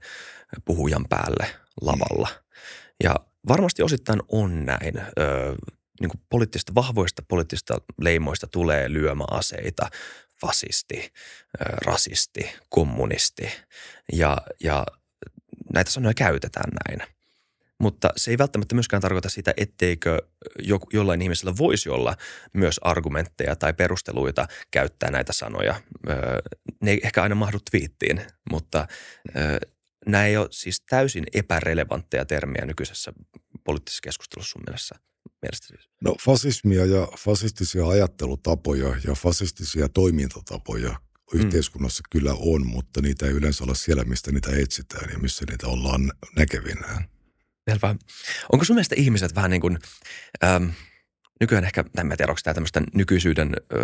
puhujan 0.66 1.06
päälle 1.10 1.56
lavalla. 1.82 2.30
Ja 3.04 3.16
varmasti 3.48 3.84
osittain 3.84 4.22
on 4.28 4.66
näin. 4.66 4.98
Ö, 4.98 5.56
niin 6.02 6.10
kuin 6.10 6.22
poliittista, 6.30 6.76
vahvoista 6.76 7.24
poliittisista 7.28 7.78
leimoista 8.02 8.48
tulee 8.48 8.94
lyömäaseita, 8.94 9.90
fasisti, 10.42 11.14
rasisti, 11.86 12.52
kommunisti 12.70 13.50
ja, 14.14 14.38
ja 14.64 14.86
näitä 15.74 15.92
sanoja 15.92 16.14
käytetään 16.14 16.72
näin. 16.88 17.10
Mutta 17.80 18.10
se 18.18 18.32
ei 18.32 18.38
välttämättä 18.38 18.76
myöskään 18.76 19.02
tarkoita 19.02 19.30
sitä, 19.30 19.54
etteikö 19.58 20.18
jo, 20.60 20.80
jollain 20.94 21.22
ihmisellä 21.22 21.58
voisi 21.58 21.90
olla 21.90 22.18
myös 22.54 22.80
argumentteja 22.84 23.56
tai 23.56 23.74
perusteluita 23.74 24.48
käyttää 24.72 25.12
näitä 25.12 25.34
sanoja. 25.34 25.82
Ne 26.82 26.92
ei 26.92 27.00
ehkä 27.04 27.24
aina 27.24 27.36
mahdu 27.36 27.60
twiittiin, 27.72 28.22
mutta 28.52 28.88
nämä 30.08 30.26
ei 30.26 30.38
ole 30.38 30.48
siis 30.52 30.82
täysin 30.90 31.24
epärelevantteja 31.34 32.26
termiä 32.26 32.66
nykyisessä 32.66 33.14
poliittisessa 33.64 34.02
keskustelussa 34.04 34.52
sun 34.52 34.64
mielessä. 34.68 34.96
Siis. 35.54 35.90
No 36.02 36.16
fasismia 36.26 36.86
ja 36.86 37.08
fasistisia 37.18 37.88
ajattelutapoja 37.88 38.96
ja 39.08 39.16
fasistisia 39.16 39.90
toimintatapoja 39.90 40.96
mm. 41.34 41.40
yhteiskunnassa 41.40 42.04
kyllä 42.10 42.34
on, 42.40 42.68
mutta 42.68 43.02
niitä 43.02 43.26
ei 43.26 43.32
yleensä 43.32 43.64
ole 43.64 43.76
siellä, 43.76 44.04
mistä 44.04 44.32
niitä 44.32 44.52
etsitään 44.56 45.10
ja 45.14 45.20
missä 45.20 45.46
niitä 45.50 45.68
ollaan 45.68 46.12
näkevinään. 46.36 47.06
Selvä. 47.70 47.96
Onko 48.52 48.66
sun 48.66 48.76
mielestä 48.76 48.96
ihmiset 48.98 49.36
vähän 49.36 49.52
niin 49.52 49.62
kuin, 49.62 49.80
ähm, 50.44 50.66
nykyään 51.40 51.64
ehkä, 51.64 51.84
en 51.98 52.14
tiedä, 52.18 52.32
onko 52.32 52.42
tämä 52.44 52.54
tämmöistä 52.54 52.82
nykyisyyden 52.94 53.48
äh, 53.48 53.80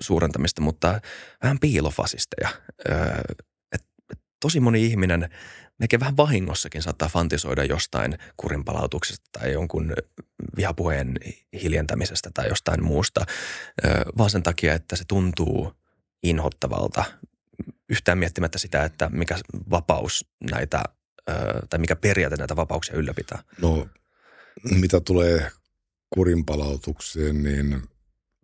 suurentamista, 0.00 0.62
mutta 0.62 1.00
vähän 1.42 1.58
piilofasisteja. 1.58 2.48
Äh, 2.90 3.08
et, 3.72 3.82
et 4.12 4.18
tosi 4.40 4.60
moni 4.60 4.86
ihminen 4.86 5.28
melkein 5.78 6.00
vähän 6.00 6.16
vahingossakin 6.16 6.82
saattaa 6.82 7.08
fantisoida 7.08 7.64
jostain 7.64 8.18
kurinpalautuksesta 8.36 9.26
tai 9.32 9.52
jonkun 9.52 9.92
vihapuheen 10.56 11.14
hiljentämisestä 11.62 12.30
tai 12.34 12.48
jostain 12.48 12.84
muusta, 12.84 13.20
äh, 13.86 13.92
vaan 14.18 14.30
sen 14.30 14.42
takia, 14.42 14.74
että 14.74 14.96
se 14.96 15.04
tuntuu 15.08 15.72
inhottavalta 16.22 17.04
yhtään 17.88 18.18
miettimättä 18.18 18.58
sitä, 18.58 18.84
että 18.84 19.08
mikä 19.08 19.38
vapaus 19.70 20.24
näitä 20.50 20.84
tai 21.70 21.78
mikä 21.78 21.96
periaate 21.96 22.36
näitä 22.36 22.56
vapauksia 22.56 22.96
ylläpitää? 22.96 23.42
No, 23.60 23.88
mitä 24.70 25.00
tulee 25.00 25.50
kurinpalautukseen, 26.10 27.42
niin 27.42 27.82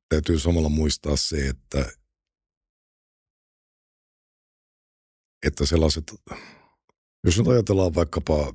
täytyy 0.09 0.39
samalla 0.39 0.69
muistaa 0.69 1.17
se, 1.17 1.49
että, 1.49 1.93
että 5.47 5.67
sellaiset, 5.67 6.15
jos 7.25 7.39
nyt 7.39 7.49
ajatellaan 7.49 7.95
vaikkapa 7.95 8.55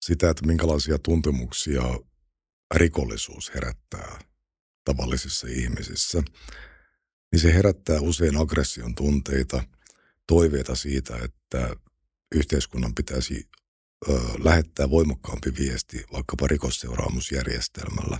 sitä, 0.00 0.30
että 0.30 0.46
minkälaisia 0.46 0.98
tuntemuksia 0.98 1.82
rikollisuus 2.74 3.54
herättää 3.54 4.18
tavallisissa 4.84 5.46
ihmisissä, 5.50 6.22
niin 7.32 7.40
se 7.40 7.54
herättää 7.54 8.00
usein 8.00 8.36
aggression 8.36 8.94
tunteita, 8.94 9.64
toiveita 10.26 10.74
siitä, 10.74 11.16
että 11.16 11.76
yhteiskunnan 12.34 12.94
pitäisi 12.94 13.48
ö, 14.08 14.20
lähettää 14.38 14.90
voimakkaampi 14.90 15.54
viesti 15.58 16.04
vaikkapa 16.12 16.46
rikosseuraamusjärjestelmällä. 16.46 18.18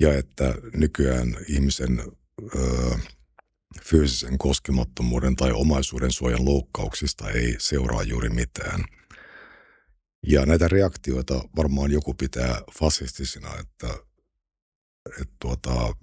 Ja 0.00 0.18
että 0.18 0.54
nykyään 0.74 1.36
ihmisen 1.48 2.02
ö, 2.54 2.98
fyysisen 3.82 4.38
koskemattomuuden 4.38 5.36
tai 5.36 5.52
omaisuuden 5.52 6.12
suojan 6.12 6.44
loukkauksista 6.44 7.30
ei 7.30 7.56
seuraa 7.58 8.02
juuri 8.02 8.28
mitään. 8.28 8.84
Ja 10.26 10.46
näitä 10.46 10.68
reaktioita 10.68 11.34
varmaan 11.56 11.90
joku 11.90 12.14
pitää 12.14 12.62
fasistisina, 12.78 13.48
että, 13.58 13.94
että 15.20 15.34
tuota, 15.40 15.94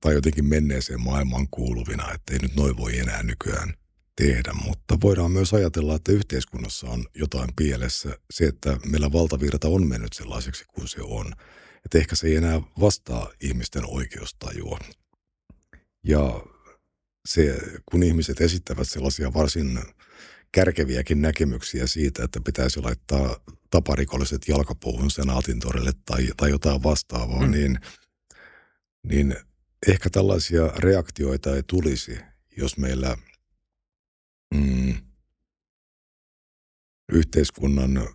tai 0.00 0.14
jotenkin 0.14 0.44
menneeseen 0.44 1.00
maailman 1.00 1.48
kuuluvina, 1.50 2.12
että 2.12 2.32
ei 2.32 2.38
nyt 2.38 2.56
noin 2.56 2.76
voi 2.76 2.98
enää 2.98 3.22
nykyään– 3.22 3.74
tehdä, 4.18 4.52
mutta 4.64 4.98
voidaan 5.02 5.30
myös 5.30 5.54
ajatella, 5.54 5.94
että 5.94 6.12
yhteiskunnassa 6.12 6.86
on 6.86 7.06
jotain 7.14 7.50
pielessä. 7.56 8.18
Se, 8.30 8.44
että 8.44 8.78
meillä 8.86 9.12
valtavirta 9.12 9.68
on 9.68 9.86
mennyt 9.86 10.12
sellaiseksi 10.12 10.64
kuin 10.64 10.88
se 10.88 11.02
on. 11.02 11.32
Että 11.84 11.98
ehkä 11.98 12.16
se 12.16 12.26
ei 12.26 12.36
enää 12.36 12.60
vastaa 12.80 13.30
ihmisten 13.40 13.82
oikeustajua. 13.86 14.78
Ja 16.04 16.42
se, 17.28 17.58
kun 17.90 18.02
ihmiset 18.02 18.40
esittävät 18.40 18.88
sellaisia 18.88 19.34
varsin 19.34 19.78
kärkeviäkin 20.52 21.22
näkemyksiä 21.22 21.86
siitä, 21.86 22.24
että 22.24 22.40
pitäisi 22.40 22.80
laittaa 22.80 23.36
taparikolliset 23.70 24.48
jalkapuuhun 24.48 25.10
senaatin 25.10 25.60
torille 25.60 25.92
tai, 26.04 26.28
tai 26.36 26.50
jotain 26.50 26.82
vastaavaa, 26.82 27.46
mm. 27.46 27.50
niin, 27.50 27.78
niin 29.06 29.36
ehkä 29.86 30.10
tällaisia 30.10 30.66
reaktioita 30.66 31.56
ei 31.56 31.62
tulisi, 31.62 32.18
jos 32.56 32.78
meillä– 32.78 33.16
mm, 34.54 34.94
yhteiskunnan 37.12 38.08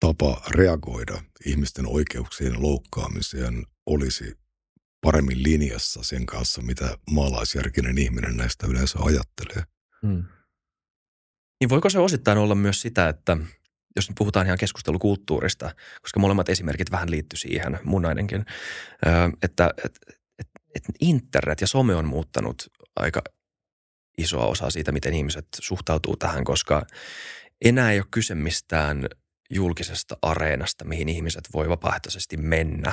tapa 0.00 0.42
reagoida 0.50 1.22
ihmisten 1.46 1.86
oikeuksien 1.86 2.62
loukkaamiseen 2.62 3.66
olisi 3.86 4.38
paremmin 5.00 5.42
linjassa 5.42 6.02
sen 6.02 6.26
kanssa, 6.26 6.62
mitä 6.62 6.98
maalaisjärkinen 7.10 7.98
ihminen 7.98 8.36
näistä 8.36 8.66
yleensä 8.66 8.98
ajattelee. 9.02 9.62
Hmm. 10.06 10.24
Niin 11.60 11.68
voiko 11.68 11.90
se 11.90 11.98
osittain 11.98 12.38
olla 12.38 12.54
myös 12.54 12.80
sitä, 12.80 13.08
että 13.08 13.36
jos 13.96 14.08
nyt 14.08 14.18
puhutaan 14.18 14.46
ihan 14.46 14.58
keskustelukulttuurista, 14.58 15.74
koska 16.02 16.20
molemmat 16.20 16.48
esimerkit 16.48 16.90
vähän 16.90 17.10
liittyy 17.10 17.36
siihen, 17.36 17.78
mun 17.84 18.06
ainakin, 18.06 18.44
että, 19.42 19.74
että, 19.84 20.12
että, 20.74 20.92
internet 21.00 21.60
ja 21.60 21.66
some 21.66 21.94
on 21.94 22.06
muuttanut 22.06 22.66
aika 22.96 23.22
isoa 24.18 24.46
osaa 24.46 24.70
siitä, 24.70 24.92
miten 24.92 25.14
ihmiset 25.14 25.46
suhtautuu 25.60 26.16
tähän, 26.16 26.44
koska 26.44 26.86
enää 27.64 27.92
ei 27.92 27.98
ole 27.98 28.06
kyse 28.10 28.34
mistään 28.34 29.06
julkisesta 29.50 30.16
areenasta, 30.22 30.84
mihin 30.84 31.08
ihmiset 31.08 31.48
voi 31.54 31.68
vapaaehtoisesti 31.68 32.36
mennä 32.36 32.92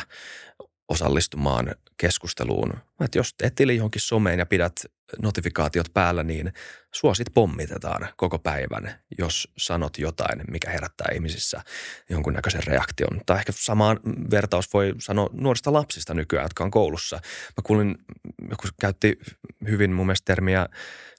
osallistumaan 0.89 1.75
keskusteluun. 1.97 2.73
Että 3.01 3.17
jos 3.17 3.33
teet 3.33 3.55
tili 3.55 3.75
johonkin 3.75 4.01
someen 4.01 4.39
ja 4.39 4.45
pidät 4.45 4.73
notifikaatiot 5.21 5.93
päällä, 5.93 6.23
niin 6.23 6.53
suosit 6.91 7.27
pommitetaan 7.33 8.07
koko 8.17 8.39
päivän, 8.39 8.99
jos 9.17 9.51
sanot 9.57 9.97
jotain, 9.97 10.41
mikä 10.51 10.69
herättää 10.69 11.07
ihmisissä 11.13 11.61
jonkunnäköisen 12.09 12.63
reaktion. 12.63 13.21
Tai 13.25 13.37
ehkä 13.37 13.51
samaan 13.55 13.99
vertaus 14.31 14.73
voi 14.73 14.93
sanoa 14.99 15.29
nuorista 15.33 15.73
lapsista 15.73 16.13
nykyään, 16.13 16.45
jotka 16.45 16.63
on 16.63 16.71
koulussa. 16.71 17.15
Mä 17.25 17.61
kuulin, 17.63 17.95
joku 18.49 18.67
käytti 18.81 19.19
hyvin 19.69 19.91
mun 19.91 20.05
mielestä 20.05 20.25
termiä 20.25 20.67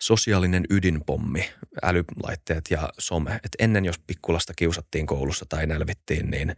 sosiaalinen 0.00 0.64
ydinpommi, 0.70 1.50
älylaitteet 1.82 2.64
ja 2.70 2.88
some. 2.98 3.40
Et 3.44 3.56
ennen 3.58 3.84
jos 3.84 3.98
pikkulasta 3.98 4.52
kiusattiin 4.56 5.06
koulussa 5.06 5.46
tai 5.48 5.66
nälvittiin, 5.66 6.30
niin 6.30 6.56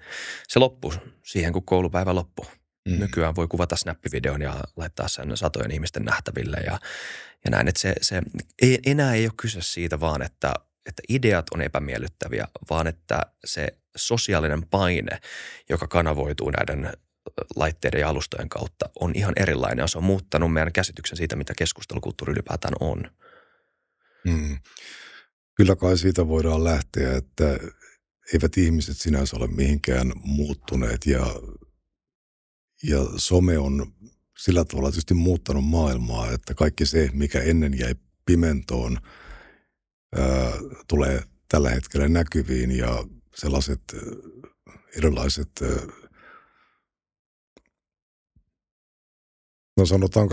se 0.49 0.59
loppui 0.59 0.93
siihen, 1.23 1.53
kun 1.53 1.65
koulupäivä 1.65 2.15
loppui. 2.15 2.47
Mm. 2.89 2.99
Nykyään 2.99 3.37
voi 3.37 3.49
kuvata 3.49 3.77
snappivideon 3.77 4.43
ja 4.43 4.61
laittaa 4.77 5.09
sen 5.09 5.37
satojen 5.37 5.71
ihmisten 5.71 6.05
nähtäville 6.05 6.57
ja, 6.57 6.79
ja 7.45 7.51
näin. 7.51 7.69
Että 7.69 7.81
se, 7.81 7.95
se 8.03 8.23
ei, 8.63 8.79
enää 8.87 9.15
ei 9.15 9.27
ole 9.27 9.33
kyse 9.37 9.63
siitä 9.63 10.01
vaan, 10.01 10.23
että, 10.23 10.55
että 10.87 11.03
ideat 11.09 11.47
on 11.55 11.63
epämiellyttäviä, 11.63 12.49
vaan 12.71 12.87
että 12.87 13.21
se 13.45 13.69
sosiaalinen 13.97 14.67
paine, 14.67 15.21
joka 15.69 15.87
kanavoituu 15.87 16.51
näiden 16.51 16.93
laitteiden 17.57 18.01
ja 18.01 18.09
alustojen 18.09 18.49
kautta, 18.49 18.91
on 19.01 19.13
ihan 19.15 19.33
erilainen 19.37 19.83
ja 19.83 19.87
se 19.87 19.99
on 19.99 20.05
muuttanut 20.05 20.53
meidän 20.53 20.73
käsityksen 20.73 21.17
siitä, 21.17 21.37
mitä 21.37 21.53
keskustelukulttuuri 21.59 22.33
ylipäätään 22.33 22.75
on. 22.81 23.11
Mm. 24.25 24.59
Kyllä 25.55 25.77
kai 25.77 25.99
siitä 25.99 26.29
voidaan 26.29 26.65
lähteä, 26.65 27.17
että 27.17 27.59
eivät 28.35 28.59
ihmiset 28.59 28.97
sinänsä 28.97 29.37
ole 29.37 29.47
mihinkään 29.47 30.13
muuttuneet 30.25 31.07
ja 31.07 31.27
ja 32.83 32.99
some 33.17 33.59
on 33.59 33.93
sillä 34.39 34.65
tavalla 34.65 34.91
tietysti 34.91 35.15
muuttanut 35.15 35.65
maailmaa, 35.65 36.31
että 36.31 36.55
kaikki 36.55 36.87
se, 36.87 37.11
mikä 37.13 37.41
ennen 37.41 37.79
jäi 37.79 37.95
pimentoon, 38.27 38.99
ää, 40.17 40.53
tulee 40.89 41.23
tällä 41.49 41.71
hetkellä 41.71 42.09
näkyviin 42.09 42.71
ja 42.71 43.05
sellaiset 43.37 43.81
erilaiset, 44.97 45.51
no 49.77 49.87
sanotaan 49.87 50.29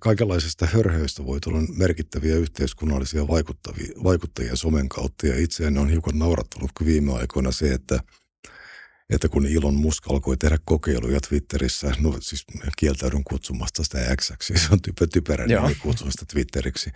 kaikenlaisista 0.00 0.66
hörhöistä 0.66 1.26
voi 1.26 1.40
tulla 1.40 1.60
merkittäviä 1.76 2.36
yhteiskunnallisia 2.36 3.28
vaikuttajia 4.04 4.56
somen 4.56 4.88
kautta. 4.88 5.26
Ja 5.26 5.38
itseäni 5.38 5.78
on 5.78 5.90
hiukan 5.90 6.18
naurattanut 6.18 6.70
kuin 6.78 6.86
viime 6.86 7.12
aikoina 7.12 7.52
se, 7.52 7.72
että– 7.72 8.00
että 9.10 9.28
kun 9.28 9.46
Ilon 9.46 9.74
Musk 9.74 10.10
alkoi 10.10 10.36
tehdä 10.36 10.58
kokeiluja 10.64 11.20
Twitterissä, 11.20 11.92
no 12.00 12.16
siis 12.20 12.46
kieltäydyn 12.76 13.24
kutsumasta 13.24 13.84
sitä 13.84 14.16
x 14.16 14.32
se 14.40 14.68
on 14.72 14.82
typä, 14.82 15.06
typerä 15.06 15.46
nimi 15.46 15.74
kutsumasta 15.74 16.26
Twitteriksi, 16.26 16.90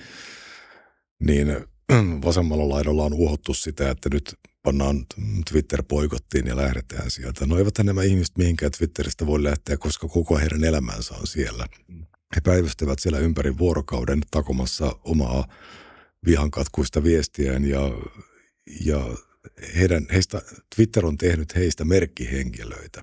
niin 1.21 1.57
vasemmalla 2.25 2.69
laidalla 2.69 3.05
on 3.05 3.15
uhoittu 3.15 3.55
sitä, 3.55 3.91
että 3.91 4.09
nyt 4.13 4.35
pannaan 4.63 5.07
Twitter 5.51 5.83
poikottiin 5.83 6.47
ja 6.47 6.57
lähdetään 6.57 7.11
sieltä. 7.11 7.47
No 7.47 7.59
eivät 7.59 7.75
nämä 7.83 8.03
ihmiset 8.03 8.39
mihinkään 8.39 8.73
Twitteristä 8.73 9.27
voi 9.27 9.43
lähteä, 9.43 9.77
koska 9.77 10.09
koko 10.09 10.39
heidän 10.39 10.65
elämänsä 10.65 11.15
on 11.15 11.27
siellä. 11.27 11.67
he 12.37 12.41
päivystävät 12.41 12.99
siellä 12.99 13.19
ympäri 13.19 13.59
vuorokauden 13.59 14.21
takomassa 14.31 14.97
omaa 15.05 15.49
vihankatkuista 16.27 17.03
viestiään 17.05 17.65
ja, 17.65 17.81
ja 18.85 19.07
heidän, 19.77 20.07
heistä, 20.13 20.43
Twitter 20.77 21.07
on 21.07 21.19
tehnyt 21.19 21.55
heistä 21.55 21.85
merkkihenkilöitä. 21.85 23.03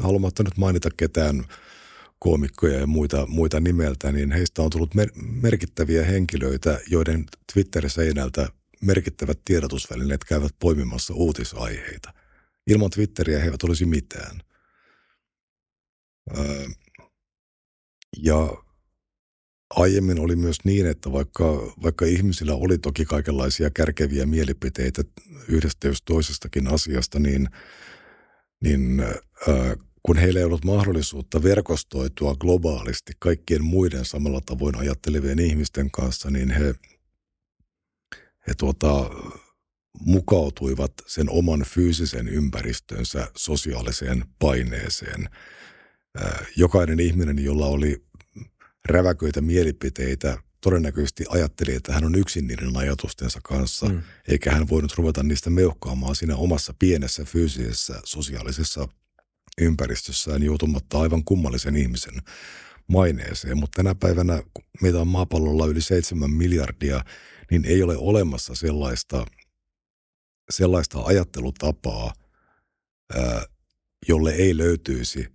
Haluamatta 0.00 0.42
nyt 0.42 0.56
mainita 0.56 0.88
ketään 0.96 1.44
koomikkoja 2.18 2.78
ja 2.78 2.86
muita, 2.86 3.26
muita 3.26 3.60
nimeltä, 3.60 4.12
niin 4.12 4.32
heistä 4.32 4.62
on 4.62 4.70
tullut 4.70 4.94
mer- 4.94 5.12
merkittäviä 5.42 6.04
henkilöitä, 6.04 6.80
joiden 6.90 7.26
Twitter-seinältä 7.52 8.48
merkittävät 8.80 9.38
tiedotusvälineet 9.44 10.24
käyvät 10.24 10.54
poimimassa 10.58 11.14
uutisaiheita. 11.14 12.14
Ilman 12.66 12.90
Twitteriä 12.90 13.38
he 13.38 13.44
eivät 13.44 13.64
olisi 13.64 13.86
mitään. 13.86 14.40
Öö, 16.38 16.66
ja 18.22 18.63
aiemmin 19.76 20.20
oli 20.20 20.36
myös 20.36 20.58
niin, 20.64 20.86
että 20.86 21.12
vaikka, 21.12 21.74
vaikka 21.82 22.04
ihmisillä 22.04 22.54
oli 22.54 22.78
toki 22.78 23.04
kaikenlaisia 23.04 23.70
kärkeviä 23.70 24.26
mielipiteitä 24.26 25.02
yhdestä 25.48 25.88
jos 25.88 26.02
toisestakin 26.02 26.66
asiasta, 26.66 27.18
niin, 27.18 27.48
niin 28.60 29.00
ää, 29.48 29.76
kun 30.02 30.16
heillä 30.16 30.40
ei 30.40 30.44
ollut 30.44 30.64
mahdollisuutta 30.64 31.42
verkostoitua 31.42 32.34
globaalisti 32.34 33.12
kaikkien 33.18 33.64
muiden 33.64 34.04
samalla 34.04 34.40
tavoin 34.46 34.76
ajattelevien 34.76 35.38
ihmisten 35.38 35.90
kanssa, 35.90 36.30
niin 36.30 36.50
he, 36.50 36.74
he 38.46 38.54
tuota, 38.58 39.10
mukautuivat 40.00 40.92
sen 41.06 41.30
oman 41.30 41.60
fyysisen 41.60 42.28
ympäristönsä 42.28 43.28
sosiaaliseen 43.36 44.24
paineeseen. 44.38 45.28
Jokainen 46.56 47.00
ihminen, 47.00 47.44
jolla 47.44 47.66
oli 47.66 48.04
räväköitä 48.88 49.40
mielipiteitä, 49.40 50.38
todennäköisesti 50.60 51.24
ajatteli, 51.28 51.74
että 51.74 51.92
hän 51.92 52.04
on 52.04 52.14
yksin 52.14 52.46
niiden 52.46 52.76
ajatustensa 52.76 53.40
kanssa, 53.42 53.86
mm. 53.86 54.02
eikä 54.28 54.52
hän 54.52 54.68
voinut 54.68 54.94
ruveta 54.96 55.22
niistä 55.22 55.50
meuhkaamaan 55.50 56.16
siinä 56.16 56.36
omassa 56.36 56.74
pienessä 56.78 57.24
fyysisessä 57.24 58.00
sosiaalisessa 58.04 58.88
ympäristössään 59.60 60.42
joutumatta 60.42 61.00
aivan 61.00 61.24
kummallisen 61.24 61.76
ihmisen 61.76 62.14
maineeseen. 62.86 63.58
Mutta 63.58 63.76
tänä 63.76 63.94
päivänä, 63.94 64.42
kun 64.54 64.64
meitä 64.82 65.00
on 65.00 65.08
maapallolla 65.08 65.66
yli 65.66 65.80
seitsemän 65.80 66.30
miljardia, 66.30 67.04
niin 67.50 67.64
ei 67.64 67.82
ole 67.82 67.96
olemassa 67.96 68.54
sellaista, 68.54 69.26
sellaista 70.50 71.02
ajattelutapaa, 71.02 72.12
ää, 73.14 73.44
jolle 74.08 74.32
ei 74.32 74.56
löytyisi 74.56 75.28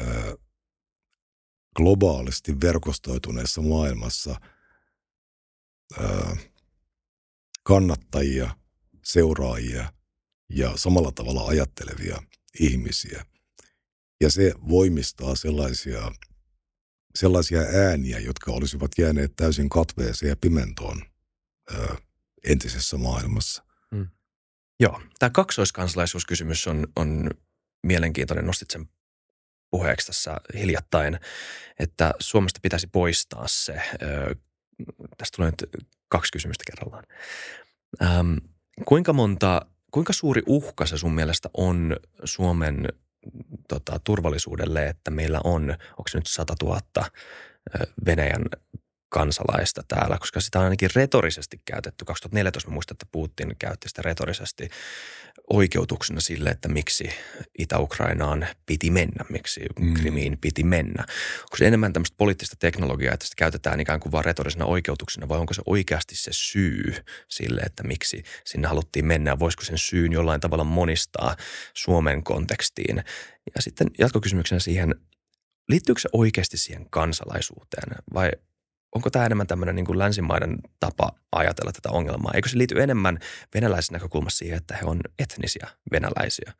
ää, 0.00 0.34
globaalisti 1.76 2.60
verkostoituneessa 2.60 3.62
maailmassa 3.62 4.40
ää, 6.00 6.36
kannattajia, 7.62 8.56
seuraajia 9.04 9.92
ja 10.48 10.76
samalla 10.76 11.12
tavalla 11.12 11.46
ajattelevia 11.46 12.22
ihmisiä. 12.60 13.26
Ja 14.20 14.30
se 14.30 14.54
voimistaa 14.68 15.34
sellaisia, 15.36 16.12
sellaisia 17.14 17.60
ääniä, 17.60 18.18
jotka 18.18 18.52
olisivat 18.52 18.90
jääneet 18.98 19.32
täysin 19.36 19.68
katveeseen 19.68 20.30
ja 20.30 20.36
pimentoon 20.36 21.02
ää, 21.72 21.96
entisessä 22.44 22.96
maailmassa. 22.96 23.64
Mm. 23.90 24.08
Joo, 24.80 25.00
tämä 25.18 25.30
kaksoiskansalaisuuskysymys 25.30 26.66
on, 26.66 26.86
on 26.96 27.30
mielenkiintoinen. 27.82 28.46
Nostit 28.46 28.70
sen 28.70 28.88
puheeksi 29.72 30.06
tässä 30.06 30.36
hiljattain, 30.54 31.20
että 31.78 32.14
Suomesta 32.18 32.60
pitäisi 32.62 32.86
poistaa 32.86 33.48
se. 33.48 33.82
Tästä 35.18 35.36
tulee 35.36 35.50
nyt 35.50 35.86
kaksi 36.08 36.32
kysymystä 36.32 36.64
kerrallaan. 36.66 37.04
Ähm, 38.02 38.34
kuinka 38.84 39.12
monta, 39.12 39.66
kuinka 39.90 40.12
suuri 40.12 40.42
uhka 40.46 40.86
se 40.86 40.98
sun 40.98 41.14
mielestä 41.14 41.50
on 41.54 41.96
Suomen 42.24 42.88
tota, 43.68 44.00
turvallisuudelle, 44.04 44.86
että 44.86 45.10
meillä 45.10 45.40
on, 45.44 45.62
onko 45.90 46.08
se 46.08 46.18
nyt 46.18 46.26
100 46.26 46.54
000 46.62 46.80
Venäjän 48.06 48.42
kansalaista 49.08 49.82
täällä, 49.88 50.18
koska 50.18 50.40
sitä 50.40 50.58
on 50.58 50.64
ainakin 50.64 50.90
retorisesti 50.94 51.60
käytetty. 51.64 52.04
2014 52.04 52.70
mä 52.70 52.74
muistan, 52.74 52.94
että 52.94 53.06
Putin 53.12 53.56
käytti 53.58 53.88
sitä 53.88 54.02
retorisesti 54.02 54.68
oikeutuksena 55.52 56.20
sille, 56.20 56.50
että 56.50 56.68
miksi 56.68 57.10
Itä-Ukrainaan 57.58 58.46
piti 58.66 58.90
mennä, 58.90 59.24
miksi 59.28 59.60
mm. 59.80 59.94
Krimiin 59.94 60.38
piti 60.38 60.64
mennä. 60.64 61.04
Onko 61.42 61.56
se 61.56 61.66
enemmän 61.66 61.92
tämmöistä 61.92 62.14
poliittista 62.18 62.56
teknologiaa, 62.58 63.14
että 63.14 63.26
sitä 63.26 63.34
käytetään 63.38 63.80
ikään 63.80 64.00
kuin 64.00 64.12
vain 64.12 64.24
retorisena 64.24 64.64
oikeutuksena 64.64 65.28
vai 65.28 65.38
onko 65.38 65.54
se 65.54 65.62
oikeasti 65.66 66.16
se 66.16 66.30
syy 66.32 66.94
sille, 67.28 67.60
että 67.60 67.82
miksi 67.82 68.22
sinne 68.44 68.68
haluttiin 68.68 69.06
mennä? 69.06 69.38
Voisiko 69.38 69.64
sen 69.64 69.78
syyn 69.78 70.12
jollain 70.12 70.40
tavalla 70.40 70.64
monistaa 70.64 71.36
Suomen 71.74 72.24
kontekstiin? 72.24 72.96
Ja 73.54 73.62
sitten 73.62 73.86
jatkokysymyksenä 73.98 74.58
siihen, 74.58 74.94
liittyykö 75.68 76.00
se 76.00 76.08
oikeasti 76.12 76.56
siihen 76.56 76.86
kansalaisuuteen 76.90 77.96
vai 78.14 78.30
onko 78.94 79.10
tämä 79.10 79.26
enemmän 79.26 79.46
tämmöinen 79.46 79.74
niin 79.74 79.86
kuin 79.86 79.98
länsimaiden 79.98 80.58
tapa 80.80 81.12
ajatella 81.32 81.72
tätä 81.72 81.90
ongelmaa? 81.90 82.32
Eikö 82.34 82.48
se 82.48 82.58
liity 82.58 82.82
enemmän 82.82 83.18
venäläisen 83.54 83.92
näkökulmassa 83.92 84.38
siihen, 84.38 84.56
että 84.56 84.76
he 84.76 84.84
on 84.84 85.00
etnisiä 85.18 85.68
venäläisiä? 85.92 86.52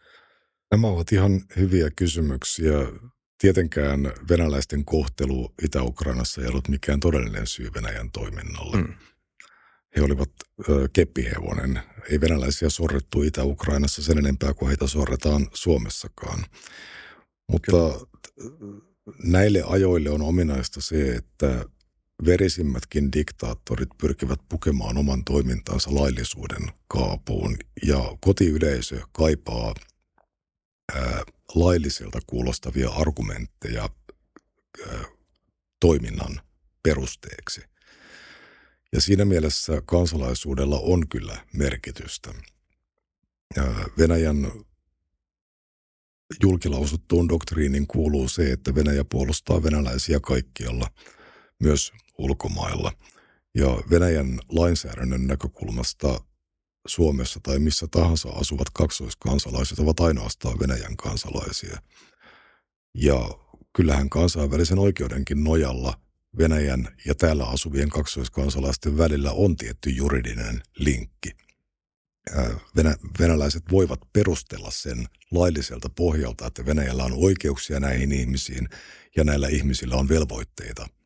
Nämä 0.70 0.86
ovat 0.86 1.12
ihan 1.12 1.40
hyviä 1.56 1.90
kysymyksiä. 1.96 2.72
Tietenkään 3.38 4.12
venäläisten 4.28 4.84
kohtelu 4.84 5.54
Itä-Ukrainassa 5.62 6.40
ei 6.40 6.48
ollut 6.48 6.68
mikään 6.68 7.00
todellinen 7.00 7.46
syy 7.46 7.70
Venäjän 7.74 8.10
toiminnalle. 8.10 8.76
Mm. 8.76 8.94
He 9.96 10.02
olivat 10.02 10.30
ö, 10.68 10.88
keppihevonen. 10.92 11.80
Ei 12.10 12.20
venäläisiä 12.20 12.70
sorrettu 12.70 13.22
Itä-Ukrainassa 13.22 14.02
sen 14.02 14.18
enempää 14.18 14.54
kuin 14.54 14.68
heitä 14.68 14.86
sorretaan 14.86 15.48
Suomessakaan. 15.54 16.44
Mutta 17.48 17.70
Kyllä. 17.70 18.06
näille 19.24 19.62
ajoille 19.66 20.10
on 20.10 20.22
ominaista 20.22 20.80
se, 20.80 21.14
että 21.14 21.64
verisimmätkin 22.26 23.12
diktaattorit 23.12 23.88
pyrkivät 23.98 24.40
pukemaan 24.48 24.98
oman 24.98 25.24
toimintansa 25.24 25.94
laillisuuden 25.94 26.68
kaapuun 26.88 27.56
ja 27.86 28.16
kotiyleisö 28.20 29.00
kaipaa 29.12 29.74
ää, 30.94 31.22
lailliselta 31.54 32.18
kuulostavia 32.26 32.90
argumentteja 32.90 33.88
ää, 34.86 35.04
toiminnan 35.80 36.40
perusteeksi. 36.82 37.60
Ja 38.92 39.00
siinä 39.00 39.24
mielessä 39.24 39.82
kansalaisuudella 39.86 40.78
on 40.78 41.08
kyllä 41.08 41.46
merkitystä. 41.52 42.34
Ää, 43.56 43.84
Venäjän 43.98 44.52
julkilausuttuun 46.42 47.28
doktriinin 47.28 47.86
kuuluu 47.86 48.28
se, 48.28 48.52
että 48.52 48.74
Venäjä 48.74 49.04
puolustaa 49.04 49.62
venäläisiä 49.62 50.20
kaikkialla– 50.20 50.90
myös 51.62 51.92
ulkomailla. 52.22 52.92
Ja 53.54 53.68
Venäjän 53.90 54.40
lainsäädännön 54.48 55.26
näkökulmasta 55.26 56.20
Suomessa 56.86 57.40
tai 57.42 57.58
missä 57.58 57.86
tahansa 57.90 58.28
asuvat 58.28 58.70
kaksoiskansalaiset 58.70 59.78
ovat 59.78 60.00
ainoastaan 60.00 60.58
Venäjän 60.58 60.96
kansalaisia. 60.96 61.78
Ja 62.94 63.30
kyllähän 63.72 64.10
kansainvälisen 64.10 64.78
oikeudenkin 64.78 65.44
nojalla 65.44 66.00
Venäjän 66.38 66.88
ja 67.06 67.14
täällä 67.14 67.46
asuvien 67.46 67.88
kaksoiskansalaisten 67.88 68.98
välillä 68.98 69.32
on 69.32 69.56
tietty 69.56 69.90
juridinen 69.90 70.62
linkki. 70.76 71.30
Venä, 72.76 72.96
venäläiset 73.18 73.62
voivat 73.70 74.00
perustella 74.12 74.70
sen 74.70 75.06
lailliselta 75.30 75.88
pohjalta, 75.88 76.46
että 76.46 76.66
Venäjällä 76.66 77.04
on 77.04 77.12
oikeuksia 77.16 77.80
näihin 77.80 78.12
ihmisiin 78.12 78.68
ja 79.16 79.24
näillä 79.24 79.48
ihmisillä 79.48 79.96
on 79.96 80.08
velvoitteita– 80.08 80.86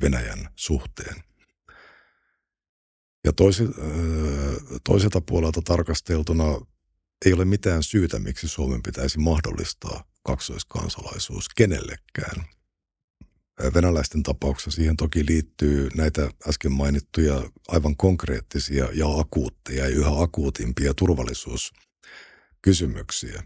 Venäjän 0.00 0.48
suhteen. 0.56 1.24
Ja 3.24 3.32
toiselta 4.84 5.20
puolelta 5.20 5.62
tarkasteltuna 5.64 6.44
ei 7.26 7.32
ole 7.32 7.44
mitään 7.44 7.82
syytä, 7.82 8.18
miksi 8.18 8.48
Suomen 8.48 8.82
pitäisi 8.82 9.18
mahdollistaa 9.18 10.04
kaksoiskansalaisuus 10.22 11.48
kenellekään. 11.48 12.44
Venäläisten 13.74 14.22
tapauksessa 14.22 14.70
siihen 14.70 14.96
toki 14.96 15.26
liittyy 15.26 15.88
näitä 15.96 16.30
äsken 16.48 16.72
mainittuja 16.72 17.50
aivan 17.68 17.96
konkreettisia 17.96 18.88
ja 18.92 19.18
akuutteja 19.18 19.84
ja 19.84 19.96
yhä 19.96 20.22
akuutimpia 20.22 20.94
turvallisuuskysymyksiä. 20.94 23.42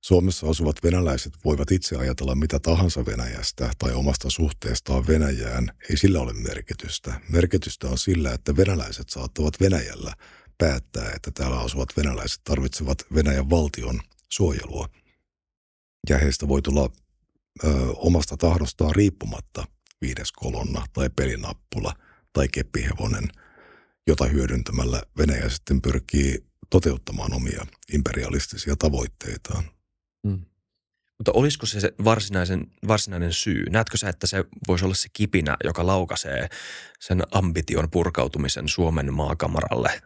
Suomessa 0.00 0.50
asuvat 0.50 0.76
venäläiset 0.82 1.32
voivat 1.44 1.70
itse 1.70 1.96
ajatella 1.96 2.34
mitä 2.34 2.58
tahansa 2.58 3.06
Venäjästä 3.06 3.70
tai 3.78 3.92
omasta 3.92 4.30
suhteestaan 4.30 5.06
Venäjään. 5.06 5.72
Ei 5.90 5.96
sillä 5.96 6.20
ole 6.20 6.32
merkitystä. 6.32 7.20
Merkitystä 7.28 7.88
on 7.88 7.98
sillä, 7.98 8.32
että 8.32 8.56
venäläiset 8.56 9.08
saattavat 9.08 9.60
Venäjällä 9.60 10.12
päättää, 10.58 11.12
että 11.16 11.30
täällä 11.30 11.60
asuvat 11.60 11.96
venäläiset 11.96 12.40
tarvitsevat 12.44 12.98
Venäjän 13.14 13.50
valtion 13.50 14.00
suojelua. 14.28 14.88
Ja 16.08 16.18
heistä 16.18 16.48
voi 16.48 16.62
tulla 16.62 16.90
ö, 17.64 17.68
omasta 17.96 18.36
tahdostaan 18.36 18.94
riippumatta 18.94 19.64
viides 20.00 20.32
kolonna 20.32 20.86
tai 20.92 21.10
pelinappula 21.16 21.94
tai 22.32 22.48
keppihevonen, 22.48 23.28
jota 24.06 24.24
hyödyntämällä 24.24 25.02
Venäjä 25.18 25.48
sitten 25.48 25.82
pyrkii 25.82 26.44
toteuttamaan 26.70 27.34
omia 27.34 27.66
imperialistisia 27.92 28.76
tavoitteitaan. 28.76 29.77
Hmm. 30.28 30.44
Mutta 31.18 31.32
olisiko 31.34 31.66
se, 31.66 31.80
se 31.80 31.94
varsinaisen, 32.04 32.66
varsinainen 32.88 33.32
syy? 33.32 33.64
Näetkö 33.70 33.96
sä, 33.96 34.08
että 34.08 34.26
se 34.26 34.44
voisi 34.68 34.84
olla 34.84 34.94
se 34.94 35.08
kipinä, 35.12 35.56
joka 35.64 35.86
laukaisee 35.86 36.48
sen 37.00 37.22
ambition 37.30 37.90
purkautumisen 37.90 38.68
Suomen 38.68 39.14
maakamaralle? 39.14 40.02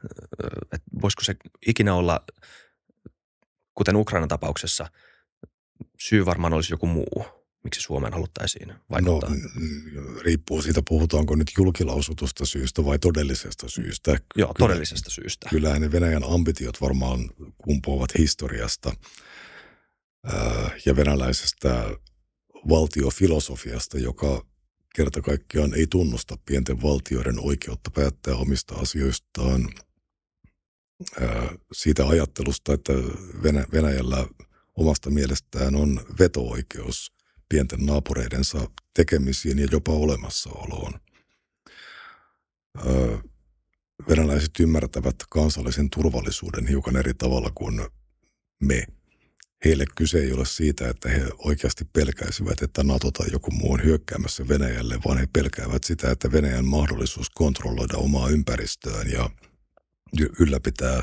Et 0.73 0.83
voisiko 1.03 1.25
se 1.25 1.37
ikinä 1.67 1.95
olla, 1.95 2.25
kuten 3.75 3.97
Ukrainan 3.97 4.29
tapauksessa, 4.29 4.87
syy 5.99 6.27
varmaan 6.27 6.53
olisi 6.53 6.73
joku 6.73 6.87
muu? 6.87 7.25
Miksi 7.65 7.81
Suomeen 7.81 8.13
haluttaisiin 8.13 8.75
vaikuttaa? 8.91 9.31
No, 9.31 10.21
riippuu 10.21 10.63
siitä, 10.63 10.83
puhutaanko 10.89 11.35
nyt 11.35 11.53
julkilausutusta 11.59 12.47
syystä 12.47 12.85
vai 12.85 12.99
todellisesta 12.99 13.69
syystä. 13.69 14.11
Joo, 14.11 14.21
kyllä, 14.35 14.55
todellisesta 14.59 15.11
syystä. 15.11 15.49
Kyllähän 15.49 15.83
ne 15.83 15.93
Venäjän 15.93 16.25
ambitiot 16.25 16.81
varmaan 16.81 17.31
kumpuavat 17.59 18.19
historiasta– 18.19 18.93
ja 20.87 20.97
venäläisestä 20.97 21.97
valtiofilosofiasta, 22.69 23.99
joka 23.99 24.47
kerta 24.95 25.21
kaikkiaan 25.23 25.75
ei 25.75 25.87
tunnusta 25.87 26.37
pienten 26.47 26.83
valtioiden 26.83 27.39
oikeutta 27.39 27.91
päättää 27.91 28.35
omista 28.35 28.75
asioistaan 28.75 29.69
siitä 31.73 32.09
ajattelusta, 32.09 32.73
että 32.73 32.93
Venäjällä 33.73 34.27
omasta 34.75 35.11
mielestään 35.11 35.75
on 35.75 36.01
veto-oikeus 36.19 37.13
pienten 37.49 37.87
naapureidensa 37.87 38.71
tekemisiin 38.95 39.59
ja 39.59 39.69
jopa 39.73 39.93
olemassaoloon. 39.93 41.01
Venäläiset 44.09 44.51
ymmärtävät 44.61 45.17
kansallisen 45.31 45.91
turvallisuuden 45.91 46.67
hiukan 46.67 46.97
eri 46.97 47.15
tavalla 47.15 47.51
kuin 47.55 47.81
me– 48.61 48.87
heille 49.65 49.85
kyse 49.97 50.19
ei 50.19 50.33
ole 50.33 50.47
siitä, 50.47 50.89
että 50.89 51.09
he 51.09 51.27
oikeasti 51.39 51.85
pelkäisivät, 51.85 52.63
että 52.63 52.85
NATO 52.85 53.11
tai 53.11 53.27
joku 53.33 53.51
muu 53.51 53.73
on 53.73 53.85
hyökkäämässä 53.85 54.49
Venäjälle, 54.49 54.99
vaan 55.05 55.19
he 55.19 55.29
pelkäävät 55.33 55.85
sitä, 55.85 56.11
että 56.11 56.33
Venäjän 56.33 56.65
mahdollisuus 56.65 57.31
kontrolloida 57.31 57.97
omaa 57.97 58.29
ympäristöään 58.29 59.11
ja 59.11 59.31
ylläpitää 60.39 61.03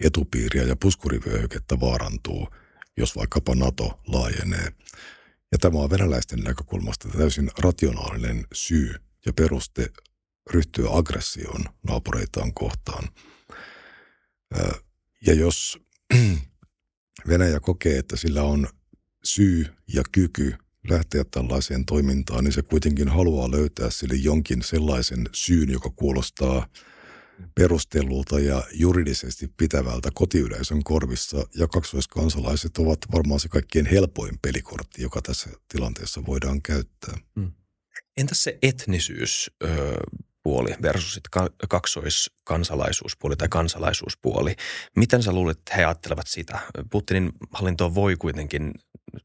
etupiiriä 0.00 0.62
ja 0.62 0.76
puskurivyöhykettä 0.76 1.80
vaarantuu, 1.80 2.48
jos 2.96 3.16
vaikkapa 3.16 3.54
NATO 3.54 4.00
laajenee. 4.06 4.72
Ja 5.52 5.58
tämä 5.58 5.78
on 5.78 5.90
venäläisten 5.90 6.40
näkökulmasta 6.40 7.08
täysin 7.08 7.50
rationaalinen 7.58 8.46
syy 8.52 8.94
ja 9.26 9.32
peruste 9.32 9.92
ryhtyä 10.50 10.88
aggressioon 10.90 11.64
naapureitaan 11.88 12.54
kohtaan. 12.54 13.08
Ja 15.26 15.34
jos 15.34 15.78
Venäjä 17.28 17.60
kokee, 17.60 17.98
että 17.98 18.16
sillä 18.16 18.42
on 18.42 18.68
syy 19.24 19.66
ja 19.94 20.02
kyky 20.12 20.54
lähteä 20.88 21.24
tällaiseen 21.30 21.84
toimintaan, 21.84 22.44
niin 22.44 22.52
se 22.52 22.62
kuitenkin 22.62 23.08
haluaa 23.08 23.50
löytää 23.50 23.90
sille 23.90 24.14
jonkin 24.14 24.62
sellaisen 24.62 25.28
syyn, 25.32 25.70
joka 25.70 25.90
kuulostaa 25.90 26.66
perustellulta 27.54 28.40
ja 28.40 28.64
juridisesti 28.72 29.48
pitävältä 29.56 30.10
kotiyleisön 30.14 30.84
korvissa. 30.84 31.46
Ja 31.54 31.68
kaksoiskansalaiset 31.68 32.78
ovat 32.78 32.98
varmaan 33.12 33.40
se 33.40 33.48
kaikkien 33.48 33.86
helpoin 33.86 34.38
pelikortti, 34.42 35.02
joka 35.02 35.22
tässä 35.22 35.50
tilanteessa 35.68 36.26
voidaan 36.26 36.62
käyttää. 36.62 37.18
Hmm. 37.40 37.52
Entäs 38.16 38.42
se 38.42 38.58
etnisyys? 38.62 39.50
Öö, 39.64 39.96
puoli 40.46 40.74
versus 40.82 41.20
kaksoiskansalaisuuspuoli 41.68 43.36
tai 43.36 43.48
kansalaisuuspuoli. 43.48 44.56
Miten 44.96 45.22
sä 45.22 45.32
luulet, 45.32 45.58
että 45.58 45.74
he 45.76 45.84
ajattelevat 45.84 46.26
sitä? 46.26 46.58
Putinin 46.90 47.32
hallinto 47.52 47.94
voi 47.94 48.16
kuitenkin, 48.16 48.72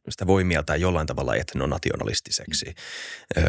sitä 0.10 0.28
voi 0.28 0.44
mieltää 0.44 0.76
jollain 0.76 1.08
tavalla 1.08 1.36
etnonationalistiseksi, 1.36 2.76
ö, 3.38 3.42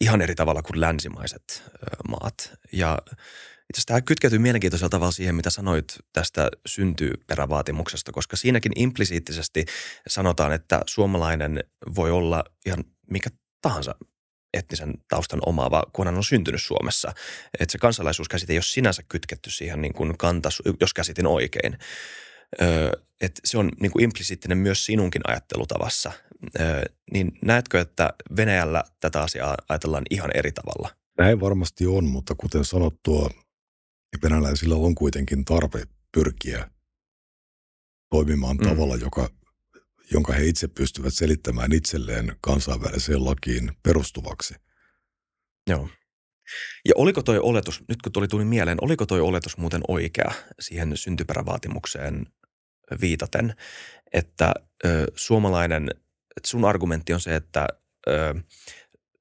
ihan 0.00 0.22
eri 0.22 0.34
tavalla 0.34 0.62
kuin 0.62 0.80
länsimaiset 0.80 1.62
ö, 1.66 1.68
maat. 2.08 2.52
Ja 2.72 2.98
itse 3.06 3.78
asiassa 3.78 3.86
tämä 3.86 4.00
kytkeytyy 4.00 4.38
mielenkiintoisella 4.38 4.88
tavalla 4.88 5.12
siihen, 5.12 5.34
mitä 5.34 5.50
sanoit 5.50 5.98
tästä 6.12 6.50
syntyperävaatimuksesta, 6.66 8.12
koska 8.12 8.36
siinäkin 8.36 8.72
implisiittisesti 8.76 9.64
sanotaan, 10.08 10.52
että 10.52 10.80
suomalainen 10.86 11.64
voi 11.94 12.10
olla 12.10 12.44
ihan 12.66 12.84
mikä 13.10 13.30
tahansa 13.62 13.94
etnisen 14.54 14.94
taustan 15.08 15.40
omaava, 15.46 15.82
kun 15.92 16.06
hän 16.06 16.16
on 16.16 16.24
syntynyt 16.24 16.62
Suomessa. 16.62 17.12
Että 17.60 17.72
se 17.72 17.78
kansalaisuuskäsite 17.78 18.52
ei 18.52 18.56
ole 18.56 18.62
sinänsä 18.62 19.02
kytketty 19.08 19.50
siihen 19.50 19.82
niin 19.82 19.94
kuin 19.94 20.18
kantas, 20.18 20.62
jos 20.80 20.94
käsitin 20.94 21.26
oikein. 21.26 21.78
Öö, 22.62 22.90
että 23.20 23.40
se 23.44 23.58
on 23.58 23.70
niin 23.80 23.92
kuin 23.92 24.02
implisiittinen 24.02 24.58
myös 24.58 24.84
sinunkin 24.84 25.22
ajattelutavassa. 25.26 26.12
Öö, 26.60 26.82
niin 27.12 27.32
näetkö, 27.42 27.80
että 27.80 28.12
Venäjällä 28.36 28.84
tätä 29.00 29.22
asiaa 29.22 29.54
ajatellaan 29.68 30.04
ihan 30.10 30.30
eri 30.34 30.52
tavalla? 30.52 30.90
Näin 31.18 31.40
varmasti 31.40 31.86
on, 31.86 32.04
mutta 32.04 32.34
kuten 32.34 32.64
sanottua, 32.64 33.30
venäläisillä 34.22 34.74
on 34.74 34.94
kuitenkin 34.94 35.44
tarve 35.44 35.82
pyrkiä 36.12 36.70
toimimaan 38.10 38.56
mm. 38.56 38.68
tavalla, 38.68 38.96
joka 38.96 39.30
jonka 40.14 40.32
he 40.32 40.44
itse 40.44 40.68
pystyvät 40.68 41.14
selittämään 41.14 41.72
itselleen 41.72 42.36
kansainväliseen 42.40 43.24
lakiin 43.24 43.72
perustuvaksi. 43.82 44.54
Joo. 45.70 45.88
Ja 46.88 46.92
oliko 46.96 47.22
toi 47.22 47.38
oletus, 47.38 47.84
nyt 47.88 48.02
kun 48.02 48.12
tuli, 48.12 48.28
tuli 48.28 48.44
mieleen, 48.44 48.78
oliko 48.80 49.06
toi 49.06 49.20
oletus 49.20 49.56
muuten 49.56 49.80
oikea 49.88 50.32
siihen 50.60 50.96
syntyperävaatimukseen 50.96 52.26
viitaten, 53.00 53.54
että 54.12 54.54
ö, 54.84 55.06
suomalainen, 55.14 55.90
että 56.36 56.48
sun 56.48 56.64
argumentti 56.64 57.12
on 57.12 57.20
se, 57.20 57.36
että 57.36 57.66
ö, 58.08 58.34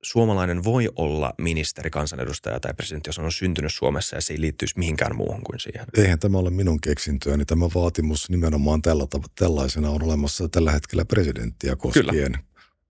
suomalainen 0.04 0.64
voi 0.64 0.90
olla 0.96 1.34
ministeri, 1.38 1.90
kansanedustaja 1.90 2.60
tai 2.60 2.74
presidentti, 2.74 3.10
jos 3.10 3.20
on 3.20 3.32
syntynyt 3.32 3.74
Suomessa 3.74 4.16
ja 4.16 4.22
se 4.22 4.34
ei 4.34 4.42
liittyisi 4.42 4.80
mihinkään 4.80 5.16
muuhun 5.16 5.42
kuin 5.44 5.60
siihen. 5.60 5.86
Eihän 5.98 6.20
tämä 6.20 6.38
ole 6.38 6.50
minun 6.50 6.82
keksintöäni. 6.82 7.46
Tämä 7.46 7.66
vaatimus 7.76 8.30
nimenomaan 8.30 8.82
tällä, 8.82 9.08
tällaisena 9.36 9.90
on 9.90 10.04
olemassa 10.04 10.50
tällä 10.50 10.72
hetkellä 10.72 11.06
presidenttiä 11.06 11.76
koskien. 11.76 12.06
Kyllä. 12.06 12.40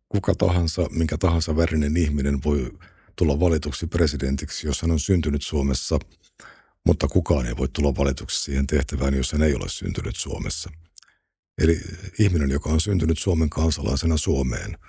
Kuka 0.09 0.35
tahansa, 0.35 0.87
minkä 0.91 1.17
tahansa 1.17 1.55
värinen 1.55 1.97
ihminen 1.97 2.43
voi 2.45 2.71
tulla 3.15 3.39
valituksi 3.39 3.87
presidentiksi, 3.87 4.67
jos 4.67 4.81
hän 4.81 4.91
on 4.91 4.99
syntynyt 4.99 5.41
Suomessa, 5.41 5.99
mutta 6.85 7.07
kukaan 7.07 7.45
ei 7.45 7.57
voi 7.57 7.67
tulla 7.67 7.95
valituksi 7.95 8.43
siihen 8.43 8.67
tehtävään, 8.67 9.13
jos 9.13 9.31
hän 9.31 9.41
ei 9.41 9.55
ole 9.55 9.69
syntynyt 9.69 10.15
Suomessa. 10.15 10.69
Eli 11.61 11.81
ihminen, 12.19 12.49
joka 12.49 12.69
on 12.69 12.81
syntynyt 12.81 13.19
Suomen 13.19 13.49
kansalaisena 13.49 14.17
Suomeen– 14.17 14.77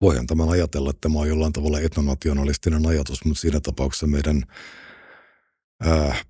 voihan 0.00 0.26
tämän 0.26 0.48
ajatella, 0.48 0.90
että 0.90 1.00
tämä 1.00 1.18
on 1.18 1.28
jollain 1.28 1.52
tavalla 1.52 1.80
etnonationalistinen 1.80 2.86
ajatus, 2.86 3.24
mutta 3.24 3.40
siinä 3.40 3.60
tapauksessa 3.60 4.06
meidän 4.06 4.42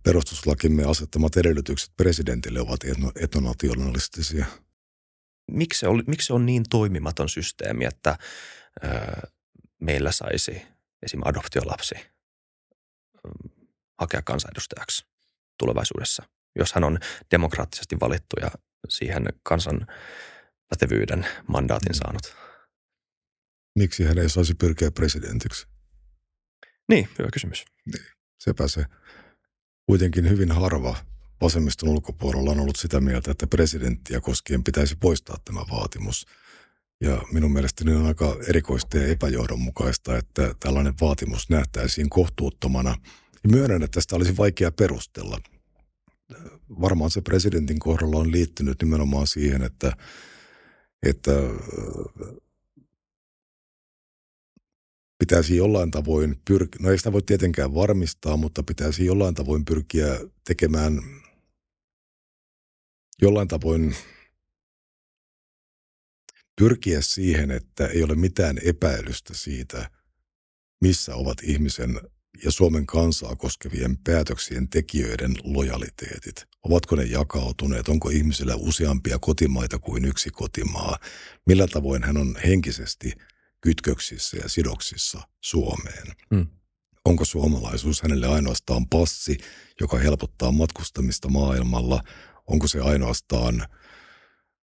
perustuslakimme 0.02 0.84
asettamat 0.84 1.36
edellytykset 1.36 1.92
presidentille 1.96 2.60
ovat 2.60 2.84
etno, 2.84 3.12
etnonationalistisia. 3.20 4.46
Miksi 5.50 5.80
se, 5.80 5.88
oli, 5.88 6.02
miksi 6.06 6.26
se 6.26 6.32
on 6.32 6.46
niin 6.46 6.64
toimimaton 6.70 7.28
systeemi, 7.28 7.84
että 7.84 8.18
ää, 8.82 9.22
meillä 9.80 10.12
saisi 10.12 10.62
esim. 11.02 11.20
adoptiolapsi 11.24 11.94
hakea 14.00 14.22
kansanedustajaksi 14.22 15.06
tulevaisuudessa, 15.58 16.22
jos 16.58 16.72
hän 16.72 16.84
on 16.84 16.98
demokraattisesti 17.30 17.96
valittu 18.00 18.36
ja 18.40 18.50
siihen 18.88 19.26
kansan 19.42 19.86
pätevyyden 20.68 21.26
mandaatin 21.46 21.92
mm. 21.92 21.98
saanut. 21.98 22.36
Miksi 23.78 24.04
hän 24.04 24.18
ei 24.18 24.28
saisi 24.28 24.54
pyrkiä 24.54 24.90
presidentiksi? 24.90 25.66
Niin, 26.88 27.08
hyvä 27.18 27.28
kysymys. 27.32 27.64
Niin, 27.86 28.06
sepä 28.38 28.68
se. 28.68 28.84
Kuitenkin 29.86 30.28
hyvin 30.28 30.52
harva 30.52 30.96
vasemmiston 31.40 31.88
ulkopuolella 31.88 32.50
on 32.50 32.60
ollut 32.60 32.76
sitä 32.76 33.00
mieltä, 33.00 33.30
että 33.30 33.46
presidenttiä 33.46 34.20
koskien 34.20 34.64
pitäisi 34.64 34.96
poistaa 34.96 35.36
tämä 35.44 35.60
vaatimus. 35.70 36.26
Ja 37.00 37.22
minun 37.32 37.52
mielestäni 37.52 37.94
on 37.94 38.06
aika 38.06 38.36
erikoista 38.48 38.98
ja 38.98 39.06
epäjohdonmukaista, 39.06 40.18
että 40.18 40.54
tällainen 40.60 40.94
vaatimus 41.00 41.50
nähtäisiin 41.50 42.10
kohtuuttomana. 42.10 42.96
Ja 43.44 43.50
myönnän, 43.50 43.82
että 43.82 43.94
tästä 43.94 44.16
olisi 44.16 44.36
vaikea 44.36 44.72
perustella. 44.72 45.40
Varmaan 46.80 47.10
se 47.10 47.20
presidentin 47.20 47.78
kohdalla 47.78 48.18
on 48.18 48.32
liittynyt 48.32 48.82
nimenomaan 48.82 49.26
siihen, 49.26 49.62
että 49.62 49.92
että 51.08 51.30
pitäisi 55.18 55.56
jollain 55.56 55.90
tavoin 55.90 56.40
pyrkiä, 56.44 56.78
no 56.82 56.90
ei 56.90 56.98
sitä 56.98 57.12
voi 57.12 57.22
tietenkään 57.22 57.74
varmistaa, 57.74 58.36
mutta 58.36 58.62
pitäisi 58.62 59.04
jollain 59.04 59.34
tavoin 59.34 59.64
pyrkiä 59.64 60.20
tekemään 60.44 61.02
jollain 63.22 63.48
tavoin 63.48 63.96
pyrkiä 66.58 67.00
siihen, 67.00 67.50
että 67.50 67.86
ei 67.86 68.02
ole 68.02 68.14
mitään 68.14 68.58
epäilystä 68.64 69.34
siitä, 69.34 69.90
missä 70.80 71.14
ovat 71.14 71.38
ihmisen 71.42 72.00
ja 72.44 72.50
Suomen 72.50 72.86
kansaa 72.86 73.36
koskevien 73.36 73.96
päätöksien 73.96 74.68
tekijöiden 74.68 75.34
lojaliteetit. 75.44 76.46
Ovatko 76.62 76.96
ne 76.96 77.04
jakautuneet? 77.04 77.88
Onko 77.88 78.08
ihmisillä 78.08 78.56
useampia 78.56 79.18
kotimaita 79.18 79.78
kuin 79.78 80.04
yksi 80.04 80.30
kotimaa? 80.30 80.98
Millä 81.46 81.66
tavoin 81.66 82.02
hän 82.02 82.16
on 82.16 82.36
henkisesti 82.44 83.12
kytköksissä 83.60 84.36
ja 84.36 84.48
sidoksissa 84.48 85.20
Suomeen? 85.40 86.06
Mm. 86.30 86.46
Onko 87.04 87.24
suomalaisuus 87.24 88.02
hänelle 88.02 88.26
ainoastaan 88.26 88.88
passi, 88.88 89.38
joka 89.80 89.98
helpottaa 89.98 90.52
matkustamista 90.52 91.28
maailmalla? 91.28 92.02
Onko 92.46 92.66
se 92.66 92.80
ainoastaan 92.80 93.66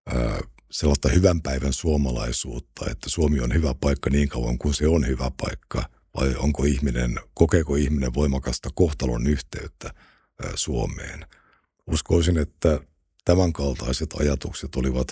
ää, 0.07 0.39
sellaista 0.71 1.09
hyvän 1.09 1.41
päivän 1.41 1.73
suomalaisuutta, 1.73 2.85
että 2.91 3.09
Suomi 3.09 3.39
on 3.39 3.53
hyvä 3.53 3.73
paikka 3.73 4.09
niin 4.09 4.29
kauan 4.29 4.57
kuin 4.57 4.73
se 4.73 4.87
on 4.87 5.07
hyvä 5.07 5.31
paikka? 5.41 5.89
Vai 6.17 6.35
onko 6.35 6.63
ihminen, 6.63 7.19
kokeeko 7.33 7.75
ihminen 7.75 8.13
voimakasta 8.13 8.69
kohtalon 8.75 9.27
yhteyttä 9.27 9.93
Suomeen? 10.55 11.25
Uskoisin, 11.87 12.37
että 12.37 12.79
tämänkaltaiset 13.25 14.13
ajatukset 14.13 14.75
olivat 14.75 15.07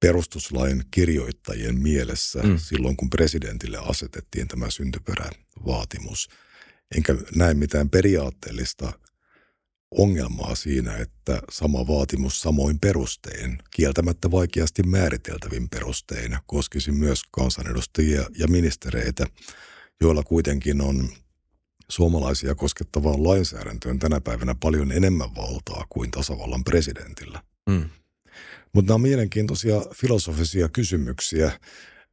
perustuslain 0.00 0.84
kirjoittajien 0.90 1.80
mielessä 1.80 2.42
mm. 2.42 2.58
silloin, 2.58 2.96
kun 2.96 3.10
presidentille 3.10 3.78
asetettiin 3.78 4.48
tämä 4.48 4.70
syntyperävaatimus. 4.70 6.28
Enkä 6.96 7.16
näe 7.34 7.54
mitään 7.54 7.90
periaatteellista 7.90 8.92
ongelmaa 9.98 10.54
siinä, 10.54 10.96
että 10.96 11.42
sama 11.50 11.86
vaatimus 11.86 12.40
samoin 12.40 12.80
perustein, 12.80 13.58
kieltämättä 13.70 14.30
vaikeasti 14.30 14.82
määriteltävin 14.82 15.68
perustein, 15.68 16.38
koskisi 16.46 16.92
myös 16.92 17.22
kansanedustajia 17.30 18.24
ja 18.38 18.48
ministereitä, 18.48 19.26
joilla 20.00 20.22
kuitenkin 20.22 20.80
on 20.80 21.08
suomalaisia 21.88 22.54
koskettavaan 22.54 23.24
lainsäädäntöön 23.24 23.98
tänä 23.98 24.20
päivänä 24.20 24.54
paljon 24.54 24.92
enemmän 24.92 25.34
valtaa 25.34 25.86
kuin 25.88 26.10
tasavallan 26.10 26.64
presidentillä. 26.64 27.42
Mm. 27.70 27.88
Mutta 28.72 28.88
nämä 28.88 28.94
on 28.94 29.00
mielenkiintoisia 29.00 29.80
filosofisia 29.94 30.68
kysymyksiä, 30.68 31.60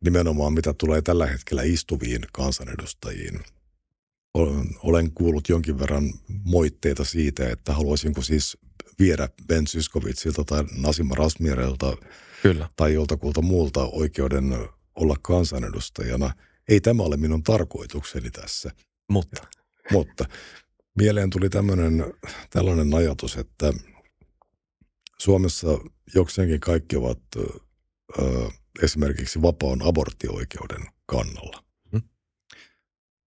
nimenomaan 0.04 0.54
mitä 0.54 0.74
tulee 0.74 1.02
tällä 1.02 1.26
hetkellä 1.26 1.64
istuviin 1.64 2.26
kansanedustajiin. 2.34 3.40
Olen 4.84 5.12
kuullut 5.14 5.50
jonkin 5.50 5.80
verran 5.80 6.14
moitteita 6.44 7.06
siitä, 7.06 7.50
että 7.50 7.74
haluaisinko 7.74 8.22
siis 8.22 8.58
viedä 9.00 9.30
Ben 9.48 9.68
Syskovitsilta 9.68 10.44
tai 10.44 10.64
Nasima 10.78 11.16
Rasmirelta 11.16 11.98
Kyllä. 12.42 12.70
tai 12.76 12.94
joltakulta 12.94 13.42
muulta 13.42 13.86
oikeuden 13.86 14.58
olla 14.96 15.16
kansanedustajana. 15.22 16.34
Ei 16.70 16.82
tämä 16.82 17.04
ole 17.04 17.18
minun 17.18 17.44
tarkoitukseni 17.44 18.32
tässä. 18.32 18.72
Mutta. 19.10 19.42
Mutta 19.92 20.26
mieleen 20.98 21.30
tuli 21.30 21.50
tämmöinen, 21.50 22.14
tällainen 22.50 22.94
ajatus, 22.94 23.38
että 23.38 23.74
Suomessa 25.20 25.68
jokseenkin 26.16 26.60
kaikki 26.60 26.96
ovat 26.96 27.20
ö, 27.38 28.50
esimerkiksi 28.84 29.42
vapaan 29.42 29.82
aborttioikeuden 29.82 30.86
kannalla. 31.06 31.64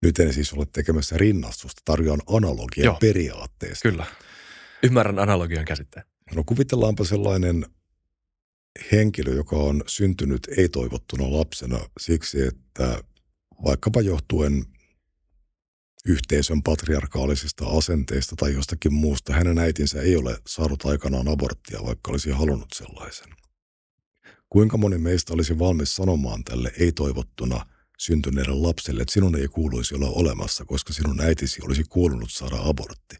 Nyt 0.05 0.19
en 0.19 0.33
siis 0.33 0.53
ole 0.53 0.67
tekemässä 0.73 1.19
rinnastusta, 1.19 1.83
tarjoan 1.85 2.21
analogia 2.27 2.85
Joo, 2.85 2.97
periaatteesta. 3.01 3.89
Kyllä. 3.89 4.07
Ymmärrän 4.83 5.19
analogian 5.19 5.65
käsitteen. 5.65 6.07
No 6.35 6.45
kuvitellaanpa 6.47 7.05
sellainen 7.05 7.67
henkilö, 8.93 9.35
joka 9.35 9.57
on 9.57 9.83
syntynyt 9.87 10.49
ei-toivottuna 10.57 11.39
lapsena 11.39 11.79
siksi, 12.01 12.43
että 12.43 13.03
vaikkapa 13.65 14.01
johtuen 14.01 14.65
yhteisön 16.07 16.63
patriarkaalisista 16.63 17.67
asenteista 17.67 18.37
tai 18.37 18.55
jostakin 18.55 18.95
muusta. 18.95 19.33
Hänen 19.33 19.59
äitinsä 19.59 20.03
ei 20.03 20.17
ole 20.17 20.39
saanut 20.47 20.85
aikanaan 20.85 21.29
aborttia, 21.29 21.85
vaikka 21.85 22.11
olisi 22.11 22.31
halunnut 22.31 22.73
sellaisen. 22.75 23.29
Kuinka 24.49 24.77
moni 24.77 24.99
meistä 24.99 25.35
olisi 25.35 25.59
valmis 25.59 25.97
sanomaan 25.97 26.45
tälle 26.45 26.73
ei-toivottuna 26.79 27.67
syntyneelle 27.99 28.55
lapselle, 28.55 29.03
että 29.03 29.13
sinun 29.13 29.37
ei 29.37 29.49
kuuluisi 29.49 29.95
olla 29.95 30.09
olemassa, 30.09 30.65
koska 30.65 30.93
sinun 30.93 31.21
äitisi 31.21 31.63
olisi 31.65 31.85
kuulunut 31.89 32.33
saada 32.33 32.57
abortti? 32.59 33.17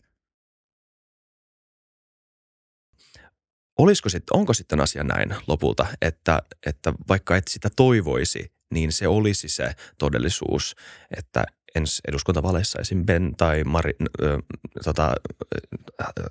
Olisiko 3.79 4.09
sitten, 4.09 4.37
onko 4.37 4.55
sitten 4.55 4.81
asia 4.81 5.05
näin 5.05 5.35
lopulta, 5.47 5.87
että, 6.03 6.43
että 6.67 6.93
vaikka 7.09 7.37
et 7.37 7.49
sitä 7.49 7.69
toivoisi, 7.77 8.53
niin 8.75 8.93
se 8.93 9.09
olisi 9.09 9.49
se 9.49 9.75
todellisuus, 9.99 10.77
että 11.17 11.45
ensi 11.75 12.03
eduskuntavaaleissa 12.09 12.79
esim. 12.79 13.07
Ben 13.07 13.37
tai 13.37 13.65
Mari, 13.65 13.97
äh, 14.01 14.39
tota, 14.85 15.15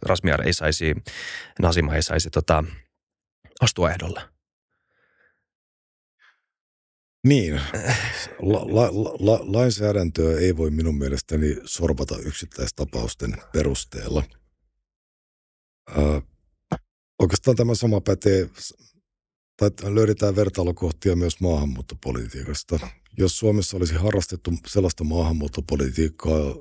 Rasmiar 0.02 0.42
ei 0.42 0.54
saisi, 0.54 0.96
Nasima 1.62 1.96
ei 1.96 2.04
saisi 2.04 2.30
tota, 2.30 2.64
astua 3.62 3.92
ehdolle. 3.92 4.33
Niin. 7.24 7.62
La, 8.40 8.60
la, 8.60 8.92
la, 9.20 9.40
lainsäädäntöä 9.42 10.40
ei 10.40 10.58
voi 10.58 10.72
minun 10.72 10.98
mielestäni 10.98 11.58
sorvata 11.66 12.18
yksittäistapausten 12.18 13.38
perusteella. 13.54 14.24
Äh, 15.98 16.24
oikeastaan 17.20 17.58
tämä 17.58 17.76
sama 17.76 18.02
pätee, 18.02 18.50
tai 19.58 19.96
löydetään 19.96 20.36
vertailukohtia 20.36 21.16
myös 21.16 21.40
maahanmuuttopolitiikasta 21.40 22.80
jos 23.18 23.40
Suomessa 23.40 23.78
olisi 23.78 23.96
harrastettu 23.96 24.54
sellaista 24.68 25.04
maahanmuuttopolitiikkaa, 25.04 26.56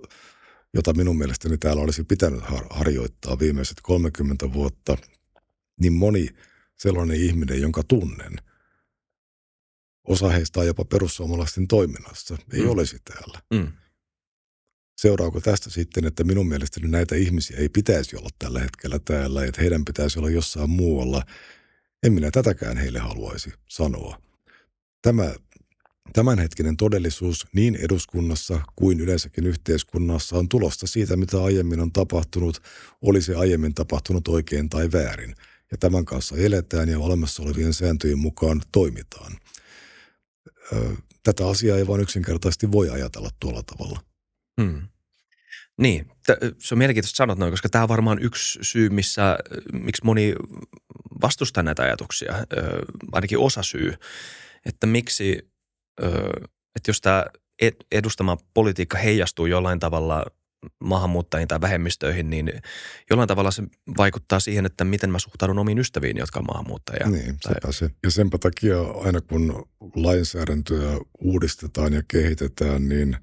jota 0.75 0.93
minun 0.95 1.19
mielestäni 1.19 1.59
täällä 1.59 1.83
olisi 1.83 2.05
pitänyt 2.05 2.43
har- 2.43 2.67
harjoittaa 2.71 3.39
viimeiset 3.39 3.77
30 3.83 4.53
vuotta, 4.53 4.97
niin 5.81 5.93
moni 5.93 6.29
sellainen 6.77 7.17
ihminen, 7.17 7.61
jonka 7.61 7.83
tunnen, 7.83 8.33
osa 10.05 10.29
heistä 10.29 10.61
on 10.61 10.67
jopa 10.67 10.85
perussuomalaisten 10.85 11.69
toiminnassa, 11.69 12.39
ei 12.53 12.63
mm. 12.63 12.71
olisi 12.71 12.97
täällä. 13.05 13.39
Mm. 13.55 13.73
Seuraako 14.97 15.41
tästä 15.41 15.71
sitten, 15.71 16.05
että 16.05 16.25
minun 16.25 16.49
mielestäni 16.49 16.89
näitä 16.89 17.15
ihmisiä 17.15 17.57
ei 17.57 17.69
pitäisi 17.69 18.17
olla 18.17 18.29
tällä 18.39 18.61
hetkellä 18.61 18.99
täällä, 18.99 19.45
että 19.45 19.61
heidän 19.61 19.85
pitäisi 19.85 20.19
olla 20.19 20.31
jossain 20.31 20.71
muualla. 20.71 21.23
En 22.03 22.13
minä 22.13 22.31
tätäkään 22.31 22.77
heille 22.77 22.99
haluaisi 22.99 23.53
sanoa. 23.69 24.23
Tämä 25.03 25.35
Tämänhetkinen 26.13 26.77
todellisuus 26.77 27.47
niin 27.53 27.75
eduskunnassa 27.75 28.61
kuin 28.77 29.01
yleensäkin 29.01 29.47
yhteiskunnassa 29.47 30.37
on 30.37 30.49
tulosta 30.49 30.87
siitä, 30.87 31.17
mitä 31.17 31.45
aiemmin 31.45 31.81
on 31.81 31.93
tapahtunut, 31.93 32.63
oli 33.03 33.23
se 33.23 33.35
aiemmin 33.35 33.75
tapahtunut 33.75 34.29
oikein 34.29 34.69
tai 34.69 34.93
väärin. 34.93 35.35
Ja 35.71 35.79
tämän 35.79 36.05
kanssa 36.05 36.37
eletään 36.37 36.89
ja 36.89 36.99
olemassa 36.99 37.43
olevien 37.43 37.75
sääntöjen 37.75 38.19
mukaan 38.19 38.63
toimitaan. 38.73 39.33
Tätä 41.23 41.49
asiaa 41.49 41.79
ei 41.79 41.87
vain 41.87 42.01
yksinkertaisesti 42.01 42.73
voi 42.73 42.91
ajatella 42.91 43.31
tuolla 43.41 43.63
tavalla. 43.63 44.01
Hmm. 44.63 44.89
Niin, 45.79 46.11
se 46.59 46.75
on 46.75 46.79
mielenkiintoista 46.79 47.17
sanot 47.17 47.39
noin, 47.39 47.53
koska 47.53 47.69
tämä 47.69 47.83
on 47.83 47.89
varmaan 47.89 48.23
yksi 48.23 48.59
syy, 48.63 48.89
missä, 48.91 49.39
miksi 49.73 50.05
moni 50.05 50.35
vastustaa 51.23 51.63
näitä 51.63 51.83
ajatuksia, 51.83 52.35
ainakin 53.13 53.39
osa 53.39 53.63
syy, 53.63 53.95
että 54.67 54.87
miksi 54.87 55.53
että 56.77 56.89
jos 56.89 57.01
tämä 57.01 57.27
edustama 57.93 58.37
politiikka 58.55 58.99
heijastuu 58.99 59.47
jollain 59.47 59.79
tavalla 59.79 60.27
maahanmuuttajiin 60.85 61.49
tai 61.49 61.61
vähemmistöihin, 61.61 62.31
niin 62.31 62.53
jollain 63.11 63.29
tavalla 63.29 63.51
se 63.51 63.63
vaikuttaa 63.97 64.41
siihen, 64.41 64.67
että 64.67 64.85
miten 64.85 65.11
mä 65.11 65.19
suhtaudun 65.19 65.59
omiin 65.59 65.79
ystäviin, 65.79 66.17
jotka 66.17 66.39
on 66.39 66.47
maahanmuuttajia. 66.47 67.09
Niin, 67.09 67.37
sepä 67.49 67.73
se. 67.73 67.91
Ja 68.03 68.11
senpä 68.11 68.39
takia 68.39 68.81
aina 68.81 69.21
kun 69.21 69.69
lainsäädäntöä 69.97 70.99
uudistetaan 71.19 71.93
ja 71.93 72.03
kehitetään, 72.09 72.89
niin 72.89 73.17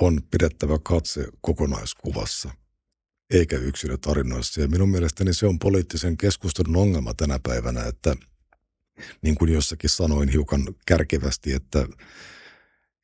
on 0.00 0.20
pidettävä 0.30 0.78
katse 0.82 1.26
kokonaiskuvassa, 1.40 2.50
eikä 3.30 3.56
yksilötarinoissa. 3.56 4.60
Ja 4.60 4.68
minun 4.68 4.88
mielestäni 4.88 5.34
se 5.34 5.46
on 5.46 5.58
poliittisen 5.58 6.16
keskustelun 6.16 6.76
ongelma 6.76 7.14
tänä 7.14 7.38
päivänä, 7.42 7.84
että– 7.84 8.16
niin 9.22 9.34
kuin 9.34 9.52
jossakin 9.52 9.90
sanoin 9.90 10.28
hiukan 10.28 10.74
kärkevästi, 10.86 11.52
että, 11.52 11.86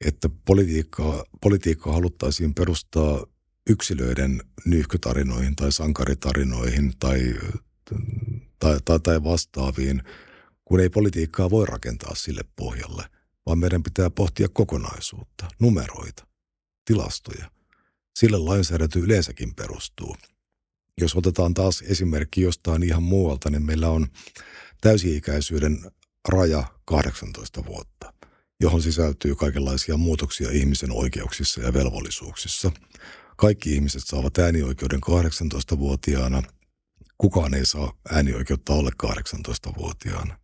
että 0.04 0.28
politiikkaa, 0.44 1.24
politiikkaa 1.40 1.92
haluttaisiin 1.92 2.54
perustaa 2.54 3.26
yksilöiden 3.66 4.42
nyyhkytarinoihin 4.64 5.56
tai 5.56 5.72
sankaritarinoihin 5.72 6.92
tai, 6.98 7.34
tai, 8.58 8.78
tai, 8.84 9.00
tai 9.00 9.24
vastaaviin, 9.24 10.02
kun 10.64 10.80
ei 10.80 10.90
politiikkaa 10.90 11.50
voi 11.50 11.66
rakentaa 11.66 12.14
sille 12.14 12.42
pohjalle, 12.56 13.04
vaan 13.46 13.58
meidän 13.58 13.82
pitää 13.82 14.10
pohtia 14.10 14.48
kokonaisuutta, 14.48 15.48
numeroita, 15.58 16.26
tilastoja. 16.84 17.50
Sille 18.18 18.38
lainsäädäntö 18.38 18.98
yleensäkin 18.98 19.54
perustuu. 19.54 20.16
Jos 21.00 21.16
otetaan 21.16 21.54
taas 21.54 21.82
esimerkki 21.86 22.40
jostain 22.40 22.82
ihan 22.82 23.02
muualta, 23.02 23.50
niin 23.50 23.62
meillä 23.62 23.88
on 23.88 24.06
täysi-ikäisyyden 24.80 25.90
raja 26.28 26.64
18 26.84 27.64
vuotta, 27.64 28.12
johon 28.60 28.82
sisältyy 28.82 29.34
kaikenlaisia 29.34 29.96
muutoksia 29.96 30.50
ihmisen 30.50 30.92
oikeuksissa 30.92 31.60
ja 31.60 31.72
velvollisuuksissa. 31.72 32.72
Kaikki 33.36 33.74
ihmiset 33.74 34.02
saavat 34.06 34.38
äänioikeuden 34.38 35.00
18-vuotiaana. 35.00 36.42
Kukaan 37.18 37.54
ei 37.54 37.66
saa 37.66 37.92
äänioikeutta 38.10 38.72
alle 38.74 38.90
18-vuotiaana. 39.06 40.38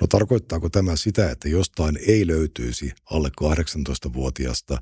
No 0.00 0.06
tarkoittaako 0.06 0.68
tämä 0.68 0.96
sitä, 0.96 1.30
että 1.30 1.48
jostain 1.48 1.98
ei 2.06 2.26
löytyisi 2.26 2.92
alle 3.10 3.30
18-vuotiasta, 3.40 4.78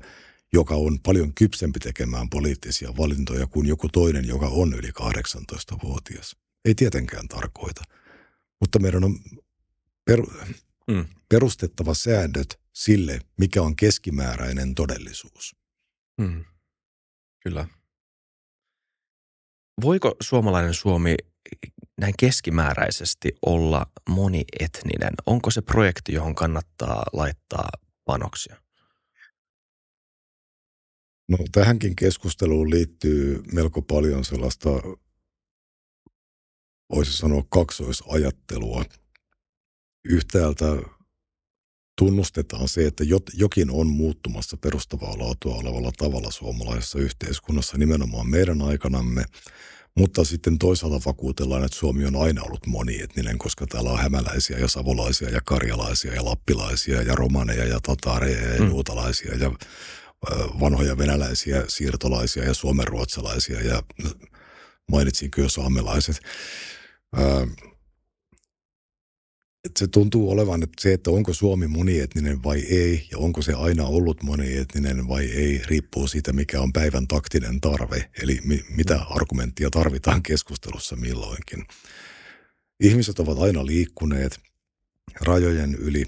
joka 0.53 0.75
on 0.75 0.99
paljon 0.99 1.33
kypsempi 1.33 1.79
tekemään 1.79 2.29
poliittisia 2.29 2.97
valintoja 2.97 3.47
kuin 3.47 3.67
joku 3.67 3.89
toinen, 3.89 4.27
joka 4.27 4.47
on 4.47 4.73
yli 4.73 4.89
18-vuotias? 4.89 6.35
Ei 6.65 6.75
tietenkään 6.75 7.27
tarkoita. 7.27 7.83
Mutta 8.59 8.79
meidän 8.79 9.03
on 9.03 9.19
per, 10.05 10.21
mm. 10.87 11.05
perustettava 11.29 11.93
säännöt 11.93 12.59
sille, 12.73 13.19
mikä 13.37 13.61
on 13.61 13.75
keskimääräinen 13.75 14.75
todellisuus. 14.75 15.55
Mm. 16.17 16.45
Kyllä. 17.45 17.67
Voiko 19.81 20.15
suomalainen 20.21 20.73
Suomi 20.73 21.15
näin 21.97 22.13
keskimääräisesti 22.19 23.31
olla 23.45 23.85
monietninen? 24.09 25.13
Onko 25.25 25.51
se 25.51 25.61
projekti, 25.61 26.13
johon 26.13 26.35
kannattaa 26.35 27.03
laittaa 27.13 27.69
panoksia? 28.05 28.55
No 31.29 31.37
tähänkin 31.51 31.95
keskusteluun 31.95 32.69
liittyy 32.69 33.43
melko 33.53 33.81
paljon 33.81 34.25
sellaista, 34.25 34.69
voisi 36.89 37.13
sanoa 37.13 37.43
kaksoisajattelua. 37.49 38.85
Yhtäältä 40.03 40.65
tunnustetaan 41.97 42.67
se, 42.67 42.87
että 42.87 43.03
jokin 43.33 43.71
on 43.71 43.87
muuttumassa 43.87 44.57
perustavaa 44.57 45.19
laatua 45.19 45.55
olevalla 45.55 45.91
tavalla 45.97 46.31
suomalaisessa 46.31 46.99
yhteiskunnassa 46.99 47.77
nimenomaan 47.77 48.29
meidän 48.29 48.61
aikanamme, 48.61 49.25
mutta 49.97 50.23
sitten 50.23 50.59
toisaalta 50.59 51.01
vakuutellaan, 51.05 51.63
että 51.63 51.77
Suomi 51.77 52.05
on 52.05 52.15
aina 52.15 52.43
ollut 52.43 52.67
monietninen, 52.67 53.37
koska 53.37 53.67
täällä 53.67 53.89
on 53.89 53.99
hämäläisiä 53.99 54.57
ja 54.57 54.67
savolaisia 54.67 55.29
ja 55.29 55.41
karjalaisia 55.45 56.13
ja 56.13 56.25
lappilaisia 56.25 57.01
ja 57.01 57.15
romaneja 57.15 57.65
ja 57.65 57.79
tatareja 57.79 58.53
ja 58.53 58.61
mm. 58.61 58.67
juutalaisia 58.67 59.35
ja 59.35 59.51
vanhoja 60.59 60.97
venäläisiä, 60.97 61.63
siirtolaisia 61.67 62.43
ja 62.43 62.53
suomenruotsalaisia 62.53 63.61
ja 63.61 63.83
mainitsinkin 64.91 65.43
jo 65.43 65.49
saamelaiset 65.49 66.19
että 69.65 69.79
se 69.79 69.87
tuntuu 69.87 70.31
olevan, 70.31 70.63
että 70.63 70.81
se, 70.81 70.93
että 70.93 71.11
onko 71.11 71.33
Suomi 71.33 71.67
monietninen 71.67 72.43
vai 72.43 72.59
ei, 72.59 73.07
ja 73.11 73.17
onko 73.17 73.41
se 73.41 73.53
aina 73.53 73.85
ollut 73.85 74.23
monietninen 74.23 75.07
vai 75.07 75.25
ei, 75.25 75.61
riippuu 75.65 76.07
siitä, 76.07 76.33
mikä 76.33 76.61
on 76.61 76.73
päivän 76.73 77.07
taktinen 77.07 77.61
tarve, 77.61 78.09
eli 78.21 78.39
mi- 78.43 78.65
mitä 78.69 79.01
argumenttia 79.09 79.69
tarvitaan 79.69 80.23
keskustelussa 80.23 80.95
milloinkin. 80.95 81.65
Ihmiset 82.79 83.19
ovat 83.19 83.39
aina 83.39 83.65
liikkuneet 83.65 84.39
rajojen 85.21 85.75
yli. 85.75 86.05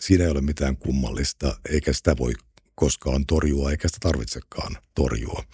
Siinä 0.00 0.24
ei 0.24 0.30
ole 0.30 0.40
mitään 0.40 0.76
kummallista, 0.76 1.56
eikä 1.70 1.92
sitä 1.92 2.16
voi 2.18 2.32
koskaan 2.74 3.26
torjua, 3.26 3.70
eikä 3.70 3.88
sitä 3.88 3.98
tarvitsekaan 4.00 4.76
torjua. 4.94 5.44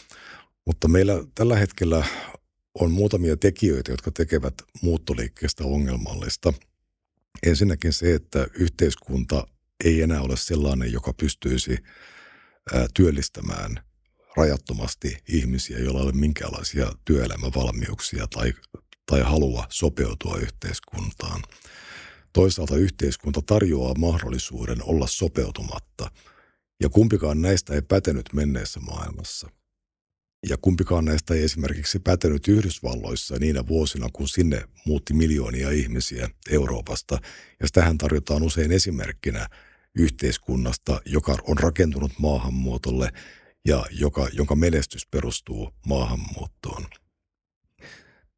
Mutta 0.66 0.88
meillä 0.88 1.24
tällä 1.34 1.56
hetkellä 1.56 2.06
on 2.74 2.90
muutamia 2.90 3.36
tekijöitä, 3.36 3.92
jotka 3.92 4.10
tekevät 4.10 4.54
muuttoliikkeestä 4.82 5.64
ongelmallista. 5.64 6.52
Ensinnäkin 7.42 7.92
se, 7.92 8.14
että 8.14 8.46
yhteiskunta 8.54 9.46
ei 9.84 10.02
enää 10.02 10.20
ole 10.20 10.36
sellainen, 10.36 10.92
joka 10.92 11.12
pystyisi 11.12 11.76
työllistämään 12.94 13.84
rajattomasti 14.36 15.16
ihmisiä, 15.28 15.78
joilla 15.78 16.00
ei 16.00 16.04
ole 16.04 16.12
minkäänlaisia 16.12 16.92
työelämävalmiuksia 17.04 18.26
tai, 18.26 18.52
tai 19.06 19.20
halua 19.20 19.66
sopeutua 19.68 20.36
yhteiskuntaan. 20.36 21.42
Toisaalta 22.32 22.76
yhteiskunta 22.76 23.42
tarjoaa 23.46 23.94
mahdollisuuden 23.94 24.82
olla 24.82 25.06
sopeutumatta, 25.06 26.10
ja 26.80 26.88
kumpikaan 26.88 27.42
näistä 27.42 27.74
ei 27.74 27.82
pätenyt 27.82 28.32
menneessä 28.32 28.80
maailmassa– 28.80 29.50
ja 30.48 30.56
kumpikaan 30.56 31.04
näistä 31.04 31.34
ei 31.34 31.42
esimerkiksi 31.42 31.98
pätenyt 31.98 32.48
Yhdysvalloissa 32.48 33.36
niinä 33.38 33.66
vuosina, 33.66 34.08
kun 34.12 34.28
sinne 34.28 34.64
muutti 34.86 35.14
miljoonia 35.14 35.70
ihmisiä 35.70 36.30
Euroopasta. 36.50 37.18
Ja 37.60 37.68
tähän 37.72 37.98
tarjotaan 37.98 38.42
usein 38.42 38.72
esimerkkinä 38.72 39.46
yhteiskunnasta, 39.94 41.00
joka 41.06 41.36
on 41.46 41.58
rakentunut 41.58 42.12
maahanmuutolle 42.18 43.12
ja 43.64 43.86
joka, 43.90 44.28
jonka 44.32 44.56
menestys 44.56 45.06
perustuu 45.06 45.70
maahanmuuttoon. 45.86 46.86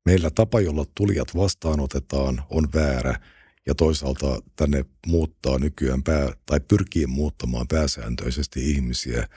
Meillä 0.05 0.31
tapa, 0.31 0.61
jolla 0.61 0.85
tulijat 0.95 1.37
vastaanotetaan, 1.37 2.43
on 2.51 2.69
väärä 2.75 3.21
ja 3.67 3.75
toisaalta 3.75 4.43
tänne 4.57 4.85
muuttaa 5.07 5.59
nykyään 5.59 6.03
pää, 6.03 6.33
tai 6.47 6.61
pyrkii 6.61 7.07
muuttamaan 7.07 7.69
pääsääntöisesti 7.69 8.71
ihmisiä, 8.71 9.29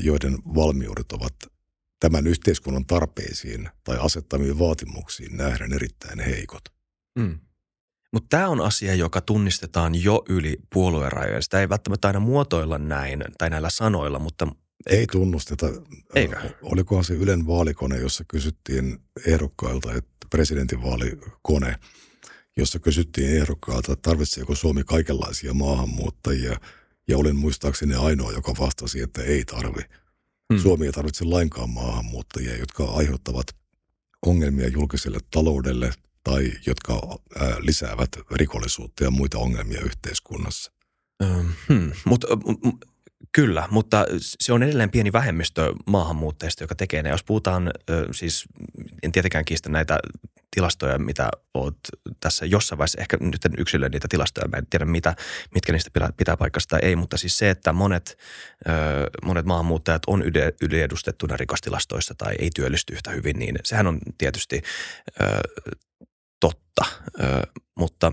joiden 0.00 0.38
valmiudet 0.54 1.12
ovat 1.12 1.34
tämän 2.00 2.26
yhteiskunnan 2.26 2.86
tarpeisiin 2.86 3.68
tai 3.84 3.98
asettamiin 4.00 4.58
vaatimuksiin 4.58 5.36
nähdään 5.36 5.72
erittäin 5.72 6.20
heikot. 6.20 6.64
Mm. 7.18 7.38
Mutta 8.12 8.36
tämä 8.36 8.48
on 8.48 8.60
asia, 8.60 8.94
joka 8.94 9.20
tunnistetaan 9.20 10.02
jo 10.02 10.24
yli 10.28 10.56
puoluerajojen. 10.72 11.42
Sitä 11.42 11.60
ei 11.60 11.68
välttämättä 11.68 12.08
aina 12.08 12.20
muotoilla 12.20 12.78
näin 12.78 13.24
tai 13.38 13.50
näillä 13.50 13.70
sanoilla, 13.70 14.18
mutta... 14.18 14.46
Ei 14.86 15.06
tunnusteta. 15.06 15.66
Eikö? 16.14 16.36
Olikohan 16.62 17.04
se 17.04 17.14
Ylen 17.14 17.46
vaalikone, 17.46 17.98
jossa 17.98 18.24
kysyttiin 18.28 18.98
ehdokkailta, 19.26 19.92
että 19.92 20.26
presidentinvaalikone, 20.30 21.76
jossa 22.56 22.78
kysyttiin 22.78 23.36
ehdokkailta, 23.36 23.92
että 23.92 24.10
tarvitseeko 24.10 24.54
Suomi 24.54 24.84
kaikenlaisia 24.84 25.54
maahanmuuttajia. 25.54 26.60
Ja 27.08 27.18
olin 27.18 27.36
muistaakseni 27.36 27.94
ainoa, 27.94 28.32
joka 28.32 28.54
vastasi, 28.58 29.00
että 29.00 29.22
ei 29.22 29.44
tarvi. 29.44 29.82
Hmm. 30.50 30.58
Suomi 30.58 30.86
ei 30.86 30.92
tarvitse 30.92 31.24
lainkaan 31.24 31.70
maahanmuuttajia, 31.70 32.56
jotka 32.56 32.84
aiheuttavat 32.84 33.46
ongelmia 34.26 34.68
julkiselle 34.68 35.18
taloudelle 35.30 35.90
tai 36.24 36.52
jotka 36.66 37.18
ää, 37.40 37.56
lisäävät 37.60 38.08
rikollisuutta 38.30 39.04
ja 39.04 39.10
muita 39.10 39.38
ongelmia 39.38 39.80
yhteiskunnassa. 39.80 40.72
Hmm. 41.68 41.92
Mut, 42.04 42.24
Kyllä, 43.32 43.68
mutta 43.70 44.06
se 44.18 44.52
on 44.52 44.62
edelleen 44.62 44.90
pieni 44.90 45.12
vähemmistö 45.12 45.72
maahanmuuttajista, 45.86 46.64
joka 46.64 46.74
tekee 46.74 47.02
ne. 47.02 47.10
Jos 47.10 47.24
puhutaan, 47.24 47.70
siis 48.12 48.44
en 49.02 49.12
tietenkään 49.12 49.44
kiistä 49.44 49.68
näitä 49.68 49.98
tilastoja, 50.50 50.98
mitä 50.98 51.28
olet 51.54 51.76
tässä 52.20 52.46
jossain 52.46 52.78
vaiheessa, 52.78 53.00
ehkä 53.00 53.16
nyt 53.20 53.44
en 53.44 53.52
yksilöi 53.58 53.88
niitä 53.88 54.08
tilastoja, 54.10 54.48
mä 54.48 54.56
en 54.56 54.66
tiedä 54.70 54.84
mitä, 54.84 55.16
mitkä 55.54 55.72
niistä 55.72 55.90
pitää, 56.16 56.36
paikasta 56.36 56.68
tai 56.76 56.88
ei, 56.88 56.96
mutta 56.96 57.16
siis 57.16 57.38
se, 57.38 57.50
että 57.50 57.72
monet, 57.72 58.18
monet 59.24 59.46
maahanmuuttajat 59.46 60.02
on 60.06 60.24
yliedustettuna 60.60 61.36
rikostilastoissa 61.36 62.14
tai 62.18 62.34
ei 62.38 62.50
työllisty 62.54 62.92
yhtä 62.92 63.10
hyvin, 63.10 63.38
niin 63.38 63.56
sehän 63.64 63.86
on 63.86 63.98
tietysti 64.18 64.62
totta, 66.40 66.84
mutta 67.76 68.12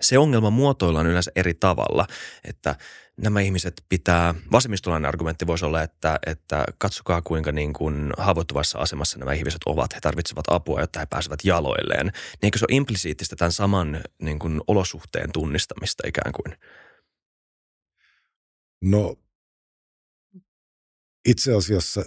se 0.00 0.18
ongelma 0.18 0.50
muotoillaan 0.50 1.06
yleensä 1.06 1.32
eri 1.36 1.54
tavalla, 1.54 2.06
että 2.44 2.76
nämä 3.20 3.40
ihmiset 3.40 3.84
pitää, 3.88 4.34
vasemmistolainen 4.52 5.08
argumentti 5.08 5.46
voisi 5.46 5.64
olla, 5.64 5.82
että, 5.82 6.18
että 6.26 6.64
katsokaa 6.78 7.22
kuinka 7.22 7.52
niin 7.52 7.72
kuin 7.72 8.12
haavoittuvassa 8.18 8.78
asemassa 8.78 9.18
nämä 9.18 9.32
ihmiset 9.32 9.60
ovat. 9.66 9.94
He 9.94 10.00
tarvitsevat 10.00 10.44
apua, 10.50 10.80
jotta 10.80 11.00
he 11.00 11.06
pääsevät 11.10 11.40
jaloilleen. 11.44 12.06
Niin 12.06 12.42
eikö 12.42 12.58
se 12.58 12.66
ole 12.70 12.76
implisiittistä 12.76 13.36
tämän 13.36 13.52
saman 13.52 14.00
niin 14.22 14.38
kuin 14.38 14.60
olosuhteen 14.66 15.32
tunnistamista 15.32 16.08
ikään 16.08 16.32
kuin? 16.32 16.56
No 18.82 19.16
itse 21.28 21.54
asiassa 21.54 22.04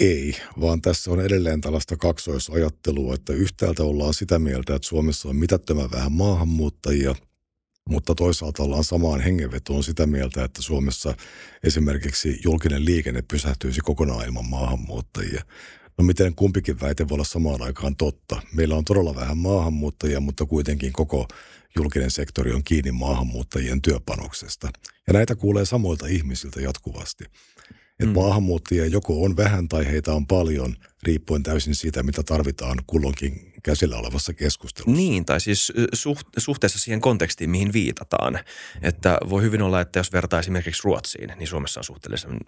ei, 0.00 0.36
vaan 0.60 0.82
tässä 0.82 1.10
on 1.10 1.20
edelleen 1.20 1.60
tällaista 1.60 1.96
kaksoisajattelua, 1.96 3.14
että 3.14 3.32
yhtäältä 3.32 3.82
ollaan 3.82 4.14
sitä 4.14 4.38
mieltä, 4.38 4.74
että 4.74 4.88
Suomessa 4.88 5.28
on 5.28 5.36
mitättömän 5.36 5.90
vähän 5.90 6.12
maahanmuuttajia– 6.12 7.14
mutta 7.88 8.14
toisaalta 8.14 8.62
ollaan 8.62 8.84
samaan 8.84 9.20
hengenvetoon 9.20 9.84
sitä 9.84 10.06
mieltä, 10.06 10.44
että 10.44 10.62
Suomessa 10.62 11.14
esimerkiksi 11.64 12.40
julkinen 12.44 12.84
liikenne 12.84 13.22
pysähtyisi 13.22 13.80
kokonaan 13.80 14.26
ilman 14.26 14.48
maahanmuuttajia. 14.50 15.42
No 15.98 16.04
miten 16.04 16.34
kumpikin 16.34 16.80
väite 16.80 17.08
voi 17.08 17.14
olla 17.14 17.24
samaan 17.24 17.62
aikaan 17.62 17.96
totta? 17.96 18.42
Meillä 18.54 18.76
on 18.76 18.84
todella 18.84 19.14
vähän 19.14 19.38
maahanmuuttajia, 19.38 20.20
mutta 20.20 20.46
kuitenkin 20.46 20.92
koko 20.92 21.28
julkinen 21.76 22.10
sektori 22.10 22.52
on 22.52 22.64
kiinni 22.64 22.92
maahanmuuttajien 22.92 23.82
työpanoksesta. 23.82 24.70
Ja 25.06 25.12
näitä 25.12 25.36
kuulee 25.36 25.64
samoilta 25.64 26.06
ihmisiltä 26.06 26.60
jatkuvasti. 26.60 27.24
Että 28.00 28.06
mm. 28.06 28.12
maahanmuuttajia 28.12 28.86
joko 28.86 29.22
on 29.24 29.36
vähän 29.36 29.68
tai 29.68 29.86
heitä 29.86 30.12
on 30.12 30.26
paljon, 30.26 30.76
riippuen 31.02 31.42
täysin 31.42 31.74
siitä, 31.74 32.02
mitä 32.02 32.22
tarvitaan 32.22 32.78
kulloinkin 32.86 33.52
käsillä 33.62 33.96
olevassa 33.96 34.34
keskustelussa. 34.34 34.96
Niin, 34.96 35.24
tai 35.24 35.40
siis 35.40 35.72
suht, 35.92 36.28
suhteessa 36.36 36.78
siihen 36.78 37.00
kontekstiin, 37.00 37.50
mihin 37.50 37.72
viitataan. 37.72 38.38
Että 38.82 39.18
voi 39.28 39.42
hyvin 39.42 39.62
olla, 39.62 39.80
että 39.80 39.98
jos 39.98 40.12
vertaa 40.12 40.40
esimerkiksi 40.40 40.82
Ruotsiin, 40.84 41.32
niin 41.36 41.46
Suomessa 41.46 41.80
on 41.80 41.84
suhteellisen, 41.84 42.38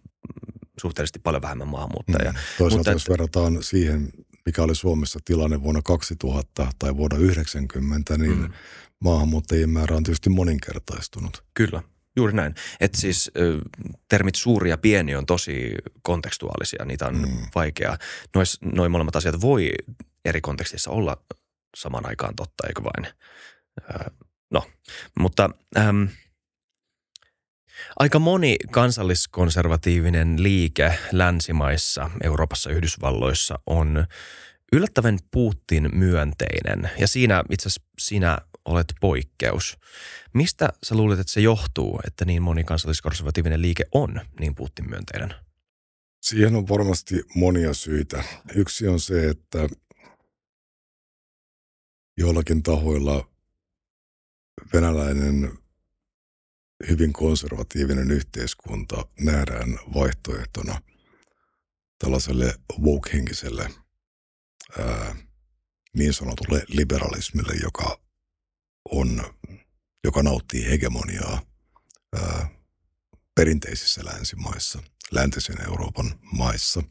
suhteellisesti 0.81 1.19
paljon 1.19 1.43
vähemmän 1.43 1.69
maahanmuuttajia. 1.69 2.33
Mm. 2.33 2.39
Toisaalta 2.59 2.77
Mutta, 2.77 2.91
jos 2.91 3.09
verrataan 3.09 3.63
siihen, 3.63 4.13
mikä 4.47 4.63
oli 4.63 4.75
Suomessa 4.75 5.19
tilanne 5.25 5.63
vuonna 5.63 5.83
2000 5.85 6.69
tai 6.79 6.97
vuonna 6.97 7.19
90, 7.19 8.19
niin 8.19 8.39
mm. 8.39 8.53
maahanmuuttajien 9.01 9.71
määrä 9.71 9.97
on 9.97 10.03
tietysti 10.03 10.31
moninkertaistunut. 10.31 11.45
Kyllä. 11.55 11.83
Juuri 12.17 12.33
näin. 12.33 12.55
Että 12.81 13.01
siis 13.01 13.31
termit 14.09 14.35
suuri 14.35 14.71
ja 14.71 14.79
pieni 14.79 15.17
on 15.17 15.27
tosi 15.27 15.75
kontekstuaalisia, 16.03 16.85
niitä 16.85 17.07
on 17.07 17.19
mm. 17.19 17.37
vaikea. 17.55 17.99
Nois, 18.35 18.59
noin 18.61 18.91
molemmat 18.91 19.17
asiat 19.17 19.41
voi 19.41 19.73
eri 20.25 20.41
kontekstissa 20.41 20.91
olla 20.91 21.17
saman 21.77 22.07
aikaan 22.07 22.37
totta, 22.37 22.67
eikö 22.67 22.83
vain? 22.85 23.15
no, 24.51 24.67
mutta 25.19 25.51
äm, 25.79 26.09
aika 27.99 28.19
moni 28.19 28.57
kansalliskonservatiivinen 28.71 30.43
liike 30.43 30.99
länsimaissa, 31.13 32.11
Euroopassa, 32.23 32.71
Yhdysvalloissa 32.71 33.59
on 33.67 34.07
yllättävän 34.73 35.19
Putin 35.31 35.91
myönteinen. 35.93 36.91
Ja 36.99 37.09
siinä 37.09 37.45
itse 37.51 37.69
asiassa 37.69 37.83
sinä 37.99 38.39
olet 38.65 38.93
poikkeus. 39.01 39.79
Mistä 40.35 40.69
sä 40.83 40.95
luulet, 40.95 41.19
että 41.19 41.33
se 41.33 41.41
johtuu, 41.41 42.01
että 42.07 42.25
niin 42.25 42.43
moni 42.43 42.65
kansalliskonservatiivinen 42.65 43.63
liike 43.63 43.85
on 43.93 44.21
niin 44.41 44.55
Putin 44.55 44.91
myönteinen? 44.91 45.35
Siihen 46.23 46.57
on 46.57 46.69
varmasti 46.69 47.23
monia 47.35 47.75
syitä. 47.75 48.25
Yksi 48.55 48.89
on 48.89 49.01
se, 49.01 49.29
että 49.29 49.69
joillakin 52.19 52.63
tahoilla 52.63 53.29
venäläinen 54.73 55.59
hyvin 56.89 57.13
konservatiivinen 57.13 58.11
yhteiskunta 58.11 59.07
nähdään 59.21 59.79
vaihtoehtona 59.95 60.83
tällaiselle 61.99 62.55
woke-henkiselle 62.81 63.71
ää, 64.79 65.17
niin 65.97 66.13
sanotulle 66.13 66.65
liberalismille, 66.69 67.55
joka 67.63 68.01
on, 68.93 69.35
joka 70.05 70.23
nauttii 70.23 70.71
hegemoniaa 70.71 71.43
ää, 72.17 72.49
perinteisissä 73.35 74.05
länsimaissa, 74.05 74.83
läntisen 75.11 75.65
Euroopan 75.67 76.19
maissa. 76.33 76.83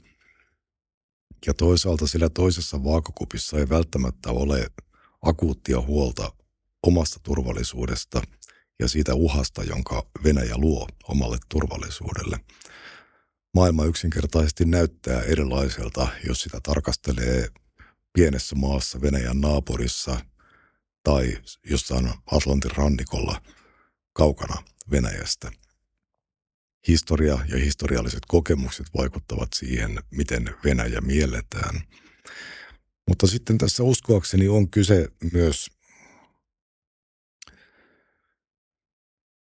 Ja 1.45 1.53
toisaalta 1.53 2.07
sillä 2.07 2.29
toisessa 2.29 2.83
vaakakupissa 2.83 3.57
ei 3.59 3.69
välttämättä 3.69 4.29
ole 4.29 4.67
akuuttia 5.21 5.81
huolta 5.81 6.31
omasta 6.83 7.19
turvallisuudesta 7.23 8.21
ja 8.79 8.87
siitä 8.87 9.15
uhasta, 9.15 9.63
jonka 9.63 10.03
Venäjä 10.23 10.57
luo 10.57 10.87
omalle 11.03 11.37
turvallisuudelle. 11.49 12.39
Maailma 13.53 13.85
yksinkertaisesti 13.85 14.65
näyttää 14.65 15.21
erilaiselta, 15.21 16.07
jos 16.27 16.41
sitä 16.41 16.59
tarkastelee 16.63 17.47
pienessä 18.13 18.55
maassa 18.55 19.01
Venäjän 19.01 19.41
naapurissa 19.41 20.19
tai 21.03 21.37
jossain 21.65 22.13
Atlantin 22.25 22.71
rannikolla 22.71 23.41
kaukana 24.13 24.63
Venäjästä. 24.91 25.51
Historia 26.87 27.39
ja 27.47 27.57
historialliset 27.57 28.25
kokemukset 28.27 28.85
vaikuttavat 28.97 29.49
siihen, 29.55 29.99
miten 30.11 30.55
Venäjä 30.65 31.01
mielletään. 31.01 31.81
Mutta 33.07 33.27
sitten 33.27 33.57
tässä 33.57 33.83
uskoakseni 33.83 34.47
on 34.47 34.69
kyse 34.69 35.07
myös, 35.33 35.69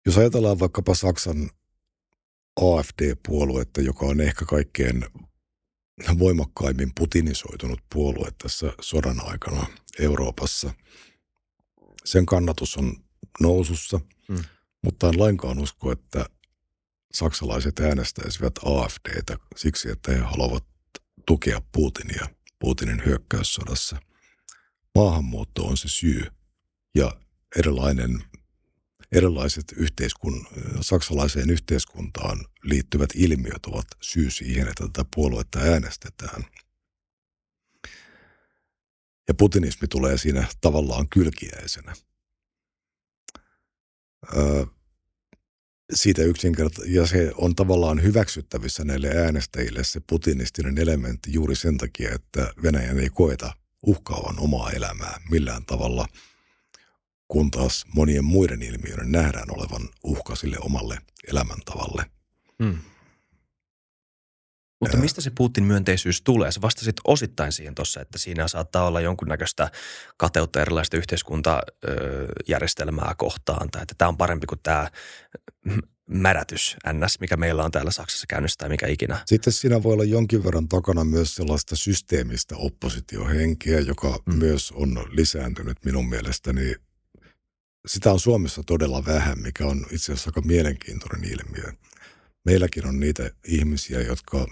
jos 0.05 0.17
ajatellaan 0.17 0.59
vaikkapa 0.59 0.95
Saksan 0.95 1.49
AFD-puoluetta, 2.61 3.81
joka 3.81 4.05
on 4.05 4.21
ehkä 4.21 4.45
kaikkein 4.45 5.05
voimakkaimmin 6.19 6.91
putinisoitunut 6.99 7.79
puolue 7.93 8.31
tässä 8.43 8.73
sodan 8.81 9.21
aikana 9.25 9.67
Euroopassa. 9.99 10.73
Sen 12.07 12.25
kannatus 12.25 12.77
on 12.77 12.95
nousussa, 13.41 13.99
mm. 14.29 14.43
mutta 14.83 15.09
en 15.09 15.19
lainkaan 15.19 15.59
usko, 15.59 15.91
että 15.91 16.25
saksalaiset 17.13 17.79
äänestäisivät 17.79 18.53
AFDtä 18.65 19.37
siksi, 19.55 19.89
että 19.89 20.11
he 20.11 20.17
haluavat 20.17 20.63
tukea 21.25 21.61
Putinia 21.71 22.27
Putinin 22.59 23.05
hyökkäyssodassa. 23.05 23.97
Maahanmuutto 24.95 25.63
on 25.63 25.77
se 25.77 25.87
syy 25.87 26.25
ja 26.95 27.11
erilainen 27.55 28.23
erilaiset 29.11 29.65
yhteiskun, 29.75 30.47
saksalaiseen 30.81 31.49
yhteiskuntaan 31.49 32.45
liittyvät 32.63 33.09
ilmiöt 33.15 33.65
ovat 33.65 33.87
syy 34.01 34.31
siihen, 34.31 34.67
että 34.67 34.83
tätä 34.87 35.05
puoluetta 35.15 35.59
äänestetään. 35.59 36.43
Ja 39.27 39.33
putinismi 39.33 39.87
tulee 39.87 40.17
siinä 40.17 40.47
tavallaan 40.61 41.09
kylkiäisenä. 41.09 41.93
Öö, 44.37 44.65
siitä 45.93 46.21
yksinkertaisesti, 46.21 46.93
ja 46.93 47.07
se 47.07 47.31
on 47.35 47.55
tavallaan 47.55 48.03
hyväksyttävissä 48.03 48.83
näille 48.83 49.07
äänestäjille 49.07 49.83
se 49.83 50.01
putinistinen 50.09 50.77
elementti 50.77 51.33
juuri 51.33 51.55
sen 51.55 51.77
takia, 51.77 52.11
että 52.15 52.53
Venäjän 52.63 52.99
ei 52.99 53.09
koeta 53.09 53.53
uhkaavan 53.85 54.39
omaa 54.39 54.71
elämää 54.71 55.21
millään 55.29 55.65
tavalla– 55.65 56.07
kun 57.27 57.51
taas 57.51 57.85
monien 57.93 58.25
muiden 58.25 58.61
ilmiöiden 58.61 59.11
nähdään 59.11 59.47
olevan 59.51 59.89
uhka 60.03 60.35
sille 60.35 60.57
omalle 60.61 60.97
elämäntavalle. 61.27 62.05
Hmm. 62.63 62.77
Mutta 64.81 64.97
mistä 64.97 65.21
se 65.21 65.31
Putin 65.37 65.63
myönteisyys 65.63 66.21
tulee? 66.21 66.51
Sä 66.51 66.61
vastasit 66.61 66.95
osittain 67.07 67.51
siihen 67.51 67.75
tuossa, 67.75 68.01
että 68.01 68.17
siinä 68.17 68.47
saattaa 68.47 68.87
olla 68.87 69.01
jonkunnäköistä 69.01 69.71
kateutta 70.17 70.61
erilaista 70.61 70.97
yhteiskuntajärjestelmää 70.97 73.15
kohtaan, 73.17 73.69
tai 73.71 73.81
että 73.81 73.95
tämä 73.97 74.09
on 74.09 74.17
parempi 74.17 74.47
kuin 74.47 74.59
tämä 74.63 74.91
märätys 76.09 76.77
NS, 76.93 77.19
mikä 77.19 77.37
meillä 77.37 77.63
on 77.63 77.71
täällä 77.71 77.91
Saksassa 77.91 78.25
käynnissä 78.29 78.57
tai 78.57 78.69
mikä 78.69 78.87
ikinä. 78.87 79.23
Sitten 79.25 79.53
siinä 79.53 79.83
voi 79.83 79.93
olla 79.93 80.03
jonkin 80.03 80.43
verran 80.43 80.67
takana 80.67 81.03
myös 81.03 81.35
sellaista 81.35 81.75
systeemistä 81.75 82.55
oppositiohenkeä, 82.57 83.79
joka 83.79 84.19
mm. 84.25 84.35
myös 84.35 84.71
on 84.71 85.05
lisääntynyt 85.09 85.77
minun 85.85 86.09
mielestäni 86.09 86.75
sitä 87.87 88.11
on 88.11 88.19
Suomessa 88.19 88.63
todella 88.63 89.05
vähän, 89.05 89.41
mikä 89.41 89.65
on 89.65 89.85
itse 89.91 90.13
asiassa 90.13 90.29
aika 90.29 90.41
mielenkiintoinen 90.41 91.31
ilmiö. 91.31 91.71
Meilläkin 92.45 92.87
on 92.87 92.99
niitä 92.99 93.31
ihmisiä, 93.43 94.01
jotka 94.01 94.47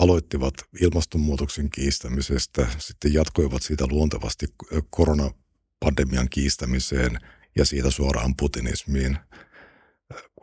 aloittivat 0.00 0.54
ilmastonmuutoksen 0.80 1.70
kiistämisestä, 1.70 2.66
sitten 2.78 3.12
jatkoivat 3.12 3.62
siitä 3.62 3.86
luontevasti 3.86 4.46
koronapandemian 4.90 6.28
kiistämiseen 6.30 7.18
ja 7.56 7.64
siitä 7.64 7.90
suoraan 7.90 8.36
putinismiin. 8.36 9.18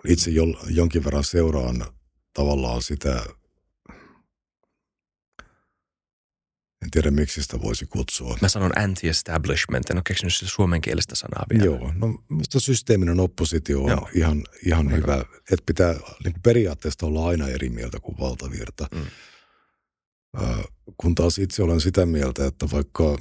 Itse 0.07 0.31
jonkin 0.69 1.03
verran 1.03 1.23
seuraan 1.23 1.85
tavallaan 2.33 2.81
sitä 2.81 3.23
En 6.85 6.91
tiedä, 6.91 7.11
miksi 7.11 7.43
sitä 7.43 7.61
voisi 7.61 7.85
kutsua. 7.85 8.37
Mä 8.41 8.49
sanon 8.49 8.71
anti-establishment, 8.77 9.89
en 9.89 9.97
ole 9.97 10.01
keksinyt 10.07 10.33
sitä 10.33 10.51
suomenkielistä 10.51 11.15
sanaa 11.15 11.45
vielä. 11.49 11.65
Joo, 11.65 11.91
no 11.95 12.23
minusta 12.29 12.59
systeeminen 12.59 13.19
oppositio 13.19 13.83
on 13.83 13.89
Joo. 13.89 14.09
ihan, 14.13 14.43
ihan 14.65 14.91
hyvä. 14.91 15.25
Että 15.51 15.63
pitää 15.65 15.95
niin 16.23 16.35
periaatteesta 16.43 17.05
olla 17.05 17.27
aina 17.27 17.47
eri 17.47 17.69
mieltä 17.69 17.99
kuin 17.99 18.19
valtavirta. 18.19 18.87
Mm. 18.91 19.05
Äh, 20.43 20.63
kun 20.97 21.15
taas 21.15 21.39
itse 21.39 21.63
olen 21.63 21.81
sitä 21.81 22.05
mieltä, 22.05 22.45
että 22.45 22.67
vaikka, 22.71 23.17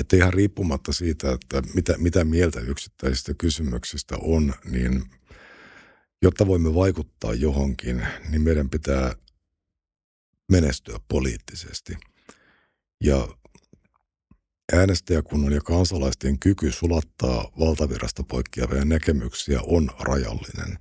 että 0.00 0.16
ihan 0.16 0.32
riippumatta 0.32 0.92
siitä, 0.92 1.32
että 1.32 1.62
mitä, 1.74 1.98
mitä 1.98 2.24
mieltä 2.24 2.60
yksittäisistä 2.60 3.34
kysymyksistä 3.38 4.16
on, 4.20 4.54
niin 4.64 5.04
jotta 6.22 6.46
voimme 6.46 6.74
vaikuttaa 6.74 7.34
johonkin, 7.34 8.06
niin 8.28 8.42
meidän 8.42 8.70
pitää 8.70 9.14
menestyä 10.50 11.00
poliittisesti. 11.08 11.96
Ja 13.04 13.28
äänestäjäkunnan 14.72 15.52
ja 15.52 15.60
kansalaisten 15.60 16.38
kyky 16.38 16.72
sulattaa 16.72 17.52
valtavirasta 17.58 18.22
poikkeavia 18.22 18.84
näkemyksiä 18.84 19.60
on 19.62 19.90
rajallinen. 19.98 20.78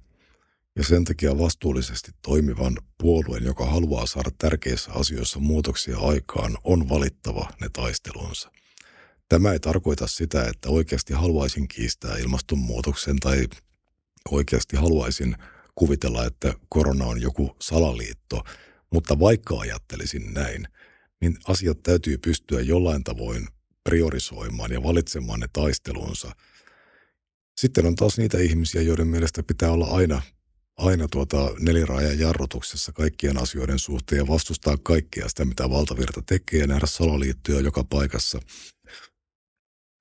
Ja 0.76 0.84
sen 0.84 1.04
takia 1.04 1.38
vastuullisesti 1.38 2.12
toimivan 2.22 2.78
puolueen, 2.98 3.44
joka 3.44 3.66
haluaa 3.66 4.06
saada 4.06 4.30
tärkeissä 4.38 4.92
asioissa 4.92 5.40
muutoksia 5.40 5.98
aikaan, 5.98 6.58
on 6.64 6.90
valittava 6.90 7.50
ne 7.62 7.70
taistelunsa. 7.74 8.52
Tämä 9.30 9.54
ei 9.54 9.60
tarkoita 9.60 10.08
sitä, 10.08 10.46
että 10.46 10.70
oikeasti 10.70 11.14
haluaisin 11.14 11.68
kiistää 11.68 12.18
ilmastonmuutoksen 12.18 13.20
tai 13.20 13.48
oikeasti 14.32 14.78
haluaisin 14.78 15.36
kuvitella, 15.76 16.26
että 16.26 16.54
korona 16.70 17.06
on 17.06 17.22
joku 17.22 17.56
salaliitto, 17.62 18.44
mutta 18.92 19.20
vaikka 19.20 19.60
ajattelisin 19.60 20.34
näin, 20.34 20.68
niin 21.22 21.38
asiat 21.48 21.84
täytyy 21.84 22.18
pystyä 22.18 22.62
jollain 22.62 23.04
tavoin 23.04 23.48
priorisoimaan 23.84 24.72
ja 24.72 24.84
valitsemaan 24.84 25.40
ne 25.40 25.48
taistelunsa. 25.54 26.32
Sitten 27.58 27.86
on 27.86 27.96
taas 27.96 28.18
niitä 28.18 28.38
ihmisiä, 28.38 28.82
joiden 28.82 29.08
mielestä 29.08 29.44
pitää 29.44 29.72
olla 29.72 29.88
aina, 29.88 30.22
aina 30.82 31.08
tuota 31.12 31.52
neliraajan 31.60 32.20
jarrutuksessa 32.20 32.92
kaikkien 32.92 33.38
asioiden 33.38 33.80
suhteen 33.80 34.20
ja 34.20 34.28
vastustaa 34.28 34.78
kaikkea 34.78 35.30
sitä, 35.30 35.46
mitä 35.46 35.70
valtavirta 35.70 36.22
tekee 36.22 36.60
ja 36.60 36.68
nähdä 36.68 36.86
salaliittoja 36.88 37.60
joka 37.62 37.84
paikassa. 37.84 38.40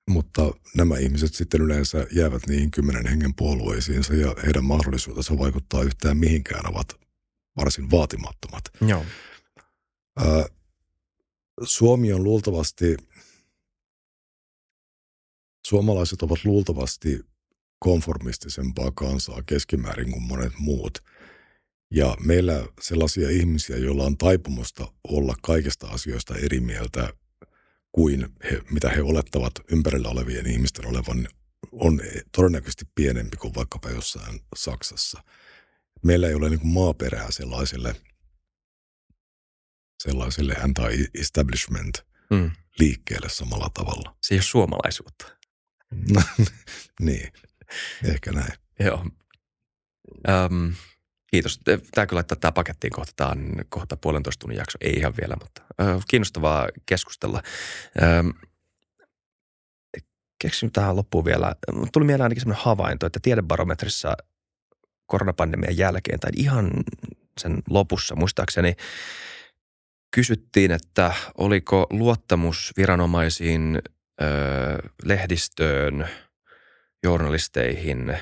Mutta 0.09 0.51
nämä 0.75 0.97
ihmiset 0.97 1.33
sitten 1.33 1.61
yleensä 1.61 2.07
jäävät 2.11 2.47
niihin 2.47 2.71
kymmenen 2.71 3.07
hengen 3.07 3.35
puolueisiinsa 3.35 4.13
ja 4.13 4.35
heidän 4.45 4.65
mahdollisuutensa 4.65 5.37
vaikuttaa 5.37 5.83
yhtään 5.83 6.17
mihinkään 6.17 6.69
ovat 6.69 6.87
varsin 7.57 7.91
vaatimattomat. 7.91 8.63
Joo. 8.87 9.05
Ää, 10.17 10.45
Suomi 11.63 12.13
on 12.13 12.23
luultavasti, 12.23 12.97
suomalaiset 15.67 16.21
ovat 16.21 16.45
luultavasti 16.45 17.19
konformistisempaa 17.83 18.91
kansaa 18.91 19.43
keskimäärin 19.45 20.11
kuin 20.11 20.23
monet 20.23 20.53
muut. 20.57 20.97
Ja 21.91 22.17
meillä 22.19 22.67
sellaisia 22.81 23.29
ihmisiä, 23.29 23.77
joilla 23.77 24.03
on 24.03 24.17
taipumusta 24.17 24.93
olla 25.03 25.35
kaikista 25.41 25.87
asioista 25.87 26.35
eri 26.35 26.59
mieltä 26.59 27.13
kuin 27.91 28.27
he, 28.43 28.61
mitä 28.71 28.89
he 28.89 29.01
olettavat 29.01 29.53
ympärillä 29.71 30.09
olevien 30.09 30.47
ihmisten 30.47 30.87
olevan, 30.87 31.27
on 31.71 32.01
todennäköisesti 32.35 32.85
pienempi 32.95 33.37
kuin 33.37 33.55
vaikkapa 33.55 33.89
jossain 33.89 34.39
Saksassa. 34.55 35.23
Meillä 36.03 36.27
ei 36.27 36.33
ole 36.33 36.49
niin 36.49 36.59
kuin 36.59 36.73
maaperää 36.73 37.31
sellaiselle, 37.31 37.95
sellaiselle 40.03 40.55
anti-establishment 40.63 42.05
mm. 42.29 42.51
liikkeelle 42.79 43.29
samalla 43.29 43.69
tavalla. 43.73 44.15
Se 44.21 44.33
ei 44.33 44.37
ole 44.37 44.43
suomalaisuutta. 44.43 45.25
niin, 47.01 47.31
ehkä 48.03 48.31
näin. 48.31 48.53
Joo. 48.79 49.05
Um, 50.27 50.73
Kiitos. 51.31 51.59
Kyllä 51.65 52.07
laittaa 52.11 52.35
tämä 52.35 52.51
pakettiin 52.51 52.93
kohta. 52.93 53.13
Tämä 53.15 53.29
on 53.29 53.55
kohta 53.69 53.97
puolentoista 53.97 54.39
tunnin 54.39 54.57
jakso. 54.57 54.77
Ei 54.81 54.93
ihan 54.93 55.13
vielä, 55.21 55.35
mutta 55.41 55.61
äh, 55.81 56.03
kiinnostavaa 56.09 56.67
keskustella. 56.85 57.41
Ähm, 58.03 58.29
keksin 60.41 60.71
tähän 60.71 60.95
loppuun 60.95 61.25
vielä. 61.25 61.55
Tuli 61.93 62.05
mieleen 62.05 62.23
ainakin 62.23 62.41
sellainen 62.41 62.65
havainto, 62.65 63.05
että 63.05 63.19
tiedebarometrissa 63.21 64.17
koronapandemian 65.05 65.77
jälkeen 65.77 66.19
tai 66.19 66.31
ihan 66.35 66.71
sen 67.37 67.61
lopussa 67.69 68.15
muistaakseni 68.15 68.75
kysyttiin, 70.11 70.71
että 70.71 71.13
oliko 71.37 71.87
luottamus 71.89 72.73
viranomaisiin, 72.77 73.81
äh, 74.21 74.91
lehdistöön, 75.03 76.07
journalisteihin– 77.03 78.17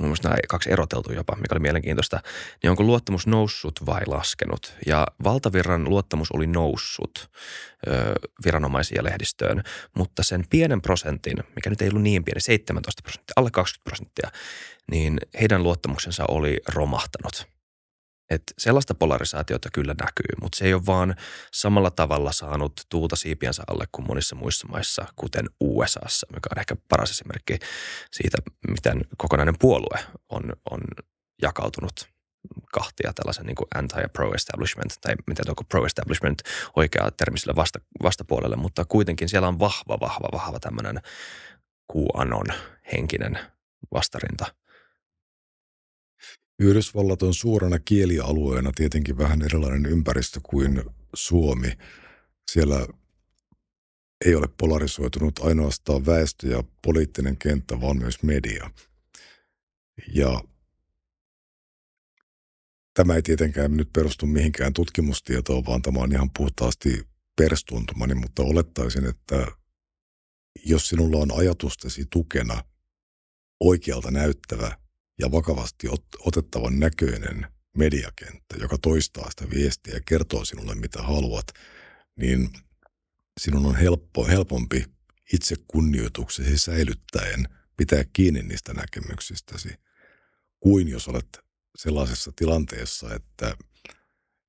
mun 0.00 0.08
mielestä 0.08 0.28
nämä 0.28 0.38
kaksi 0.48 0.72
eroteltu 0.72 1.12
jopa, 1.12 1.36
mikä 1.36 1.54
oli 1.54 1.60
mielenkiintoista, 1.60 2.20
niin 2.62 2.70
onko 2.70 2.82
luottamus 2.82 3.26
noussut 3.26 3.86
vai 3.86 4.00
laskenut? 4.06 4.74
Ja 4.86 5.06
valtavirran 5.24 5.88
luottamus 5.88 6.32
oli 6.32 6.46
noussut 6.46 7.30
ö, 7.86 8.14
viranomaisia 8.44 8.96
ja 8.98 9.04
lehdistöön, 9.04 9.62
mutta 9.96 10.22
sen 10.22 10.44
pienen 10.50 10.82
prosentin, 10.82 11.36
mikä 11.54 11.70
nyt 11.70 11.82
ei 11.82 11.88
ollut 11.88 12.02
niin 12.02 12.24
pieni, 12.24 12.40
17 12.40 13.02
prosenttia, 13.02 13.32
alle 13.36 13.50
20 13.50 13.84
prosenttia, 13.84 14.30
niin 14.90 15.18
heidän 15.40 15.62
luottamuksensa 15.62 16.24
oli 16.28 16.60
romahtanut– 16.68 17.46
että 18.30 18.54
sellaista 18.58 18.94
polarisaatiota 18.94 19.68
kyllä 19.72 19.94
näkyy, 20.00 20.36
mutta 20.42 20.58
se 20.58 20.64
ei 20.64 20.74
ole 20.74 20.86
vaan 20.86 21.16
samalla 21.52 21.90
tavalla 21.90 22.32
saanut 22.32 22.72
tuulta 22.88 23.16
siipiensä 23.16 23.62
alle 23.66 23.84
kuin 23.92 24.06
monissa 24.06 24.36
muissa 24.36 24.68
maissa, 24.68 25.06
kuten 25.16 25.46
USAssa, 25.60 26.26
mikä 26.30 26.48
on 26.54 26.60
ehkä 26.60 26.76
paras 26.88 27.10
esimerkki 27.10 27.58
siitä, 28.12 28.38
miten 28.70 29.04
kokonainen 29.16 29.54
puolue 29.58 29.98
on, 30.28 30.42
on 30.70 30.80
jakautunut 31.42 32.08
kahtia 32.72 33.12
tällaisen 33.14 33.46
niin 33.46 33.56
anti- 33.74 34.00
ja 34.00 34.08
pro-establishment, 34.08 34.94
tai 35.00 35.14
miten 35.26 35.44
onko 35.48 35.64
pro-establishment 35.64 36.38
oikea 36.76 37.10
termi 37.10 37.38
sille 37.38 37.56
vasta, 37.56 37.78
vastapuolelle, 38.02 38.56
mutta 38.56 38.84
kuitenkin 38.84 39.28
siellä 39.28 39.48
on 39.48 39.58
vahva, 39.58 40.00
vahva, 40.00 40.28
vahva 40.32 40.60
tämmöinen 40.60 41.00
QAnon 41.92 42.46
henkinen 42.92 43.38
vastarinta– 43.92 44.46
Yhdysvallat 46.58 47.22
on 47.22 47.34
suurena 47.34 47.78
kielialueena 47.78 48.72
tietenkin 48.74 49.18
vähän 49.18 49.42
erilainen 49.42 49.86
ympäristö 49.86 50.40
kuin 50.42 50.82
Suomi. 51.14 51.72
Siellä 52.50 52.86
ei 54.24 54.34
ole 54.34 54.48
polarisoitunut 54.60 55.38
ainoastaan 55.38 56.06
väestö 56.06 56.48
ja 56.48 56.64
poliittinen 56.82 57.36
kenttä, 57.36 57.80
vaan 57.80 57.98
myös 57.98 58.22
media. 58.22 58.70
Ja 60.14 60.42
tämä 62.94 63.14
ei 63.14 63.22
tietenkään 63.22 63.76
nyt 63.76 63.92
perustu 63.92 64.26
mihinkään 64.26 64.72
tutkimustietoon, 64.72 65.66
vaan 65.66 65.82
tämä 65.82 66.00
on 66.00 66.12
ihan 66.12 66.30
puhtaasti 66.30 67.08
perstuntumani, 67.36 68.14
mutta 68.14 68.42
olettaisin, 68.42 69.06
että 69.06 69.46
jos 70.66 70.88
sinulla 70.88 71.18
on 71.18 71.38
ajatustesi 71.38 72.06
tukena 72.10 72.64
oikealta 73.60 74.10
näyttävä 74.10 74.83
ja 75.18 75.32
vakavasti 75.32 75.88
otettavan 76.18 76.80
näköinen 76.80 77.46
mediakenttä, 77.76 78.56
joka 78.60 78.78
toistaa 78.78 79.30
sitä 79.30 79.50
viestiä 79.50 79.94
ja 79.94 80.00
kertoo 80.06 80.44
sinulle 80.44 80.74
mitä 80.74 81.02
haluat, 81.02 81.46
niin 82.16 82.50
sinun 83.40 83.66
on 83.66 83.76
helppo, 83.76 84.26
helpompi 84.26 84.84
itse 85.32 85.56
kunnioituksesi 85.68 86.58
säilyttäen 86.58 87.48
pitää 87.76 88.04
kiinni 88.12 88.42
niistä 88.42 88.74
näkemyksistäsi, 88.74 89.68
kuin 90.60 90.88
jos 90.88 91.08
olet 91.08 91.38
sellaisessa 91.78 92.32
tilanteessa, 92.36 93.14
että, 93.14 93.56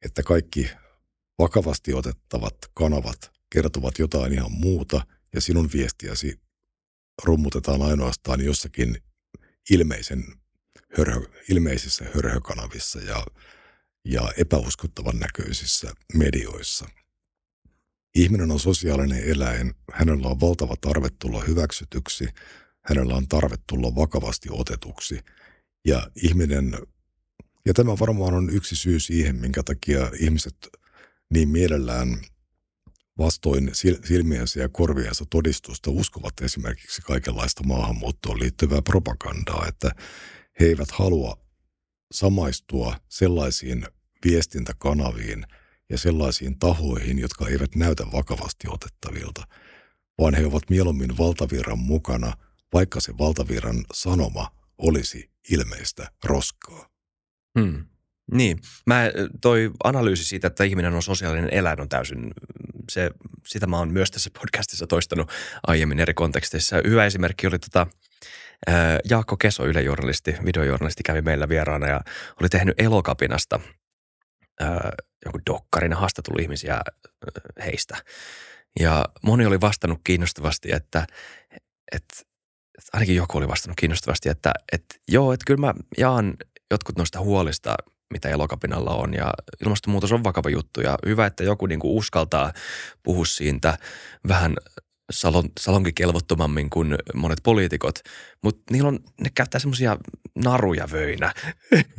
että 0.06 0.24
kaikki 0.24 0.70
vakavasti 1.40 1.94
otettavat 1.94 2.58
kanavat 2.74 3.32
kertovat 3.50 4.00
jotain 4.00 4.34
ihan 4.34 4.52
muuta 4.52 5.08
ja 5.34 5.42
sinun 5.42 5.70
viestiäsi 5.74 6.40
rummutetaan 7.24 7.82
ainoastaan 7.82 8.42
jossakin 8.46 8.98
ilmeisen 9.70 10.24
hörhö, 10.98 11.22
ilmeisissä 11.50 12.06
hörhökanavissa 12.16 13.00
ja, 13.00 13.26
ja 14.06 14.30
epäuskottavan 14.38 15.20
näköisissä 15.20 15.94
medioissa. 16.14 16.86
Ihminen 18.16 18.52
on 18.52 18.60
sosiaalinen 18.60 19.24
eläin, 19.24 19.74
hänellä 19.92 20.28
on 20.28 20.40
valtava 20.40 20.76
tarve 20.82 21.10
tulla 21.20 21.42
hyväksytyksi, 21.42 22.28
hänellä 22.86 23.16
on 23.16 23.28
tarve 23.28 23.56
tulla 23.68 23.96
vakavasti 23.96 24.50
otetuksi. 24.52 25.20
Ja 25.88 26.10
ihminen, 26.16 26.78
ja 27.66 27.74
tämä 27.74 27.92
varmaan 28.00 28.34
on 28.34 28.50
yksi 28.50 28.76
syy 28.76 29.00
siihen, 29.00 29.36
minkä 29.36 29.64
takia 29.64 30.12
ihmiset 30.20 30.56
niin 31.34 31.50
mielellään 31.50 32.22
vastoin 33.18 33.72
silmiensä 34.04 34.60
ja 34.60 34.70
korviensa 34.70 35.26
todistusta 35.30 35.92
uskovat 35.92 36.34
esimerkiksi 36.42 37.02
kaikenlaista 37.02 37.64
maahanmuuttoon 37.64 38.40
liittyvää 38.40 38.82
propagandaa, 38.82 39.66
että 39.68 39.92
he 40.60 40.65
eivät 40.65 40.91
halua 40.91 41.38
samaistua 42.11 42.98
sellaisiin 43.10 43.88
viestintäkanaviin 44.26 45.45
ja 45.90 45.98
sellaisiin 45.98 46.60
tahoihin, 46.60 47.19
jotka 47.19 47.48
eivät 47.48 47.76
näytä 47.76 48.03
vakavasti 48.11 48.68
otettavilta, 48.69 49.48
vaan 50.19 50.34
he 50.34 50.45
ovat 50.45 50.69
mieluummin 50.69 51.18
valtavirran 51.18 51.80
mukana, 51.80 52.34
vaikka 52.73 52.99
se 52.99 53.18
valtavirran 53.18 53.86
sanoma 53.94 54.52
olisi 54.77 55.32
ilmeistä 55.52 56.11
roskaa. 56.23 56.90
Hmm. 57.60 57.86
Niin, 58.32 58.60
mä, 58.86 59.03
toi 59.41 59.72
analyysi 59.84 60.26
siitä, 60.26 60.48
että 60.48 60.64
ihminen 60.64 60.94
on 60.94 61.03
sosiaalinen 61.03 61.53
eläin 61.53 61.82
on 61.82 61.90
täysin, 61.90 62.32
se, 62.91 63.11
sitä 63.48 63.68
mä 63.68 63.77
oon 63.77 63.91
myös 63.91 64.11
tässä 64.11 64.30
podcastissa 64.40 64.88
toistanut 64.88 65.32
aiemmin 65.68 65.99
eri 65.99 66.14
konteksteissa. 66.14 66.76
Hyvä 66.88 67.06
esimerkki 67.06 67.48
oli 67.48 67.60
tota, 67.60 67.88
Jaakko 69.10 69.38
Keso, 69.38 69.66
ylejournalisti, 69.66 70.36
videojournalisti, 70.46 71.04
kävi 71.04 71.22
meillä 71.22 71.50
vieraana 71.50 71.88
ja 71.88 72.02
oli 72.42 72.50
tehnyt 72.50 72.82
Elokapinasta 72.82 73.60
joku 75.26 75.40
dokkarin 75.50 75.94
haastatelu 75.94 76.38
ihmisiä 76.42 76.82
heistä. 77.66 77.98
Ja 78.80 79.06
moni 79.24 79.46
oli 79.46 79.62
vastannut 79.62 80.00
kiinnostavasti, 80.04 80.72
että, 80.72 81.08
että 81.92 82.16
ainakin 82.94 83.16
joku 83.16 83.38
oli 83.38 83.48
vastannut 83.48 83.78
kiinnostavasti, 83.78 84.30
että, 84.30 84.54
että 84.72 84.96
joo, 85.08 85.34
että 85.34 85.44
kyllä 85.48 85.60
mä 85.60 85.74
jaan 85.98 86.34
jotkut 86.72 86.98
noista 86.98 87.20
huolista, 87.20 87.76
mitä 88.14 88.30
elokapinalla 88.30 88.96
on 88.96 89.14
ja 89.14 89.34
ilmastonmuutos 89.66 90.12
on 90.12 90.24
vakava 90.24 90.50
juttu 90.50 90.82
ja 90.82 90.98
hyvä, 91.06 91.26
että 91.26 91.44
joku 91.44 91.66
niinku 91.66 91.98
uskaltaa 91.98 92.54
puhua 93.04 93.26
siitä 93.26 93.78
vähän 94.28 94.56
salon, 95.11 95.49
salonkikelvottomammin 95.60 96.69
kuin 96.69 96.95
monet 97.14 97.40
poliitikot, 97.44 97.99
mutta 98.44 98.73
niillä 98.73 98.88
on, 98.88 98.99
ne 99.22 99.30
käyttää 99.36 99.60
semmoisia 99.60 99.98
naruja 100.36 100.88
vöinä. 100.91 101.34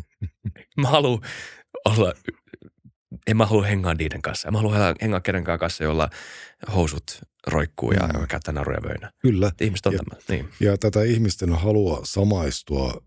mä 0.82 0.88
haluan 0.88 1.20
olla, 1.84 2.12
en 3.26 3.36
mä 3.36 3.46
halua 3.46 3.64
hengaa 3.64 3.94
niiden 3.94 4.22
kanssa. 4.22 4.48
En 4.48 4.52
mä 4.52 4.58
halua 4.58 4.94
hengaa 5.02 5.20
kenenkään 5.20 5.58
kanssa, 5.58 5.84
jolla 5.84 6.10
housut 6.74 7.20
roikkuu 7.46 7.92
ja 7.92 8.06
mm. 8.06 8.26
käyttää 8.28 8.54
naruja 8.54 8.82
vöinä. 8.82 9.12
Kyllä. 9.18 9.52
Ihmiset 9.60 9.86
on 9.86 9.92
ja, 9.92 9.98
tämä. 9.98 10.20
Niin. 10.28 10.48
Ja 10.60 10.78
tätä 10.78 11.02
ihmisten 11.02 11.52
halua 11.52 12.00
samaistua 12.04 13.02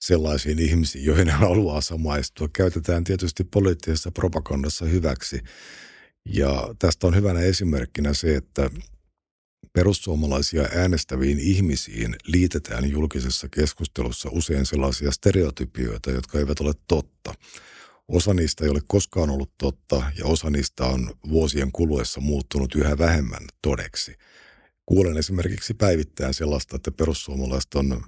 sellaisiin 0.00 0.58
ihmisiin, 0.58 1.04
joihin 1.04 1.28
hän 1.28 1.40
haluaa 1.40 1.80
samaistua, 1.80 2.48
käytetään 2.52 3.04
tietysti 3.04 3.44
poliittisessa 3.44 4.10
propagandassa 4.10 4.84
hyväksi. 4.84 5.40
Ja 6.24 6.74
tästä 6.78 7.06
on 7.06 7.16
hyvänä 7.16 7.40
esimerkkinä 7.40 8.14
se, 8.14 8.36
että 8.36 8.70
perussuomalaisia 9.72 10.68
äänestäviin 10.76 11.38
ihmisiin 11.38 12.16
liitetään 12.26 12.90
julkisessa 12.90 13.48
keskustelussa 13.48 14.28
usein 14.32 14.66
sellaisia 14.66 15.10
stereotypioita, 15.10 16.10
jotka 16.10 16.38
eivät 16.38 16.60
ole 16.60 16.72
totta. 16.88 17.34
Osa 18.08 18.34
niistä 18.34 18.64
ei 18.64 18.70
ole 18.70 18.80
koskaan 18.88 19.30
ollut 19.30 19.52
totta 19.58 20.02
ja 20.18 20.26
osa 20.26 20.50
niistä 20.50 20.84
on 20.84 21.14
vuosien 21.28 21.72
kuluessa 21.72 22.20
muuttunut 22.20 22.74
yhä 22.74 22.98
vähemmän 22.98 23.42
todeksi. 23.62 24.14
Kuulen 24.86 25.16
esimerkiksi 25.16 25.74
päivittäin 25.74 26.34
sellaista, 26.34 26.76
että 26.76 26.90
perussuomalaiset 26.90 27.74
on 27.74 28.02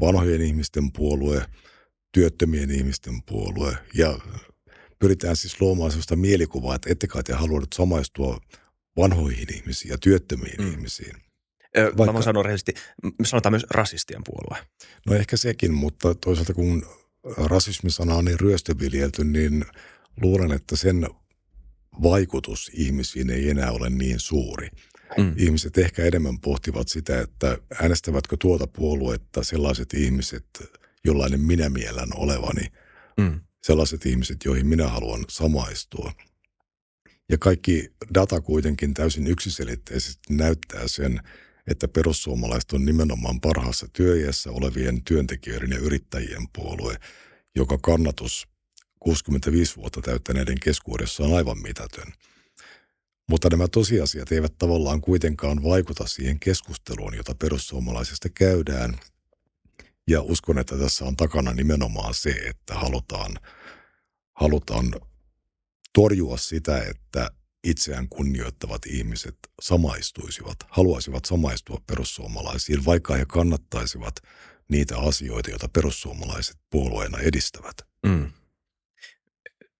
vanhojen 0.00 0.40
ihmisten 0.40 0.92
puolue, 0.92 1.46
työttömien 2.12 2.70
ihmisten 2.70 3.22
puolue 3.22 3.76
ja 3.94 4.18
pyritään 4.98 5.36
siis 5.36 5.60
luomaan 5.60 5.90
sellaista 5.90 6.16
mielikuvaa, 6.16 6.74
että 6.74 6.90
ette 6.92 7.06
kai 7.06 7.22
te 7.22 7.32
halua 7.32 7.62
samaistua 7.74 8.40
vanhoihin 8.96 9.54
ihmisiin 9.54 9.90
ja 9.90 9.98
työttömiin 9.98 10.60
mm. 10.60 10.72
ihmisiin. 10.72 11.16
Vaikka, 11.96 12.12
mä 12.12 12.22
sanon 12.22 12.44
rehellisesti, 12.44 12.74
me 13.18 13.26
sanotaan 13.26 13.52
myös 13.52 13.66
rasistien 13.70 14.22
puolue. 14.24 14.66
No 15.06 15.14
ehkä 15.14 15.36
sekin, 15.36 15.74
mutta 15.74 16.14
toisaalta 16.14 16.54
kun 16.54 16.86
rasismisana 17.36 18.14
on 18.14 18.24
niin 18.24 18.40
ryöstöviljelty, 18.40 19.24
niin 19.24 19.64
luulen, 20.22 20.52
että 20.52 20.76
sen 20.76 21.06
vaikutus 22.02 22.70
ihmisiin 22.74 23.30
ei 23.30 23.50
enää 23.50 23.70
ole 23.70 23.90
niin 23.90 24.20
suuri. 24.20 24.68
Mm. 25.18 25.34
Ihmiset 25.36 25.78
ehkä 25.78 26.04
enemmän 26.04 26.40
pohtivat 26.40 26.88
sitä, 26.88 27.20
että 27.20 27.58
äänestävätkö 27.82 28.36
tuota 28.40 28.66
puoluetta 28.66 29.44
sellaiset 29.44 29.94
ihmiset, 29.94 30.46
jollainen 31.04 31.40
minä 31.40 31.68
mielän 31.68 32.08
olevani, 32.14 32.66
mm. 33.20 33.40
sellaiset 33.62 34.06
ihmiset, 34.06 34.44
joihin 34.44 34.66
minä 34.66 34.88
haluan 34.88 35.24
samaistua. 35.28 36.12
Ja 37.28 37.38
kaikki 37.38 37.88
data 38.14 38.40
kuitenkin 38.40 38.94
täysin 38.94 39.26
yksiselitteisesti 39.26 40.34
näyttää 40.34 40.88
sen, 40.88 41.20
että 41.66 41.88
perussuomalaiset 41.88 42.72
on 42.72 42.84
nimenomaan 42.84 43.40
parhaassa 43.40 43.88
työiässä 43.92 44.50
olevien 44.50 45.04
työntekijöiden 45.04 45.70
ja 45.70 45.78
yrittäjien 45.78 46.48
puolue, 46.52 46.96
joka 47.56 47.78
kannatus 47.82 48.48
65 49.00 49.76
vuotta 49.76 50.00
täyttäneiden 50.00 50.60
keskuudessa 50.60 51.24
on 51.24 51.36
aivan 51.36 51.58
mitätön. 51.58 52.12
Mutta 53.28 53.50
nämä 53.50 53.68
tosiasiat 53.68 54.32
eivät 54.32 54.58
tavallaan 54.58 55.00
kuitenkaan 55.00 55.62
vaikuta 55.62 56.06
siihen 56.06 56.40
keskusteluun, 56.40 57.14
jota 57.16 57.34
perussuomalaisista 57.34 58.28
käydään. 58.28 58.98
Ja 60.08 60.22
uskon, 60.22 60.58
että 60.58 60.78
tässä 60.78 61.04
on 61.04 61.16
takana 61.16 61.52
nimenomaan 61.52 62.14
se, 62.14 62.30
että 62.30 62.74
halutaan, 62.74 63.36
halutaan 64.32 64.92
torjua 65.94 66.36
sitä, 66.36 66.82
että 66.82 67.30
itseään 67.64 68.08
kunnioittavat 68.08 68.86
ihmiset 68.86 69.36
samaistuisivat, 69.62 70.56
haluaisivat 70.68 71.24
samaistua 71.24 71.82
perussuomalaisiin, 71.86 72.84
vaikka 72.84 73.14
he 73.14 73.24
kannattaisivat 73.28 74.14
niitä 74.68 74.98
asioita, 74.98 75.50
joita 75.50 75.68
perussuomalaiset 75.68 76.56
puolueena 76.70 77.18
edistävät. 77.18 77.76
Mm. 78.06 78.32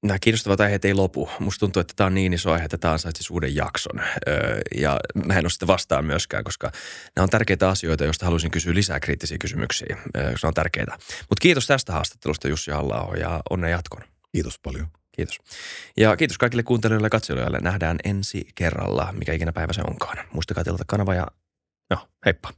Nämä 0.02 0.18
kiinnostavat 0.18 0.60
aiheet 0.60 0.84
ei 0.84 0.94
lopu. 0.94 1.28
Musta 1.38 1.60
tuntuu, 1.60 1.80
että 1.80 1.94
tämä 1.96 2.06
on 2.06 2.14
niin 2.14 2.32
iso 2.32 2.52
aihe, 2.52 2.64
että 2.64 2.78
tämä 2.78 2.92
ansaitsisi 2.92 3.32
uuden 3.32 3.54
jakson. 3.54 4.00
Öö, 4.28 4.60
ja 4.76 5.00
mä 5.26 5.34
en 5.34 5.44
ole 5.44 5.50
sitä 5.50 5.66
vastaan 5.66 6.04
myöskään, 6.04 6.44
koska 6.44 6.72
nämä 7.16 7.22
on 7.22 7.30
tärkeitä 7.30 7.68
asioita, 7.68 8.04
joista 8.04 8.26
haluaisin 8.26 8.50
kysyä 8.50 8.74
lisää 8.74 9.00
kriittisiä 9.00 9.38
kysymyksiä. 9.40 9.96
Öö, 10.16 10.32
se 10.38 10.46
on 10.46 10.54
tärkeää. 10.54 10.96
Mutta 10.98 11.40
kiitos 11.40 11.66
tästä 11.66 11.92
haastattelusta 11.92 12.48
Jussi 12.48 12.70
halla 12.70 13.16
ja 13.20 13.42
onnea 13.50 13.70
jatkon. 13.70 14.02
Kiitos 14.32 14.58
paljon. 14.58 14.86
Kiitos. 15.12 15.38
Ja 15.96 16.16
kiitos 16.16 16.38
kaikille 16.38 16.62
kuuntelijoille 16.62 17.06
ja 17.06 17.10
katselijoille. 17.10 17.58
Nähdään 17.60 17.98
ensi 18.04 18.48
kerralla, 18.54 19.12
mikä 19.12 19.32
ikinä 19.32 19.52
päivä 19.52 19.72
se 19.72 19.82
onkaan. 19.88 20.18
Muistakaa 20.32 20.64
tilata 20.64 20.84
kanava 20.86 21.14
ja 21.14 21.26
no, 21.90 22.08
heippa. 22.26 22.52